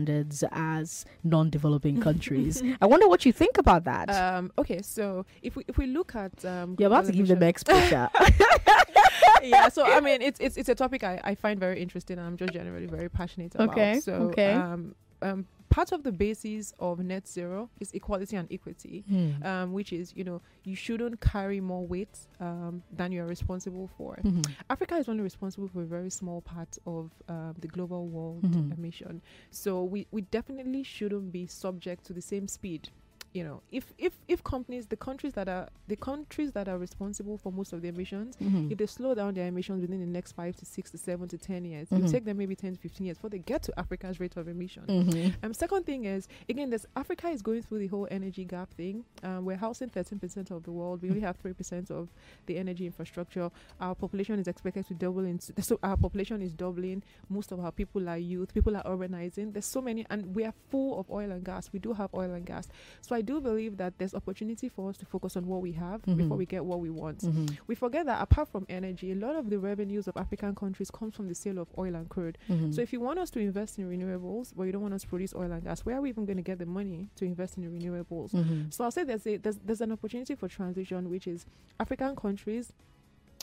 as 0.51 1.05
non-developing 1.23 1.99
countries. 2.07 2.61
I 2.81 2.85
wonder 2.85 3.07
what 3.07 3.25
you 3.25 3.31
think 3.31 3.57
about 3.57 3.83
that. 3.85 4.09
Um, 4.09 4.51
okay, 4.57 4.81
so 4.81 5.25
if 5.41 5.55
we 5.55 5.63
if 5.67 5.77
we 5.77 5.87
look 5.87 6.15
at 6.15 6.43
um, 6.45 6.75
you're 6.79 6.87
about 6.87 7.05
to 7.05 7.11
give 7.11 7.27
them 7.27 7.43
exposure. 7.43 8.09
yeah, 9.43 9.69
so 9.69 9.85
I 9.85 9.99
mean 9.99 10.21
it's 10.21 10.39
it's 10.39 10.57
it's 10.57 10.69
a 10.69 10.75
topic 10.75 11.03
I, 11.03 11.19
I 11.23 11.35
find 11.35 11.59
very 11.59 11.81
interesting 11.81 12.17
and 12.17 12.27
I'm 12.27 12.37
just 12.37 12.53
generally 12.53 12.87
very 12.87 13.09
passionate 13.09 13.55
about. 13.55 13.69
Okay, 13.69 13.99
So 13.99 14.13
okay. 14.29 14.53
um 14.53 14.95
um 15.21 15.45
part 15.77 15.91
of 15.91 16.03
the 16.03 16.11
basis 16.11 16.73
of 16.77 16.99
net 16.99 17.27
zero 17.27 17.59
is 17.79 17.91
equality 17.93 18.35
and 18.35 18.47
equity. 18.57 19.03
Hmm. 19.09 19.43
Um, 19.51 19.73
which 19.77 19.91
is, 19.91 20.13
you 20.15 20.23
know, 20.29 20.39
you 20.69 20.75
shouldn't 20.75 21.19
carry 21.33 21.59
more 21.71 21.85
weight 21.93 22.15
um, 22.39 22.83
than 22.99 23.11
you're 23.11 23.25
responsible 23.37 23.87
for. 23.97 24.11
Mhm. 24.23 24.45
Africa 24.69 24.95
is 25.01 25.07
only 25.09 25.23
responsible 25.23 25.67
for 25.73 25.81
a 25.81 25.85
very 25.97 26.09
small 26.21 26.41
part 26.41 26.77
of 26.85 27.03
um, 27.27 27.53
the 27.63 27.67
global 27.75 28.03
world 28.15 28.43
Mhm. 28.43 28.77
emission. 28.77 29.13
So 29.49 29.83
we, 29.93 29.99
we 30.11 30.21
definitely 30.37 30.83
shouldn't 30.83 31.31
be 31.31 31.43
subject 31.47 32.05
to 32.07 32.13
the 32.13 32.21
same 32.21 32.47
speed. 32.47 32.89
You 33.33 33.43
know, 33.43 33.61
if, 33.71 33.91
if 33.97 34.13
if 34.27 34.43
companies, 34.43 34.85
the 34.85 34.95
countries 34.95 35.33
that 35.33 35.49
are 35.49 35.67
the 35.87 35.95
countries 35.95 36.51
that 36.51 36.67
are 36.67 36.77
responsible 36.77 37.37
for 37.39 37.51
most 37.51 37.73
of 37.73 37.81
the 37.81 37.87
emissions, 37.87 38.35
Mhm. 38.37 38.71
if 38.71 38.77
they 38.77 38.85
slow 38.85 39.15
down 39.15 39.33
their 39.33 39.47
emissions 39.47 39.81
within 39.81 39.99
the 40.01 40.05
next 40.05 40.33
five 40.33 40.55
to 40.57 40.65
six 40.65 40.91
to 40.91 40.99
seven 40.99 41.27
to 41.29 41.37
ten 41.39 41.65
years, 41.65 41.87
it 41.91 41.95
Mhm. 41.95 42.01
will 42.03 42.09
take 42.11 42.25
them 42.25 42.37
maybe 42.37 42.55
ten 42.55 42.73
to 42.75 42.79
fifteen 42.79 43.05
years 43.07 43.17
before 43.17 43.31
they 43.31 43.39
get 43.39 43.63
to 43.63 43.79
Africa's 43.79 44.19
rate 44.19 44.37
of 44.37 44.47
emission. 44.47 44.83
Mhm. 44.85 45.33
Um, 45.41 45.51
second 45.55 45.83
thing 45.87 46.05
is 46.05 46.27
again, 46.47 46.69
this 46.69 46.85
Africa 46.95 47.29
is 47.29 47.41
going 47.41 47.63
through 47.63 47.79
the 47.79 47.87
whole 47.87 48.07
energy 48.11 48.45
gap 48.45 48.71
thing. 48.75 49.03
Um, 49.23 49.45
we're 49.45 49.57
housing 49.57 49.89
13% 49.89 50.51
of 50.51 50.61
the 50.61 50.71
world. 50.71 51.01
We 51.01 51.09
only 51.09 51.21
have 51.21 51.35
3% 51.41 51.89
of 51.89 52.09
the 52.45 52.57
energy 52.57 52.85
infrastructure. 52.85 53.49
Our 53.79 53.95
population 53.95 54.37
is 54.37 54.47
expected 54.47 54.85
to 54.89 54.93
double. 54.93 55.25
In 55.25 55.39
so 55.39 55.79
our 55.81 55.97
population 55.97 56.43
is 56.43 56.53
doubling. 56.53 57.01
Most 57.29 57.51
of 57.51 57.59
our 57.59 57.71
people 57.71 58.07
are 58.07 58.17
youth. 58.17 58.53
People 58.53 58.77
are 58.77 58.83
urbanizing. 58.83 59.53
There's 59.53 59.65
so 59.65 59.81
many, 59.81 60.05
and 60.11 60.35
we 60.35 60.45
are 60.45 60.53
full 60.69 60.99
of 60.99 61.09
oil 61.09 61.31
and 61.31 61.43
gas. 61.43 61.71
We 61.73 61.79
do 61.79 61.93
have 61.93 62.13
oil 62.13 62.29
and 62.31 62.45
gas. 62.45 62.67
So 63.01 63.15
I 63.15 63.22
do 63.23 63.41
believe 63.41 63.77
that 63.77 63.97
there's 63.97 64.13
opportunity 64.13 64.69
for 64.69 64.89
us 64.89 64.97
to 64.97 65.05
focus 65.05 65.35
on 65.35 65.47
what 65.47 65.61
we 65.61 65.71
have 65.73 66.01
before 66.03 66.35
Mhm. 66.35 66.37
we 66.37 66.45
get 66.45 66.63
what 66.65 66.79
we 66.79 66.89
want. 66.89 67.19
Mhm. 67.19 67.57
We 67.67 67.75
forget 67.75 68.05
that 68.05 68.21
apart 68.21 68.47
from 68.49 68.65
energy, 68.69 69.11
a 69.11 69.15
lot 69.15 69.35
of 69.35 69.49
the 69.49 69.57
revenues 69.57 70.07
of 70.07 70.15
African 70.17 70.53
countries 70.55 70.91
comes 70.91 71.15
from 71.15 71.27
the 71.27 71.35
sale 71.35 71.57
of 71.59 71.67
oil 71.77 71.95
and 71.95 72.07
crude. 72.09 72.37
Mhm. 72.49 72.73
So 72.73 72.81
if 72.81 72.93
you 72.93 72.99
want 72.99 73.17
us 73.19 73.29
to 73.31 73.39
invest 73.39 73.79
in 73.79 73.89
renewables, 73.89 74.53
but 74.55 74.63
you 74.63 74.71
don't 74.71 74.81
want 74.83 74.93
us 74.93 75.01
to 75.03 75.07
produce 75.07 75.33
oil 75.33 75.51
and 75.51 75.63
gas, 75.63 75.85
where 75.85 75.97
are 75.97 76.01
we 76.01 76.09
even 76.09 76.25
going 76.25 76.37
to 76.37 76.43
get 76.43 76.59
the 76.59 76.65
money 76.65 77.09
to 77.15 77.25
invest 77.25 77.57
in 77.57 77.63
the 77.63 77.69
renewables? 77.69 78.31
Mhm. 78.31 78.71
So 78.73 78.83
I'll 78.83 78.91
say 78.91 79.03
there's 79.03 79.25
a 79.25 79.37
there's, 79.37 79.57
there's 79.57 79.81
an 79.81 79.91
opportunity 79.91 80.35
for 80.35 80.47
transition, 80.47 81.09
which 81.09 81.27
is 81.27 81.45
African 81.79 82.15
countries 82.15 82.71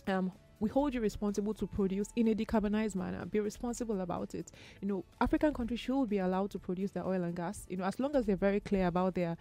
um 0.06 0.32
we 0.60 0.68
hold 0.68 0.94
you 0.94 1.00
responsible 1.00 1.54
to 1.54 1.66
produce 1.66 2.08
in 2.16 2.28
a 2.28 2.34
decarbonized 2.34 2.94
manner. 2.94 3.24
Be 3.24 3.40
responsible 3.40 4.00
about 4.02 4.34
it. 4.34 4.52
You 4.80 4.88
know, 4.88 5.04
African 5.20 5.54
countries 5.54 5.80
should 5.80 6.08
be 6.08 6.18
allowed 6.18 6.50
to 6.52 6.58
produce 6.58 6.90
their 6.92 7.06
oil 7.06 7.22
and 7.24 7.34
gas. 7.34 7.64
You 7.68 7.78
know, 7.78 7.84
as 7.84 7.98
long 7.98 8.14
as 8.14 8.26
they're 8.26 8.36
very 8.36 8.60
clear 8.60 8.86
about 8.86 9.14
their. 9.14 9.36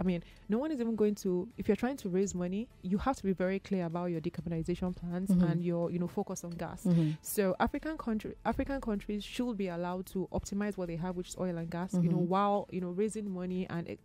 I 0.00 0.02
mean, 0.02 0.24
no 0.48 0.58
one 0.58 0.72
is 0.72 0.80
even 0.80 0.96
going 0.96 1.14
to. 1.16 1.48
If 1.56 1.68
you're 1.68 1.76
trying 1.76 1.96
to 1.98 2.08
raise 2.08 2.34
money, 2.34 2.68
you 2.82 2.98
have 2.98 3.14
to 3.16 3.22
be 3.22 3.32
very 3.32 3.60
clear 3.60 3.86
about 3.86 4.06
your 4.06 4.20
decarbonization 4.20 4.94
plans 4.96 5.30
Mhm. 5.30 5.50
and 5.50 5.62
your, 5.62 5.90
you 5.92 6.00
know, 6.00 6.08
focus 6.08 6.42
on 6.42 6.50
gas. 6.50 6.84
Mhm. 6.84 7.16
So 7.22 7.54
African 7.60 7.96
country, 7.96 8.34
African 8.44 8.80
countries 8.80 9.22
should 9.22 9.56
be 9.56 9.68
allowed 9.68 10.06
to 10.06 10.28
optimize 10.32 10.76
what 10.76 10.88
they 10.88 10.96
have, 10.96 11.16
which 11.16 11.28
is 11.28 11.36
oil 11.38 11.56
and 11.56 11.70
gas. 11.70 11.94
You 11.94 12.08
know, 12.10 12.18
while 12.18 12.66
you 12.72 12.80
know 12.80 12.90
raising 12.90 13.30
money 13.30 13.68
and 13.70 13.88
eh, 13.88 13.96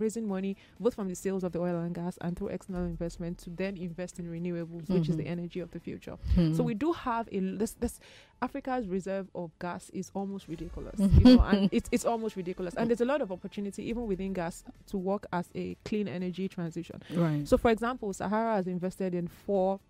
raising 0.00 0.26
money 0.28 0.56
both 0.80 0.94
from 0.94 1.08
the 1.08 1.14
sales 1.14 1.44
of 1.44 1.52
the 1.52 1.58
oil 1.60 1.78
and 1.80 1.94
gas 1.94 2.18
and 2.20 2.36
through 2.36 2.48
external 2.48 2.84
investment 2.84 3.38
to 3.38 3.50
then 3.50 3.76
invest 3.76 4.18
in 4.18 4.26
renewables, 4.26 4.88
which 4.88 5.08
is 5.08 5.16
the 5.16 5.24
Mhm. 5.24 5.30
energy 5.30 5.60
of 5.60 5.70
the 5.72 5.80
future. 5.80 6.16
Hmm. 6.34 6.54
So 6.54 6.62
we 6.62 6.74
do 6.74 6.92
have 6.92 7.28
a 7.32 7.40
this 7.40 7.72
this 7.74 8.00
Africa's 8.40 8.86
reserve 8.86 9.28
of 9.34 9.50
gas 9.58 9.90
is 9.90 10.10
almost 10.14 10.46
ridiculous, 10.48 10.98
you 10.98 11.36
know, 11.36 11.40
and 11.42 11.68
it's 11.72 11.88
it's 11.92 12.04
almost 12.04 12.36
ridiculous. 12.36 12.74
And 12.74 12.88
there's 12.90 13.00
a 13.00 13.04
lot 13.04 13.20
of 13.20 13.32
opportunity 13.32 13.82
even 13.88 14.06
within 14.06 14.32
gas 14.32 14.64
to 14.86 14.96
work 14.98 15.26
as 15.32 15.50
a 15.54 15.76
clean 15.84 16.06
energy 16.08 16.48
transition. 16.48 17.02
Right. 17.14 17.46
So, 17.48 17.56
for 17.58 17.70
example, 17.70 18.12
Sahara 18.12 18.54
has 18.56 18.66
invested 18.66 19.14
in 19.14 19.26
four. 19.28 19.80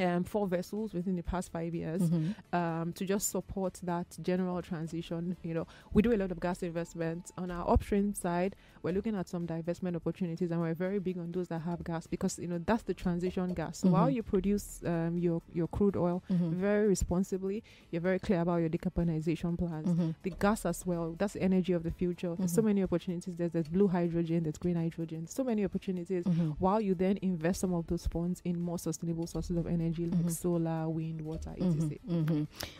Um, 0.00 0.22
four 0.22 0.46
vessels 0.46 0.94
within 0.94 1.16
the 1.16 1.24
past 1.24 1.50
five 1.50 1.74
years 1.74 2.02
Mhm. 2.02 2.34
um, 2.54 2.92
to 2.92 3.04
just 3.04 3.30
support 3.30 3.80
that 3.82 4.06
general 4.22 4.62
transition. 4.62 5.36
You 5.42 5.54
know, 5.54 5.66
we 5.92 6.02
do 6.02 6.12
a 6.14 6.16
lot 6.16 6.30
of 6.30 6.38
gas 6.38 6.62
investment 6.62 7.32
on 7.36 7.50
our 7.50 7.68
upstream 7.68 8.14
side. 8.14 8.54
We're 8.82 8.92
looking 8.94 9.14
at 9.16 9.28
some 9.28 9.46
divestment 9.46 9.96
opportunities, 9.96 10.50
and 10.50 10.60
we're 10.60 10.74
very 10.74 10.98
big 10.98 11.18
on 11.18 11.32
those 11.32 11.48
that 11.48 11.60
have 11.60 11.82
gas 11.84 12.06
because 12.06 12.38
you 12.38 12.46
know 12.48 12.60
that's 12.64 12.82
the 12.84 12.94
transition 12.94 13.54
gas. 13.54 13.78
So 13.78 13.88
while 13.88 14.08
Mhm. 14.08 14.14
you 14.14 14.22
produce 14.22 14.82
um, 14.84 15.18
your 15.18 15.42
your 15.52 15.66
crude 15.68 15.96
oil 15.96 16.22
Mhm. 16.30 16.50
very 16.52 16.86
responsibly, 16.88 17.62
you're 17.90 18.00
very 18.02 18.18
clear 18.18 18.40
about 18.40 18.56
your 18.58 18.68
decarbonization 18.68 19.58
plans. 19.58 19.88
Mhm. 19.88 20.14
The 20.22 20.30
gas 20.30 20.64
as 20.66 20.84
well, 20.86 21.14
that's 21.18 21.34
the 21.34 21.42
energy 21.42 21.72
of 21.72 21.82
the 21.82 21.90
future. 21.90 22.34
There's 22.36 22.52
so 22.52 22.62
Mhm. 22.62 22.66
many 22.66 22.82
opportunities. 22.82 23.34
There's, 23.36 23.52
there's 23.52 23.68
blue 23.68 23.88
hydrogen, 23.88 24.42
there's 24.44 24.58
green 24.58 24.76
hydrogen, 24.76 25.26
so 25.26 25.42
many 25.44 25.64
opportunities. 25.64 26.24
Mhm. 26.24 26.56
While 26.58 26.80
you 26.80 26.94
then 26.94 27.18
invest 27.22 27.60
some 27.60 27.74
of 27.74 27.86
those 27.88 28.06
funds 28.06 28.40
in 28.44 28.60
more 28.60 28.78
sustainable 28.78 29.26
sources 29.26 29.56
of 29.56 29.66
energy 29.66 30.06
like 30.06 30.24
Mhm. 30.26 30.30
solar, 30.30 30.88
wind, 30.88 31.20
water, 31.22 31.50
etc. 31.58 31.98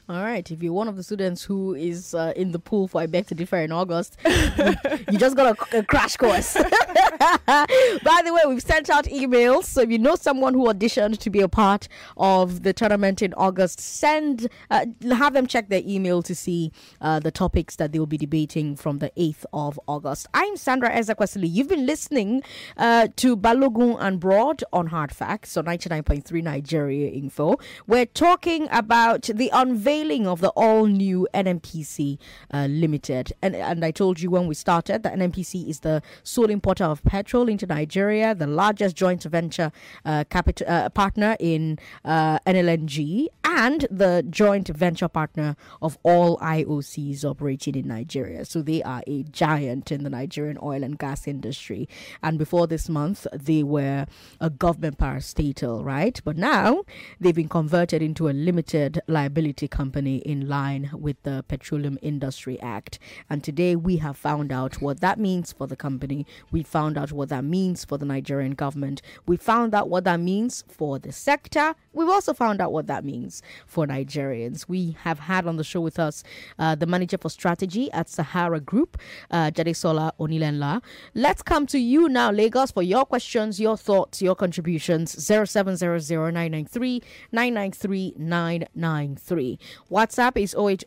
All 0.09 0.22
right. 0.22 0.49
If 0.51 0.62
you're 0.62 0.72
one 0.72 0.88
of 0.88 0.96
the 0.96 1.03
students 1.03 1.42
who 1.44 1.74
is 1.74 2.14
uh, 2.14 2.32
in 2.36 2.53
the 2.53 2.59
pool 2.59 2.88
for 2.88 3.01
I 3.01 3.07
beg 3.07 3.26
to 3.26 3.34
differ 3.34 3.57
in 3.59 3.72
August, 3.72 4.16
you, 4.26 4.74
you 5.12 5.18
just 5.18 5.36
got 5.36 5.57
a, 5.74 5.78
a 5.78 5.82
crash 5.99 6.16
course. 6.16 6.55
By 7.46 8.22
the 8.24 8.32
way, 8.32 8.42
we've 8.46 8.62
sent 8.62 8.88
out 8.88 9.07
emails. 9.07 9.64
So 9.64 9.80
if 9.80 9.90
you 9.90 9.99
know 9.99 10.14
someone 10.14 10.55
who 10.55 10.66
auditioned 10.66 11.18
to 11.18 11.30
be 11.30 11.40
a 11.40 11.49
part 11.49 11.88
of 12.16 12.62
the 12.62 12.72
tournament 12.72 13.20
in 13.20 13.34
August, 13.34 13.80
send 13.80 14.49
uh, 14.70 14.86
have 15.11 15.34
them 15.34 15.46
check 15.46 15.68
their 15.68 15.82
email 15.84 16.22
to 16.22 16.34
see 16.34 16.72
uh, 17.01 17.18
the 17.18 17.30
topics 17.30 17.76
that 17.76 17.92
they 17.92 17.99
will 17.99 18.07
be 18.07 18.18
debating 18.18 18.76
from 18.76 18.99
the 18.99 19.11
8th 19.16 19.44
of 19.53 19.80
August. 19.88 20.28
I'm 20.34 20.57
Sandra 20.57 20.90
Ezekwesili. 20.90 21.49
You've 21.51 21.68
been 21.68 21.86
listening 21.86 22.42
uh, 22.76 23.09
to 23.16 23.36
Balogun 23.36 23.96
and 24.01 24.20
Broad 24.20 24.62
on 24.72 24.88
Hard 24.88 25.12
Facts 25.12 25.57
on 25.57 25.64
99.3 25.64 26.42
Nigeria 26.42 27.11
Info. 27.11 27.57
We're 27.86 28.07
talking 28.07 28.68
about 28.70 29.22
the 29.22 29.51
unveiling 29.53 30.26
of 30.26 30.40
the 30.40 30.51
all 30.51 30.86
new 30.86 31.26
NNPC 31.34 32.18
uh, 32.53 32.66
Limited. 32.66 33.32
And, 33.42 33.57
and 33.57 33.84
I 33.84 33.90
told 33.90 34.20
you 34.20 34.30
when 34.30 34.46
we 34.46 34.55
started 34.55 35.03
that 35.03 35.14
NNPC 35.14 35.68
is 35.68 35.78
the 35.81 36.03
sole 36.22 36.51
importer 36.51 36.85
of 36.85 37.03
petrol 37.05 37.49
into 37.49 37.66
Nigeria, 37.66 38.35
the 38.35 38.47
largest 38.47 38.97
joint 38.97 39.22
venture 39.24 39.72
uh, 40.05 40.24
capital, 40.31 40.66
uh, 40.68 40.89
partner 40.91 41.37
in 41.41 41.79
uh, 42.05 42.39
NLNG, 42.41 43.29
and 43.45 43.87
the 43.91 44.24
joint 44.29 44.68
venture 44.68 45.09
partner 45.09 45.57
of 45.81 45.99
all 46.03 46.37
IOCs 46.39 47.24
operating 47.24 47.74
in 47.74 47.89
Nigeria. 47.89 48.45
So 48.45 48.62
they 48.62 48.83
are 48.83 49.03
a 49.07 49.22
giant 49.24 49.91
in 49.91 50.05
the 50.05 50.11
Nigerian 50.11 50.59
oil 50.62 50.83
and 50.85 50.99
gas 50.99 51.26
industry. 51.26 51.89
And 52.22 52.39
before 52.39 52.66
this 52.66 52.89
month, 52.89 53.26
they 53.33 53.62
were 53.62 54.07
a 54.41 54.51
government 54.51 54.99
parastatal, 54.99 55.85
right? 55.85 56.20
But 56.24 56.37
now 56.37 56.85
they've 57.20 57.35
been 57.35 57.49
converted 57.49 58.03
into 58.03 58.29
a 58.29 58.31
limited 58.31 59.01
liability 59.07 59.66
company 59.66 60.16
in 60.18 60.49
line 60.49 60.91
with 60.93 61.22
the 61.22 61.45
Petroleum 61.49 61.99
Industry 62.03 62.61
Act. 62.61 62.99
And 63.31 63.43
today 63.43 63.76
we 63.76 63.97
have 63.97 64.16
found 64.16 64.53
out 64.53 64.81
what 64.81 65.01
that 65.01 65.18
means 65.18 65.53
for 65.53 65.66
the 65.69 65.77
company. 65.77 66.27
We 66.51 66.62
found 66.62 66.99
out 66.99 67.12
what 67.12 67.29
that 67.29 67.45
means 67.45 67.85
for 67.85 67.99
the 67.99 68.07
Nigerian 68.07 68.53
government. 68.53 69.03
We 69.27 69.37
found 69.37 69.75
out 69.75 69.89
what 69.89 70.05
that 70.05 70.21
means 70.21 70.64
for 70.69 70.99
the 70.99 71.12
sector. 71.12 71.75
We've 71.93 72.09
also 72.09 72.33
found 72.35 72.61
out 72.61 72.73
what 72.73 72.87
that 72.87 73.05
means 73.05 73.43
for 73.66 73.87
Nigerians. 73.87 74.69
We 74.69 74.97
have 75.03 75.19
had 75.21 75.47
on 75.47 75.57
the 75.57 75.64
show 75.64 75.81
with 75.81 75.99
us 75.99 76.23
uh, 76.59 76.75
the 76.75 76.87
manager 76.87 77.19
for 77.19 77.29
strategy 77.31 77.91
at 77.93 78.09
Sahara 78.09 78.61
Group, 78.61 78.99
uh, 79.31 79.51
Jadesola 79.51 80.12
Onilenla. 80.19 80.83
Let's 81.14 81.43
come 81.43 81.66
to 81.69 81.79
you 81.79 82.09
now, 82.09 82.31
Lagos, 82.31 82.71
for 82.71 82.83
your 82.83 83.05
questions, 83.05 83.61
your 83.61 83.77
thoughts, 83.77 84.21
your 84.23 84.35
contributions. 84.35 85.12
0700 85.25 86.33
993 86.33 87.03
993 87.33 88.14
993. 88.19 89.59
WhatsApp 89.91 90.37
is 90.43 90.55
080 90.55 90.87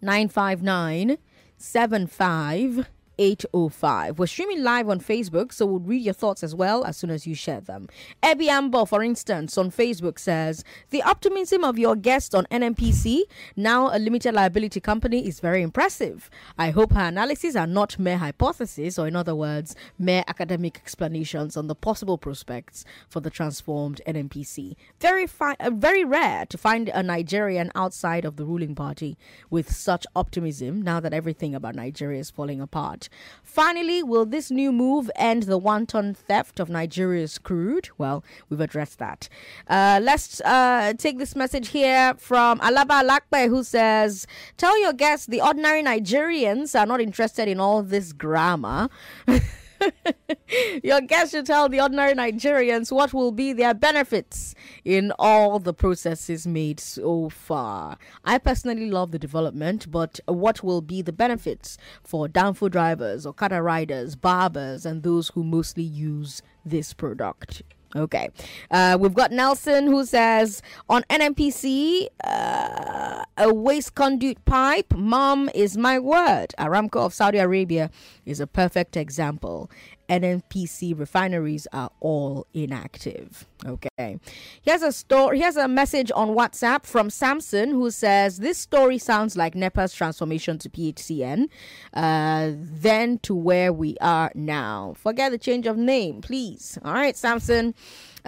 959 0.00 1.18
75 1.56 2.88
805. 3.18 4.18
We're 4.18 4.26
streaming 4.26 4.62
live 4.62 4.88
on 4.88 5.00
Facebook, 5.00 5.52
so 5.52 5.66
we'll 5.66 5.80
read 5.80 6.02
your 6.02 6.14
thoughts 6.14 6.42
as 6.42 6.54
well 6.54 6.84
as 6.84 6.96
soon 6.96 7.10
as 7.10 7.26
you 7.26 7.34
share 7.34 7.60
them. 7.60 7.88
Ebby 8.22 8.46
Amber, 8.48 8.86
for 8.86 9.02
instance, 9.02 9.58
on 9.58 9.70
Facebook 9.70 10.18
says 10.18 10.64
The 10.90 11.02
optimism 11.02 11.64
of 11.64 11.78
your 11.78 11.96
guest 11.96 12.34
on 12.34 12.46
NNPC, 12.50 13.22
now 13.56 13.94
a 13.94 13.98
limited 13.98 14.34
liability 14.34 14.80
company, 14.80 15.26
is 15.26 15.40
very 15.40 15.62
impressive. 15.62 16.30
I 16.58 16.70
hope 16.70 16.92
her 16.92 17.08
analyses 17.08 17.56
are 17.56 17.66
not 17.66 17.98
mere 17.98 18.18
hypotheses, 18.18 18.98
or 18.98 19.08
in 19.08 19.16
other 19.16 19.34
words, 19.34 19.74
mere 19.98 20.22
academic 20.28 20.76
explanations 20.76 21.56
on 21.56 21.66
the 21.66 21.74
possible 21.74 22.18
prospects 22.18 22.84
for 23.08 23.20
the 23.20 23.30
transformed 23.30 24.00
NNPC. 24.06 24.76
Very, 25.00 25.26
fi- 25.26 25.56
uh, 25.60 25.70
very 25.70 26.04
rare 26.04 26.46
to 26.46 26.58
find 26.58 26.88
a 26.88 27.02
Nigerian 27.02 27.70
outside 27.74 28.24
of 28.24 28.36
the 28.36 28.44
ruling 28.44 28.74
party 28.74 29.16
with 29.50 29.72
such 29.72 30.06
optimism 30.14 30.82
now 30.82 31.00
that 31.00 31.12
everything 31.12 31.54
about 31.54 31.74
Nigeria 31.74 32.20
is 32.20 32.30
falling 32.30 32.60
apart. 32.60 33.07
Finally, 33.42 34.02
will 34.02 34.24
this 34.26 34.50
new 34.50 34.70
move 34.70 35.10
end 35.16 35.44
the 35.44 35.58
wanton 35.58 36.14
theft 36.14 36.60
of 36.60 36.68
Nigeria's 36.68 37.38
crude? 37.38 37.88
Well, 37.98 38.22
we've 38.48 38.60
addressed 38.60 38.98
that. 38.98 39.28
Uh, 39.66 39.98
let's 40.02 40.40
uh, 40.42 40.92
take 40.96 41.18
this 41.18 41.34
message 41.34 41.68
here 41.68 42.14
from 42.18 42.60
Alaba 42.60 43.02
Alakbe, 43.02 43.48
who 43.48 43.64
says, 43.64 44.26
Tell 44.56 44.78
your 44.80 44.92
guests 44.92 45.26
the 45.26 45.40
ordinary 45.40 45.82
Nigerians 45.82 46.78
are 46.78 46.86
not 46.86 47.00
interested 47.00 47.48
in 47.48 47.58
all 47.58 47.82
this 47.82 48.12
grammar. 48.12 48.88
Your 50.82 51.00
guest 51.00 51.32
should 51.32 51.46
tell 51.46 51.68
the 51.68 51.80
ordinary 51.80 52.14
Nigerians 52.14 52.90
what 52.92 53.12
will 53.12 53.32
be 53.32 53.52
their 53.52 53.74
benefits 53.74 54.54
in 54.84 55.12
all 55.18 55.58
the 55.58 55.74
processes 55.74 56.46
made 56.46 56.80
so 56.80 57.28
far. 57.28 57.98
I 58.24 58.38
personally 58.38 58.90
love 58.90 59.10
the 59.10 59.18
development, 59.18 59.90
but 59.90 60.20
what 60.26 60.62
will 60.62 60.80
be 60.80 61.02
the 61.02 61.12
benefits 61.12 61.78
for 62.02 62.28
danfo 62.28 62.70
drivers, 62.70 63.26
Okada 63.26 63.62
riders, 63.62 64.16
barbers, 64.16 64.84
and 64.86 65.02
those 65.02 65.28
who 65.30 65.44
mostly 65.44 65.82
use 65.82 66.42
this 66.64 66.92
product? 66.92 67.62
Okay. 67.96 68.28
Uh, 68.70 68.98
we've 69.00 69.14
got 69.14 69.32
Nelson 69.32 69.86
who 69.86 70.04
says 70.04 70.62
on 70.88 71.02
NNPC, 71.04 72.08
uh, 72.24 73.24
a 73.38 73.54
waste 73.54 73.94
conduit 73.94 74.44
pipe, 74.44 74.92
mom 74.94 75.48
is 75.54 75.78
my 75.78 75.98
word. 75.98 76.54
Aramco 76.58 76.96
of 76.96 77.14
Saudi 77.14 77.38
Arabia 77.38 77.90
is 78.26 78.40
a 78.40 78.46
perfect 78.46 78.96
example. 78.96 79.70
NNPC 80.08 80.98
refineries 80.98 81.66
are 81.72 81.90
all 82.00 82.46
inactive. 82.54 83.46
Okay. 83.66 84.18
Here's 84.62 84.82
a 84.82 84.92
story. 84.92 85.40
Here's 85.40 85.56
a 85.56 85.68
message 85.68 86.10
on 86.14 86.28
WhatsApp 86.28 86.84
from 86.84 87.10
Samson 87.10 87.70
who 87.70 87.90
says 87.90 88.38
this 88.38 88.58
story 88.58 88.98
sounds 88.98 89.36
like 89.36 89.54
NEPA's 89.54 89.92
transformation 89.92 90.58
to 90.58 90.68
PHCN, 90.68 91.48
uh, 91.94 92.52
then 92.54 93.18
to 93.20 93.34
where 93.34 93.72
we 93.72 93.96
are 94.00 94.30
now. 94.34 94.94
Forget 94.96 95.32
the 95.32 95.38
change 95.38 95.66
of 95.66 95.76
name, 95.76 96.20
please. 96.20 96.78
All 96.84 96.92
right, 96.94 97.16
Samson. 97.16 97.74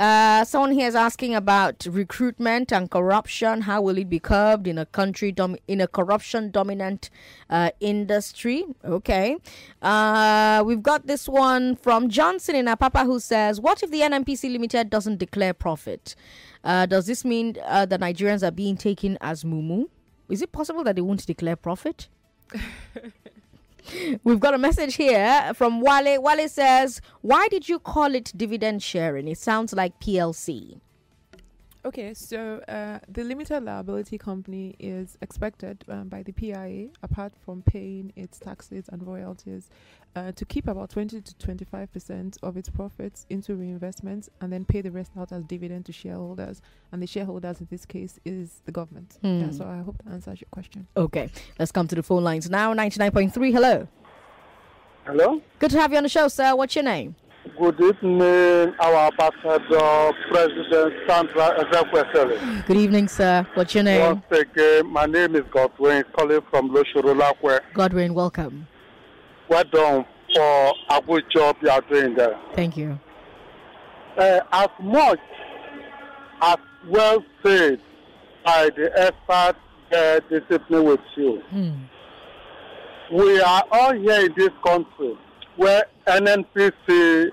Uh, 0.01 0.42
someone 0.46 0.72
here 0.72 0.88
is 0.88 0.94
asking 0.94 1.34
about 1.34 1.86
recruitment 1.90 2.72
and 2.72 2.90
corruption. 2.90 3.61
How 3.61 3.82
will 3.82 3.98
it 3.98 4.09
be 4.09 4.18
curbed 4.18 4.66
in 4.66 4.78
a 4.78 4.86
country 4.86 5.30
dom- 5.30 5.59
in 5.68 5.78
a 5.82 5.86
corruption 5.86 6.51
dominant 6.51 7.11
uh, 7.51 7.68
industry? 7.80 8.64
Okay. 8.82 9.36
Uh, 9.82 10.62
we've 10.64 10.82
got 10.82 11.07
this 11.07 11.28
one 11.28 11.76
from 11.76 12.09
Johnson 12.09 12.57
in 12.57 12.64
Apapa 12.64 13.05
who 13.05 13.20
says, 13.20 13.61
"What 13.61 13.82
if 13.82 13.90
the 13.90 14.01
NNPC 14.01 14.51
Limited 14.51 14.88
doesn't 14.88 15.18
declare 15.18 15.53
profit? 15.53 16.14
Uh, 16.64 16.86
does 16.86 17.05
this 17.05 17.22
mean 17.22 17.59
uh, 17.66 17.84
the 17.84 17.98
Nigerians 17.98 18.42
are 18.42 18.51
being 18.51 18.78
taken 18.78 19.18
as 19.20 19.44
mumu? 19.44 19.90
Is 20.30 20.40
it 20.40 20.51
possible 20.51 20.82
that 20.84 20.96
they 20.96 21.03
won't 21.03 21.26
declare 21.26 21.57
profit?" 21.57 22.09
We've 24.24 24.41
got 24.41 24.55
a 24.55 24.59
message 24.59 24.97
here 24.97 25.53
from 25.55 25.80
Wale. 25.80 26.22
Wale 26.22 26.49
says, 26.49 27.01
Why 27.22 27.49
did 27.49 27.68
you 27.68 27.78
call 27.78 28.14
it 28.14 28.32
dividend 28.36 28.82
sharing? 28.82 29.28
It 29.28 29.38
sounds 29.38 29.72
like 29.72 29.99
PLC. 30.01 30.80
Okay, 31.83 32.12
so 32.12 32.62
uh, 32.68 32.99
the 33.09 33.24
limited 33.24 33.62
liability 33.64 34.18
company 34.18 34.76
is 34.78 35.16
expected 35.22 35.83
um, 35.89 36.09
by 36.11 36.22
the 36.22 36.31
PIA, 36.31 36.89
apart 37.03 37.33
from 37.43 37.62
paying 37.62 38.12
its 38.16 38.39
taxes 38.39 38.85
and 38.93 39.07
royalties, 39.07 39.70
uh, 40.14 40.31
to 40.33 40.45
keep 40.45 40.68
about 40.68 40.91
20 40.91 41.22
to 41.22 41.35
25 41.39 41.91
percent 41.91 42.37
of 42.43 42.59
its 42.59 42.68
profits 42.68 43.24
into 43.31 43.53
reinvestments 43.57 44.28
and 44.43 44.53
then 44.53 44.66
pay 44.66 44.83
the 44.83 44.91
rest 44.91 45.11
out 45.18 45.33
as 45.33 45.43
dividend 45.45 45.87
to 45.87 45.93
shareholders. 45.93 46.61
And 46.93 47.03
the 47.03 47.07
shareholders 47.07 47.61
in 47.61 47.68
this 47.70 47.87
case 47.87 48.20
is 48.26 48.61
the 48.66 48.72
government. 48.72 49.16
Yeah, 49.22 49.45
Hmm. 49.47 49.53
so 49.53 49.64
I 49.66 49.78
hope 49.78 49.97
that 50.05 50.12
answers 50.12 50.39
your 50.43 50.49
question. 50.51 50.87
Okay, 50.99 51.31
let's 51.59 51.72
come 51.72 51.89
to 51.89 51.95
the 51.95 52.03
phone 52.03 52.22
lines 52.24 52.51
now. 52.51 52.74
99.3, 52.74 53.53
hello. 53.53 53.89
Hello. 55.07 55.41
Good 55.59 55.70
to 55.70 55.81
have 55.81 55.93
you 55.93 55.97
on 55.97 56.03
the 56.03 56.11
show, 56.11 56.28
sir. 56.28 56.55
What's 56.55 56.74
your 56.74 56.85
name? 56.85 57.16
Good 57.59 57.80
evening, 57.80 58.74
our 58.80 59.11
ambassador, 59.11 60.12
President 60.30 60.95
Sandra 61.07 61.57
Ezekwesili. 61.64 62.66
Good 62.66 62.76
evening, 62.76 63.09
sir. 63.09 63.47
What's 63.55 63.74
your 63.74 63.84
name? 63.84 64.01
Once 64.30 64.41
again, 64.41 64.86
my 64.93 65.07
name 65.07 65.34
is 65.36 65.43
Godwin, 65.51 66.05
calling 66.12 66.41
from 66.51 66.70
Loshurulakwe. 66.70 67.61
Godwin, 67.72 68.12
welcome. 68.14 68.66
Well 69.49 69.64
done 69.64 70.05
for 70.34 70.74
a 70.91 71.01
good 71.07 71.24
job 71.34 71.57
you 71.62 71.70
are 71.70 71.80
doing 71.82 72.14
there. 72.14 72.38
Thank 72.55 72.76
you. 72.76 72.99
Uh, 74.18 74.41
as 74.53 74.68
much 74.82 75.18
as 76.43 76.57
well 76.88 77.24
said 77.45 77.80
by 78.45 78.68
the 78.76 78.91
expert 78.97 79.57
uh, 79.95 80.20
discipline 80.28 80.84
with 80.84 81.01
you, 81.16 81.43
Hmm. 81.51 81.72
we 83.16 83.41
are 83.41 83.64
all 83.72 83.95
here 83.95 84.26
in 84.26 84.34
this 84.36 84.51
country 84.64 85.16
where 85.61 85.84
NNPC 86.06 87.32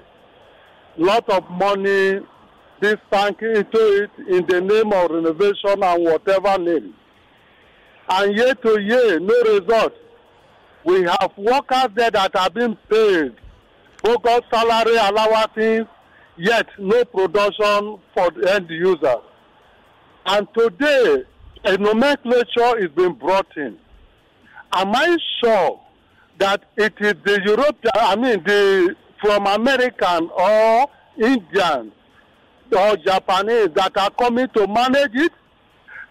lot 0.97 1.29
of 1.29 1.49
money 1.49 2.19
be 2.81 2.93
sunk 3.09 3.41
into 3.41 4.03
it 4.03 4.11
in 4.27 4.45
the 4.47 4.59
name 4.59 4.91
of 4.91 5.11
renovation 5.11 5.81
and 5.81 6.03
whatever 6.03 6.57
name. 6.61 6.93
And 8.09 8.35
year 8.35 8.53
to 8.53 8.81
year, 8.81 9.21
no 9.21 9.33
result. 9.43 9.93
We 10.83 11.03
have 11.03 11.31
workers 11.37 11.87
there 11.95 12.11
that 12.11 12.35
have 12.35 12.53
been 12.53 12.75
paid 12.89 13.33
bogus 14.03 14.41
salary 14.53 14.97
allowances, 14.97 15.85
yet 16.35 16.67
no 16.77 17.05
production 17.05 17.97
for 18.13 18.29
the 18.31 18.55
end 18.55 18.69
user. 18.69 19.15
And 20.25 20.45
today, 20.53 21.23
a 21.63 21.77
nomenclature 21.77 22.77
is 22.79 22.89
being 22.93 23.13
brought 23.13 23.55
in 23.55 23.77
am 24.73 24.93
I 24.93 25.15
sure 25.41 25.79
that 26.39 26.63
it 26.75 26.93
is 26.99 27.15
the 27.25 27.41
European, 27.45 27.91
I 27.95 28.15
mean, 28.15 28.43
the 28.43 28.95
from 29.21 29.47
American 29.47 30.29
or 30.29 30.87
Indian 31.17 31.91
or 32.71 32.97
Japanese 32.97 33.69
that 33.75 33.97
are 33.97 34.11
coming 34.11 34.47
to 34.55 34.67
manage 34.67 35.15
it? 35.15 35.31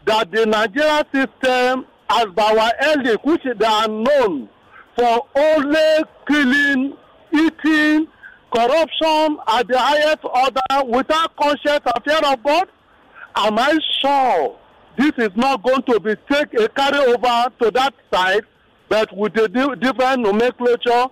That 0.07 0.31
the 0.31 0.47
Nigeria 0.47 1.05
system, 1.13 1.87
as 2.09 2.27
our 2.37 2.73
elders, 2.81 3.19
which 3.25 3.43
they 3.45 3.67
are 3.67 3.89
known 3.89 4.49
for 4.97 5.27
only 5.35 6.05
killing, 6.29 6.97
eating, 7.33 8.07
corruption 8.55 9.39
at 9.49 9.67
the 9.69 9.79
highest 9.79 10.25
order 10.25 10.91
without 10.97 11.37
conscience 11.37 11.81
and 11.85 12.05
fear 12.05 12.33
of 12.33 12.43
God? 12.43 12.69
Am 13.35 13.59
I 13.59 13.79
sure 14.01 14.57
this 14.97 15.13
is 15.19 15.31
not 15.37 15.63
going 15.63 15.83
to 15.83 16.01
be 16.01 16.15
take 16.31 16.55
a 16.55 16.69
carry 16.69 16.99
over 16.99 17.53
to 17.61 17.71
that 17.73 17.93
side, 18.13 18.45
but 18.89 19.15
with 19.17 19.37
a 19.37 19.49
di- 19.49 19.75
different 19.77 20.23
nomenclature 20.23 21.07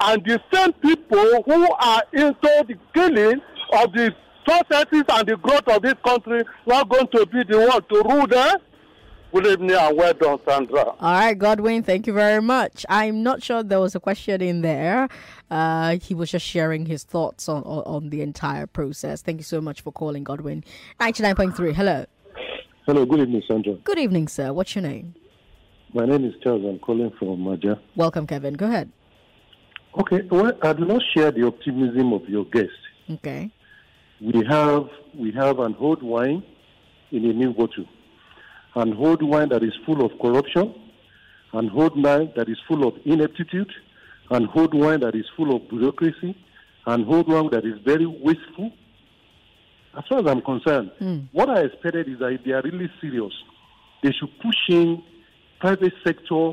and 0.00 0.24
the 0.24 0.40
same 0.52 0.72
people 0.74 1.42
who 1.44 1.72
are 1.72 2.02
into 2.12 2.64
the 2.68 2.74
killing 2.94 3.40
of 3.72 3.92
the 3.92 4.14
successes 4.48 5.04
and 5.08 5.28
the 5.28 5.36
growth 5.36 5.68
of 5.68 5.82
this 5.82 5.94
country 6.04 6.42
not 6.66 6.88
going 6.88 7.06
to 7.08 7.26
be 7.26 7.42
the 7.44 7.58
one 7.58 7.82
to 7.88 8.08
rule 8.08 8.26
there? 8.26 8.54
Good 9.32 9.46
evening 9.46 9.76
and 9.76 9.96
well 9.96 10.12
done, 10.12 10.40
Sandra. 10.44 10.86
All 10.86 10.96
right, 11.00 11.38
Godwin, 11.38 11.84
thank 11.84 12.08
you 12.08 12.12
very 12.12 12.42
much. 12.42 12.84
I'm 12.88 13.22
not 13.22 13.44
sure 13.44 13.62
there 13.62 13.78
was 13.78 13.94
a 13.94 14.00
question 14.00 14.42
in 14.42 14.62
there. 14.62 15.08
Uh, 15.48 15.98
he 16.02 16.14
was 16.14 16.32
just 16.32 16.44
sharing 16.44 16.86
his 16.86 17.04
thoughts 17.04 17.48
on, 17.48 17.62
on, 17.62 17.84
on 17.84 18.10
the 18.10 18.22
entire 18.22 18.66
process. 18.66 19.22
Thank 19.22 19.38
you 19.38 19.44
so 19.44 19.60
much 19.60 19.82
for 19.82 19.92
calling, 19.92 20.24
Godwin. 20.24 20.64
99.3, 21.00 21.74
hello. 21.74 22.06
Hello, 22.86 23.06
good 23.06 23.20
evening, 23.20 23.42
Sandra. 23.46 23.74
Good 23.84 23.98
evening, 24.00 24.26
sir. 24.26 24.52
What's 24.52 24.74
your 24.74 24.82
name? 24.82 25.14
My 25.92 26.06
name 26.06 26.24
is 26.24 26.34
Charles. 26.42 26.64
I'm 26.64 26.78
calling 26.78 27.10
from 27.18 27.40
Maja. 27.40 27.74
Welcome, 27.96 28.24
Kevin. 28.24 28.54
Go 28.54 28.66
ahead. 28.66 28.92
Okay, 29.98 30.20
well, 30.30 30.52
I 30.62 30.72
do 30.72 30.84
not 30.84 31.02
share 31.12 31.32
the 31.32 31.44
optimism 31.44 32.12
of 32.12 32.28
your 32.28 32.44
guest. 32.44 32.70
Okay. 33.10 33.50
We 34.20 34.44
have 34.48 34.84
we 35.18 35.32
have 35.32 35.58
an 35.58 35.74
old 35.80 36.00
wine 36.02 36.44
in 37.10 37.24
a 37.24 37.32
new 37.32 37.52
bottle, 37.52 37.86
an 38.76 38.94
old 38.94 39.20
wine 39.22 39.48
that 39.48 39.64
is 39.64 39.72
full 39.84 40.04
of 40.04 40.12
corruption, 40.20 40.72
an 41.54 41.70
old 41.70 42.00
wine 42.00 42.32
that 42.36 42.48
is 42.48 42.58
full 42.68 42.86
of 42.86 42.94
ineptitude, 43.04 43.72
an 44.30 44.48
old 44.54 44.74
wine 44.74 45.00
that 45.00 45.16
is 45.16 45.24
full 45.36 45.56
of 45.56 45.68
bureaucracy, 45.68 46.36
an 46.86 47.04
old 47.04 47.26
wine 47.26 47.50
that 47.50 47.64
is 47.64 47.80
very 47.84 48.06
wasteful. 48.06 48.70
As 49.98 50.04
far 50.08 50.20
as 50.20 50.26
I'm 50.28 50.42
concerned, 50.42 50.92
hmm. 51.00 51.18
what 51.32 51.50
I 51.50 51.62
expected 51.62 52.08
is 52.08 52.20
that 52.20 52.28
if 52.28 52.44
they 52.44 52.52
are 52.52 52.62
really 52.62 52.88
serious, 53.00 53.32
they 54.04 54.12
should 54.12 54.30
push 54.38 54.68
in 54.68 55.02
private 55.60 55.92
sector 56.02 56.52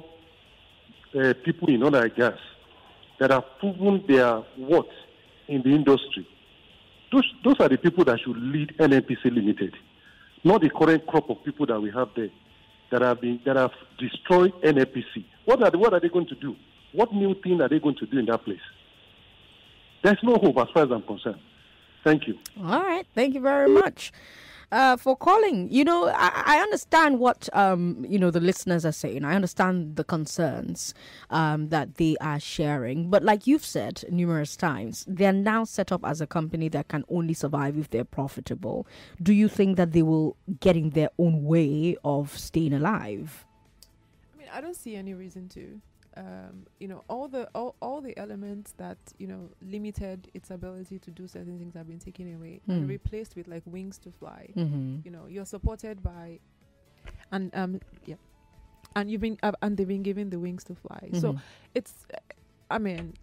uh, 1.15 1.33
people 1.43 1.69
in 1.69 1.81
oil 1.81 1.95
and 1.95 2.13
gas 2.15 2.37
that 3.19 3.31
have 3.31 3.45
proven 3.59 4.03
their 4.07 4.43
worth 4.57 4.85
in 5.47 5.63
the 5.63 5.69
industry. 5.69 6.27
Those, 7.11 7.23
those 7.43 7.55
are 7.59 7.69
the 7.69 7.77
people 7.77 8.03
that 8.03 8.19
should 8.19 8.37
lead 8.37 8.75
NNPC 8.77 9.25
Limited, 9.25 9.73
not 10.43 10.61
the 10.61 10.69
current 10.69 11.07
crop 11.07 11.29
of 11.29 11.43
people 11.43 11.65
that 11.65 11.79
we 11.81 11.89
have 11.91 12.09
there 12.15 12.29
that 12.91 13.01
have 13.01 13.19
been 13.21 13.39
that 13.45 13.55
have 13.55 13.71
destroyed 13.97 14.53
NNPC. 14.61 15.25
What 15.45 15.61
are 15.63 15.77
what 15.77 15.93
are 15.93 15.99
they 15.99 16.09
going 16.09 16.27
to 16.27 16.35
do? 16.35 16.55
What 16.93 17.13
new 17.13 17.33
thing 17.41 17.61
are 17.61 17.69
they 17.69 17.79
going 17.79 17.95
to 17.95 18.05
do 18.05 18.19
in 18.19 18.25
that 18.25 18.43
place? 18.43 18.59
There's 20.03 20.19
no 20.23 20.35
hope 20.35 20.57
as 20.57 20.67
far 20.73 20.83
as 20.83 20.91
I'm 20.91 21.01
concerned. 21.03 21.39
Thank 22.03 22.27
you. 22.27 22.37
All 22.61 22.81
right. 22.81 23.05
Thank 23.13 23.33
you 23.33 23.41
very 23.41 23.69
much 23.69 24.11
uh, 24.72 24.97
for 24.97 25.15
calling. 25.15 25.70
You 25.72 25.84
know, 25.84 26.07
I, 26.09 26.43
I 26.45 26.59
understand 26.59 27.20
what 27.20 27.49
um, 27.53 28.05
you 28.07 28.20
know 28.20 28.32
the 28.32 28.39
listeners 28.39 28.86
are 28.86 28.91
saying. 28.91 29.24
I 29.24 29.36
understand 29.36 29.95
the 29.95 30.03
concerns 30.03 30.93
um, 31.30 31.70
that 31.70 31.95
they 31.95 32.15
are 32.22 32.39
sharing. 32.39 33.09
But 33.09 33.24
like 33.24 33.47
you've 33.47 33.65
said 33.65 34.03
numerous 34.09 34.55
times, 34.55 35.05
they're 35.07 35.34
now 35.34 35.63
set 35.63 35.91
up 35.91 36.05
as 36.05 36.22
a 36.22 36.28
company 36.28 36.70
that 36.70 36.88
can 36.88 37.03
only 37.09 37.34
survive 37.34 37.78
if 37.78 37.89
they're 37.89 38.03
profitable. 38.03 38.88
Do 39.22 39.34
you 39.34 39.47
think 39.47 39.78
that 39.78 39.91
they 39.91 40.01
will 40.01 40.36
get 40.59 40.76
in 40.76 40.91
their 40.91 41.09
own 41.18 41.43
way 41.43 41.97
of 42.03 42.38
staying 42.38 42.74
alive? 42.74 43.45
I 44.34 44.38
mean, 44.38 44.47
I 44.53 44.61
don't 44.61 44.76
see 44.76 44.95
any 44.95 45.13
reason 45.13 45.49
to. 45.49 45.82
Um, 46.18 46.65
you 46.80 46.88
know, 46.88 47.03
all 47.07 47.28
the 47.28 47.47
all, 47.53 47.76
all 47.80 48.01
the 48.01 48.18
elements 48.18 48.74
that 48.78 48.97
you 49.20 49.28
know 49.28 49.49
limited 49.61 50.30
its 50.34 50.49
ability 50.49 50.97
to 50.99 51.11
do 51.11 51.28
certain 51.28 51.59
things 51.59 51.76
have 51.76 51.88
been 51.88 51.99
taken 51.99 52.34
away 52.36 52.59
Mm. 52.68 52.74
and 52.74 52.89
replaced 52.89 53.36
with 53.36 53.47
like 53.47 53.61
wings 53.65 53.99
to 53.99 54.11
fly. 54.11 54.49
Mhm. 54.55 55.05
You 55.05 55.11
know, 55.11 55.28
you're 55.28 55.45
supported 55.45 56.01
by, 56.01 56.39
and 57.32 57.53
um, 57.55 57.80
yeah, 58.05 58.15
and 58.95 59.11
you've 59.11 59.22
been 59.22 59.38
uh, 59.43 59.51
and 59.61 59.78
they've 59.78 59.88
been 59.88 60.03
given 60.03 60.30
the 60.32 60.39
wings 60.39 60.63
to 60.65 60.76
fly. 60.76 61.09
So 61.13 61.34
Mhm. 61.34 61.39
it's, 61.76 61.93
I 62.72 62.80
mean, 62.80 63.13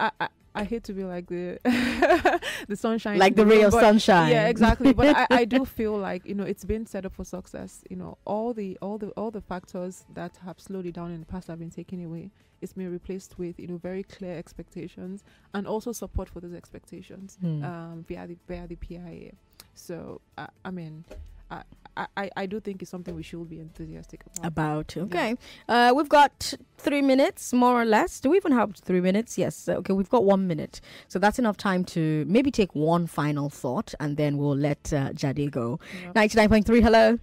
I. 0.00 0.10
I 0.20 0.28
I 0.54 0.64
hate 0.64 0.82
to 0.84 0.92
be 0.92 1.04
like 1.04 1.26
the 1.28 1.58
the 2.68 2.74
sunshine, 2.74 3.16
Like 3.18 3.36
the 3.36 3.46
ray 3.46 3.62
of 3.62 3.72
sunshine. 3.72 4.30
Yeah, 4.32 4.48
exactly. 4.48 4.92
But 4.92 5.14
I, 5.14 5.26
I 5.30 5.44
do 5.44 5.64
feel 5.78 5.96
like 5.96 6.26
you 6.26 6.34
know 6.34 6.42
it's 6.42 6.64
been 6.64 6.84
set 6.84 7.06
up 7.06 7.14
for 7.14 7.22
success. 7.22 7.84
You 7.88 7.96
know, 7.96 8.18
all 8.24 8.52
the 8.54 8.76
all 8.82 8.98
the 8.98 9.10
all 9.10 9.30
the 9.30 9.42
factors 9.42 10.04
that 10.14 10.38
have 10.44 10.58
slowed 10.58 10.86
it 10.86 10.94
down 10.94 11.12
in 11.12 11.20
the 11.20 11.26
past 11.26 11.46
have 11.46 11.60
been 11.60 11.70
taken 11.70 12.04
away. 12.04 12.30
It's 12.60 12.72
been 12.72 12.90
replaced 12.90 13.38
with 13.38 13.60
you 13.60 13.68
know 13.68 13.76
very 13.76 14.02
clear 14.02 14.36
expectations 14.36 15.22
and 15.54 15.64
also 15.68 15.92
support 15.92 16.28
for 16.28 16.40
those 16.40 16.54
expectations 16.54 17.36
Hmm. 17.40 17.62
um, 17.62 18.04
via 18.08 18.26
the 18.26 18.36
via 18.48 18.66
the 18.66 18.76
PIA. 18.76 19.32
So 19.74 20.20
I 20.36 20.48
I 20.64 20.70
mean, 20.72 21.04
I, 21.50 22.06
I 22.16 22.30
I 22.36 22.46
do 22.46 22.60
think 22.60 22.82
it's 22.82 22.90
something 22.90 23.14
we 23.14 23.22
should 23.22 23.48
be 23.48 23.58
enthusiastic 23.58 24.22
about. 24.24 24.46
About 24.46 24.96
okay, 24.96 25.36
uh, 25.68 25.92
we've 25.96 26.08
got 26.08 26.54
three 26.76 27.02
minutes 27.02 27.52
more 27.52 27.80
or 27.80 27.84
less. 27.84 28.20
Do 28.20 28.30
we 28.30 28.36
even 28.36 28.52
have 28.52 28.76
three 28.76 29.00
minutes? 29.00 29.36
Yes. 29.36 29.68
Okay, 29.68 29.92
we've 29.92 30.08
got 30.08 30.24
one 30.24 30.46
minute, 30.46 30.80
so 31.08 31.18
that's 31.18 31.38
enough 31.38 31.56
time 31.56 31.84
to 31.86 32.24
maybe 32.28 32.50
take 32.50 32.74
one 32.74 33.06
final 33.06 33.50
thought, 33.50 33.94
and 33.98 34.16
then 34.16 34.38
we'll 34.38 34.56
let 34.56 34.92
uh, 34.92 35.12
Jade 35.12 35.50
go. 35.50 35.80
Ninety 36.14 36.36
nine 36.36 36.48
point 36.48 36.66
three. 36.66 36.80
Hello. 36.80 37.18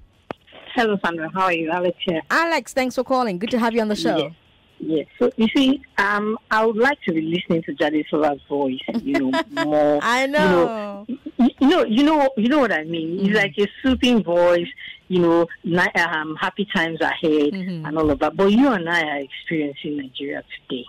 Hello, 0.75 0.97
Sandra. 1.05 1.29
How 1.33 1.43
are 1.43 1.53
you? 1.53 1.71
Alex 1.71 1.97
here. 2.05 2.21
Alex, 2.29 2.73
thanks 2.73 2.95
for 2.95 3.03
calling. 3.05 3.39
Good 3.39 3.51
to 3.51 3.59
have 3.59 3.73
you 3.73 3.79
on 3.79 3.87
the 3.87 3.95
show. 3.95 4.17
Yes. 4.17 4.33
Yes. 4.79 5.07
So 5.17 5.31
you 5.37 5.47
see, 5.55 5.81
um, 5.97 6.37
I 6.51 6.65
would 6.65 6.75
like 6.77 7.01
to 7.03 7.13
be 7.13 7.21
listening 7.21 7.63
to 7.63 7.73
Jade 7.73 8.05
Sola's 8.09 8.41
voice. 8.49 8.79
You 9.01 9.31
know 9.31 9.41
more. 9.65 9.99
I 10.01 10.25
know. 10.27 11.05
You 11.07 11.15
know, 11.37 11.49
you 11.59 11.67
know, 11.69 11.83
you 11.85 12.03
know, 12.03 12.29
you 12.37 12.49
know 12.49 12.59
what 12.59 12.71
I 12.71 12.83
mean. 12.83 13.17
Mm-hmm. 13.17 13.25
It's 13.27 13.35
like 13.35 13.53
a 13.57 13.67
soothing 13.81 14.23
voice. 14.23 14.67
You 15.07 15.19
know, 15.19 15.47
um, 15.95 16.35
happy 16.39 16.67
times 16.75 16.99
ahead 17.01 17.53
Mm-hmm. 17.53 17.85
and 17.85 17.97
all 17.97 18.09
of 18.09 18.19
that. 18.19 18.35
But 18.35 18.51
you 18.51 18.69
and 18.69 18.89
I 18.89 19.01
are 19.03 19.19
experiencing 19.19 19.97
Nigeria 19.97 20.43
today. 20.67 20.85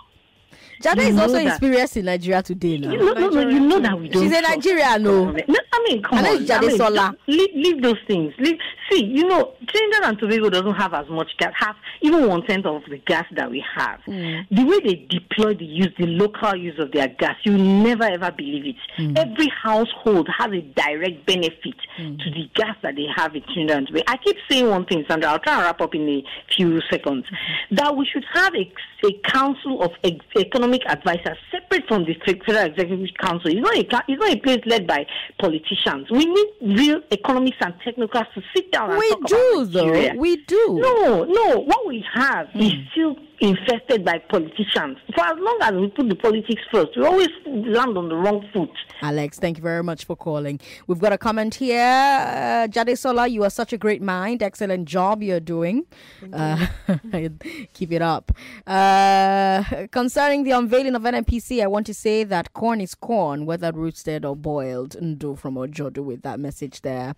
Jada 0.83 1.03
You 1.03 1.09
is 1.09 1.19
also 1.19 1.39
experienced 1.39 1.97
in 1.97 2.05
Nigeria 2.07 2.43
today 2.43 2.79
now. 2.79 2.91
You 2.93 2.99
know, 2.99 3.13
no, 3.13 3.29
no, 3.29 3.49
you 3.49 3.61
know 3.61 3.81
that 3.81 3.99
we 3.99 4.09
don't. 4.09 4.23
She's 4.23 4.33
a 4.37 4.41
Nigerian, 4.43 5.03
no. 5.03 5.31
No, 5.31 5.57
I 5.73 5.85
mean, 5.89 6.03
come 6.03 6.19
I 6.19 6.31
on. 6.31 6.47
Jade 6.47 6.61
mean, 6.63 6.77
Sola. 6.77 7.17
Leave, 7.27 7.51
leave 7.55 7.83
those 7.83 7.99
things. 8.07 8.33
Leave, 8.39 8.59
see, 8.91 9.05
you 9.05 9.25
know, 9.27 9.55
Trinidad 9.69 10.05
and 10.05 10.19
Tobago 10.19 10.51
doesn't 10.51 10.75
have 10.75 10.95
as 10.95 11.09
much 11.09 11.31
gas, 11.39 11.53
have 11.57 11.77
even 12.03 12.27
one 12.29 12.45
tenth 12.47 12.67
of 12.67 12.83
the 12.89 12.99
gas 12.99 13.25
that 13.33 13.51
we 13.51 13.65
have. 13.75 14.01
Mm. 14.07 14.47
The 14.51 14.65
way 14.65 14.81
they 14.81 15.07
deploy 15.09 15.55
the 15.55 15.65
use, 15.65 15.93
the 15.99 16.07
local 16.07 16.55
use 16.57 16.79
of 16.79 16.93
their 16.93 17.09
gas, 17.09 17.37
you 17.45 17.57
never 17.57 18.05
ever 18.05 18.31
believe 18.33 18.67
it. 18.67 18.77
Mm. 18.99 19.19
Every 19.19 19.49
household 19.63 20.29
has 20.39 20.51
a 20.53 20.61
direct 20.61 21.27
benefit 21.27 21.75
Mm. 21.99 22.19
to 22.23 22.31
the 22.31 22.51
gas 22.55 22.77
that 22.83 22.95
they 22.97 23.07
have 23.17 23.35
in 23.35 23.43
Trinidad 23.43 23.79
and 23.79 23.87
Tobago. 23.87 24.05
I 24.09 24.19
keep 24.19 24.37
saying 24.51 24.69
one 24.69 24.85
thing, 24.85 25.05
Sandra. 25.09 25.31
I'll 25.31 25.39
try 25.39 25.55
and 25.55 25.63
wrap 25.63 25.81
up 25.81 25.95
in 25.95 26.07
a 26.09 26.25
few 26.55 26.79
seconds. 26.91 27.25
That 27.71 27.97
we 27.97 28.05
should 28.07 28.25
have 28.35 28.55
a, 28.55 28.71
a 29.07 29.13
council 29.25 29.83
of 29.83 29.93
ex- 30.05 30.25
economic 30.67 30.83
advisors 30.89 31.39
separate 31.51 31.87
from 31.89 32.05
the 32.05 32.15
Federal 32.25 32.67
Executive 32.67 33.09
Council. 33.21 33.51
It's 33.51 33.61
not 33.61 33.77
a 33.77 33.81
it's 34.09 34.21
not 34.21 34.33
a 34.33 34.37
place 34.41 34.61
led 34.67 34.87
by 34.87 35.07
politicians. 35.41 36.11
We 36.11 36.27
need 36.27 36.79
real 36.79 37.01
economists 37.11 37.57
and 37.61 37.75
technocrats 37.87 38.33
to 38.35 38.43
sit 38.55 38.71
down. 38.73 38.91
And 38.91 38.99
We 38.99 39.15
do, 39.27 39.65
though. 39.67 40.15
We 40.17 40.37
do. 40.47 40.79
No, 40.81 41.25
no. 41.25 41.59
What 41.61 41.87
we 41.87 42.05
have 42.15 42.49
is 42.55 42.73
Hmm. 42.73 42.81
still 42.93 43.17
infested 43.41 44.05
by 44.05 44.19
politicians. 44.31 44.99
For 45.15 45.25
as 45.25 45.37
long 45.39 45.59
as 45.63 45.73
we 45.73 45.89
put 45.89 46.09
the 46.09 46.15
politics 46.15 46.63
first, 46.73 46.97
we 46.97 47.05
always 47.05 47.29
land 47.47 47.97
on 47.99 48.09
the 48.09 48.17
wrong 48.17 48.47
foot. 48.53 48.71
Alex, 49.03 49.39
thank 49.39 49.59
you 49.59 49.63
very 49.63 49.83
much 49.83 50.05
for 50.05 50.17
calling. 50.17 50.59
We've 50.87 50.99
got 50.99 51.13
a 51.13 51.19
comment 51.19 51.57
here. 51.57 51.79
Uh, 51.81 52.67
Jade 52.69 52.99
Sola, 52.99 53.27
you 53.27 53.45
are 53.45 53.51
such 53.51 53.73
a 53.73 53.79
great 53.79 54.01
mind. 54.01 54.43
Excellent 54.43 54.89
job 54.89 55.23
you're 55.23 55.41
doing. 55.41 55.85
Uh, 56.33 56.67
keep 57.75 57.93
it 57.93 58.03
up. 58.03 58.33
Uh, 58.67 59.87
concerning 59.91 60.45
the 60.45 60.53
unveiling 60.53 60.95
of 60.95 61.03
NNPC, 61.03 61.63
I 61.63 61.67
want 61.67 61.87
to 61.87 61.95
say 61.95 62.25
that 62.25 62.55
corn 62.55 62.81
is 62.81 62.95
corn, 62.95 63.45
whether 63.45 63.71
roasted 63.73 64.25
or 64.25 64.35
boiled. 64.35 64.97
Ndo 65.01 65.39
from 65.39 65.57
Ojodu 65.57 66.03
with 66.03 66.23
that 66.23 66.41
message 66.41 66.81
there. 66.81 67.15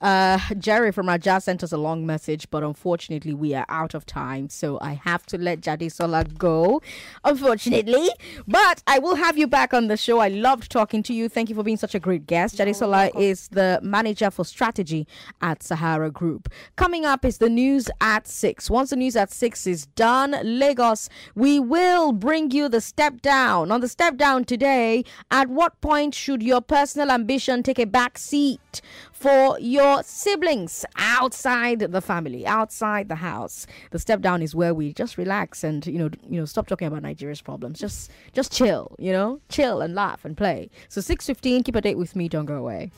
Uh, 0.00 0.38
Jerry 0.58 0.92
from 0.92 1.08
Raja 1.08 1.40
sent 1.40 1.62
us 1.62 1.72
a 1.72 1.78
long 1.78 2.04
message, 2.04 2.50
but 2.50 2.62
unfortunately, 2.62 3.32
we 3.32 3.54
are 3.54 3.66
out 3.68 3.94
of 3.94 4.04
time. 4.04 4.50
So 4.50 4.78
I 4.80 4.94
have 5.04 5.24
to 5.26 5.38
let 5.38 5.61
Jade 5.62 5.90
Sola 5.90 6.24
go, 6.24 6.82
unfortunately. 7.24 8.08
But 8.46 8.82
I 8.86 8.98
will 8.98 9.16
have 9.16 9.38
you 9.38 9.46
back 9.46 9.72
on 9.72 9.86
the 9.86 9.96
show. 9.96 10.18
I 10.18 10.28
loved 10.28 10.70
talking 10.70 11.02
to 11.04 11.14
you. 11.14 11.28
Thank 11.28 11.48
you 11.48 11.54
for 11.54 11.62
being 11.62 11.76
such 11.76 11.94
a 11.94 12.00
great 12.00 12.26
guest. 12.26 12.56
Jade 12.56 12.74
Sola 12.76 13.10
is 13.16 13.48
the 13.48 13.80
manager 13.82 14.30
for 14.30 14.44
strategy 14.44 15.06
at 15.40 15.62
Sahara 15.62 16.10
Group. 16.10 16.48
Coming 16.76 17.04
up 17.04 17.24
is 17.24 17.38
the 17.38 17.48
news 17.48 17.88
at 18.00 18.26
6. 18.26 18.70
Once 18.70 18.90
the 18.90 18.96
news 18.96 19.16
at 19.16 19.30
6 19.30 19.66
is 19.66 19.86
done, 19.86 20.36
Lagos, 20.42 21.08
we 21.34 21.58
will 21.60 22.12
bring 22.12 22.50
you 22.50 22.68
the 22.68 22.80
step 22.80 23.22
down. 23.22 23.70
On 23.70 23.80
the 23.80 23.88
step 23.88 24.16
down 24.16 24.44
today, 24.44 25.04
at 25.30 25.48
what 25.48 25.80
point 25.80 26.14
should 26.14 26.42
your 26.42 26.60
personal 26.60 27.10
ambition 27.10 27.62
take 27.62 27.78
a 27.78 27.86
back 27.86 28.18
seat 28.18 28.80
for 29.22 29.56
your 29.60 30.02
siblings 30.02 30.84
outside 30.96 31.78
the 31.78 32.00
family, 32.00 32.44
outside 32.44 33.08
the 33.08 33.14
house? 33.14 33.66
The 33.92 34.00
step 34.00 34.20
down 34.20 34.42
is 34.42 34.52
where 34.52 34.74
we 34.74 34.92
just 34.92 35.16
relax 35.16 35.62
and 35.62 35.86
you 35.86 35.98
know, 36.00 36.10
you 36.28 36.40
know, 36.40 36.44
stop 36.44 36.66
talking 36.66 36.88
about 36.88 37.02
Nigeria's 37.02 37.40
problems. 37.40 37.78
Just 37.78 38.10
just 38.32 38.50
chill, 38.52 38.96
you 38.98 39.12
know? 39.12 39.40
Chill 39.48 39.80
and 39.80 39.94
laugh 39.94 40.24
and 40.24 40.36
play. 40.36 40.70
So 40.88 41.00
6:15, 41.00 41.64
keep 41.64 41.76
a 41.76 41.80
date 41.80 41.98
with 41.98 42.16
me, 42.16 42.28
don't 42.28 42.46
go 42.46 42.56
away. 42.56 42.90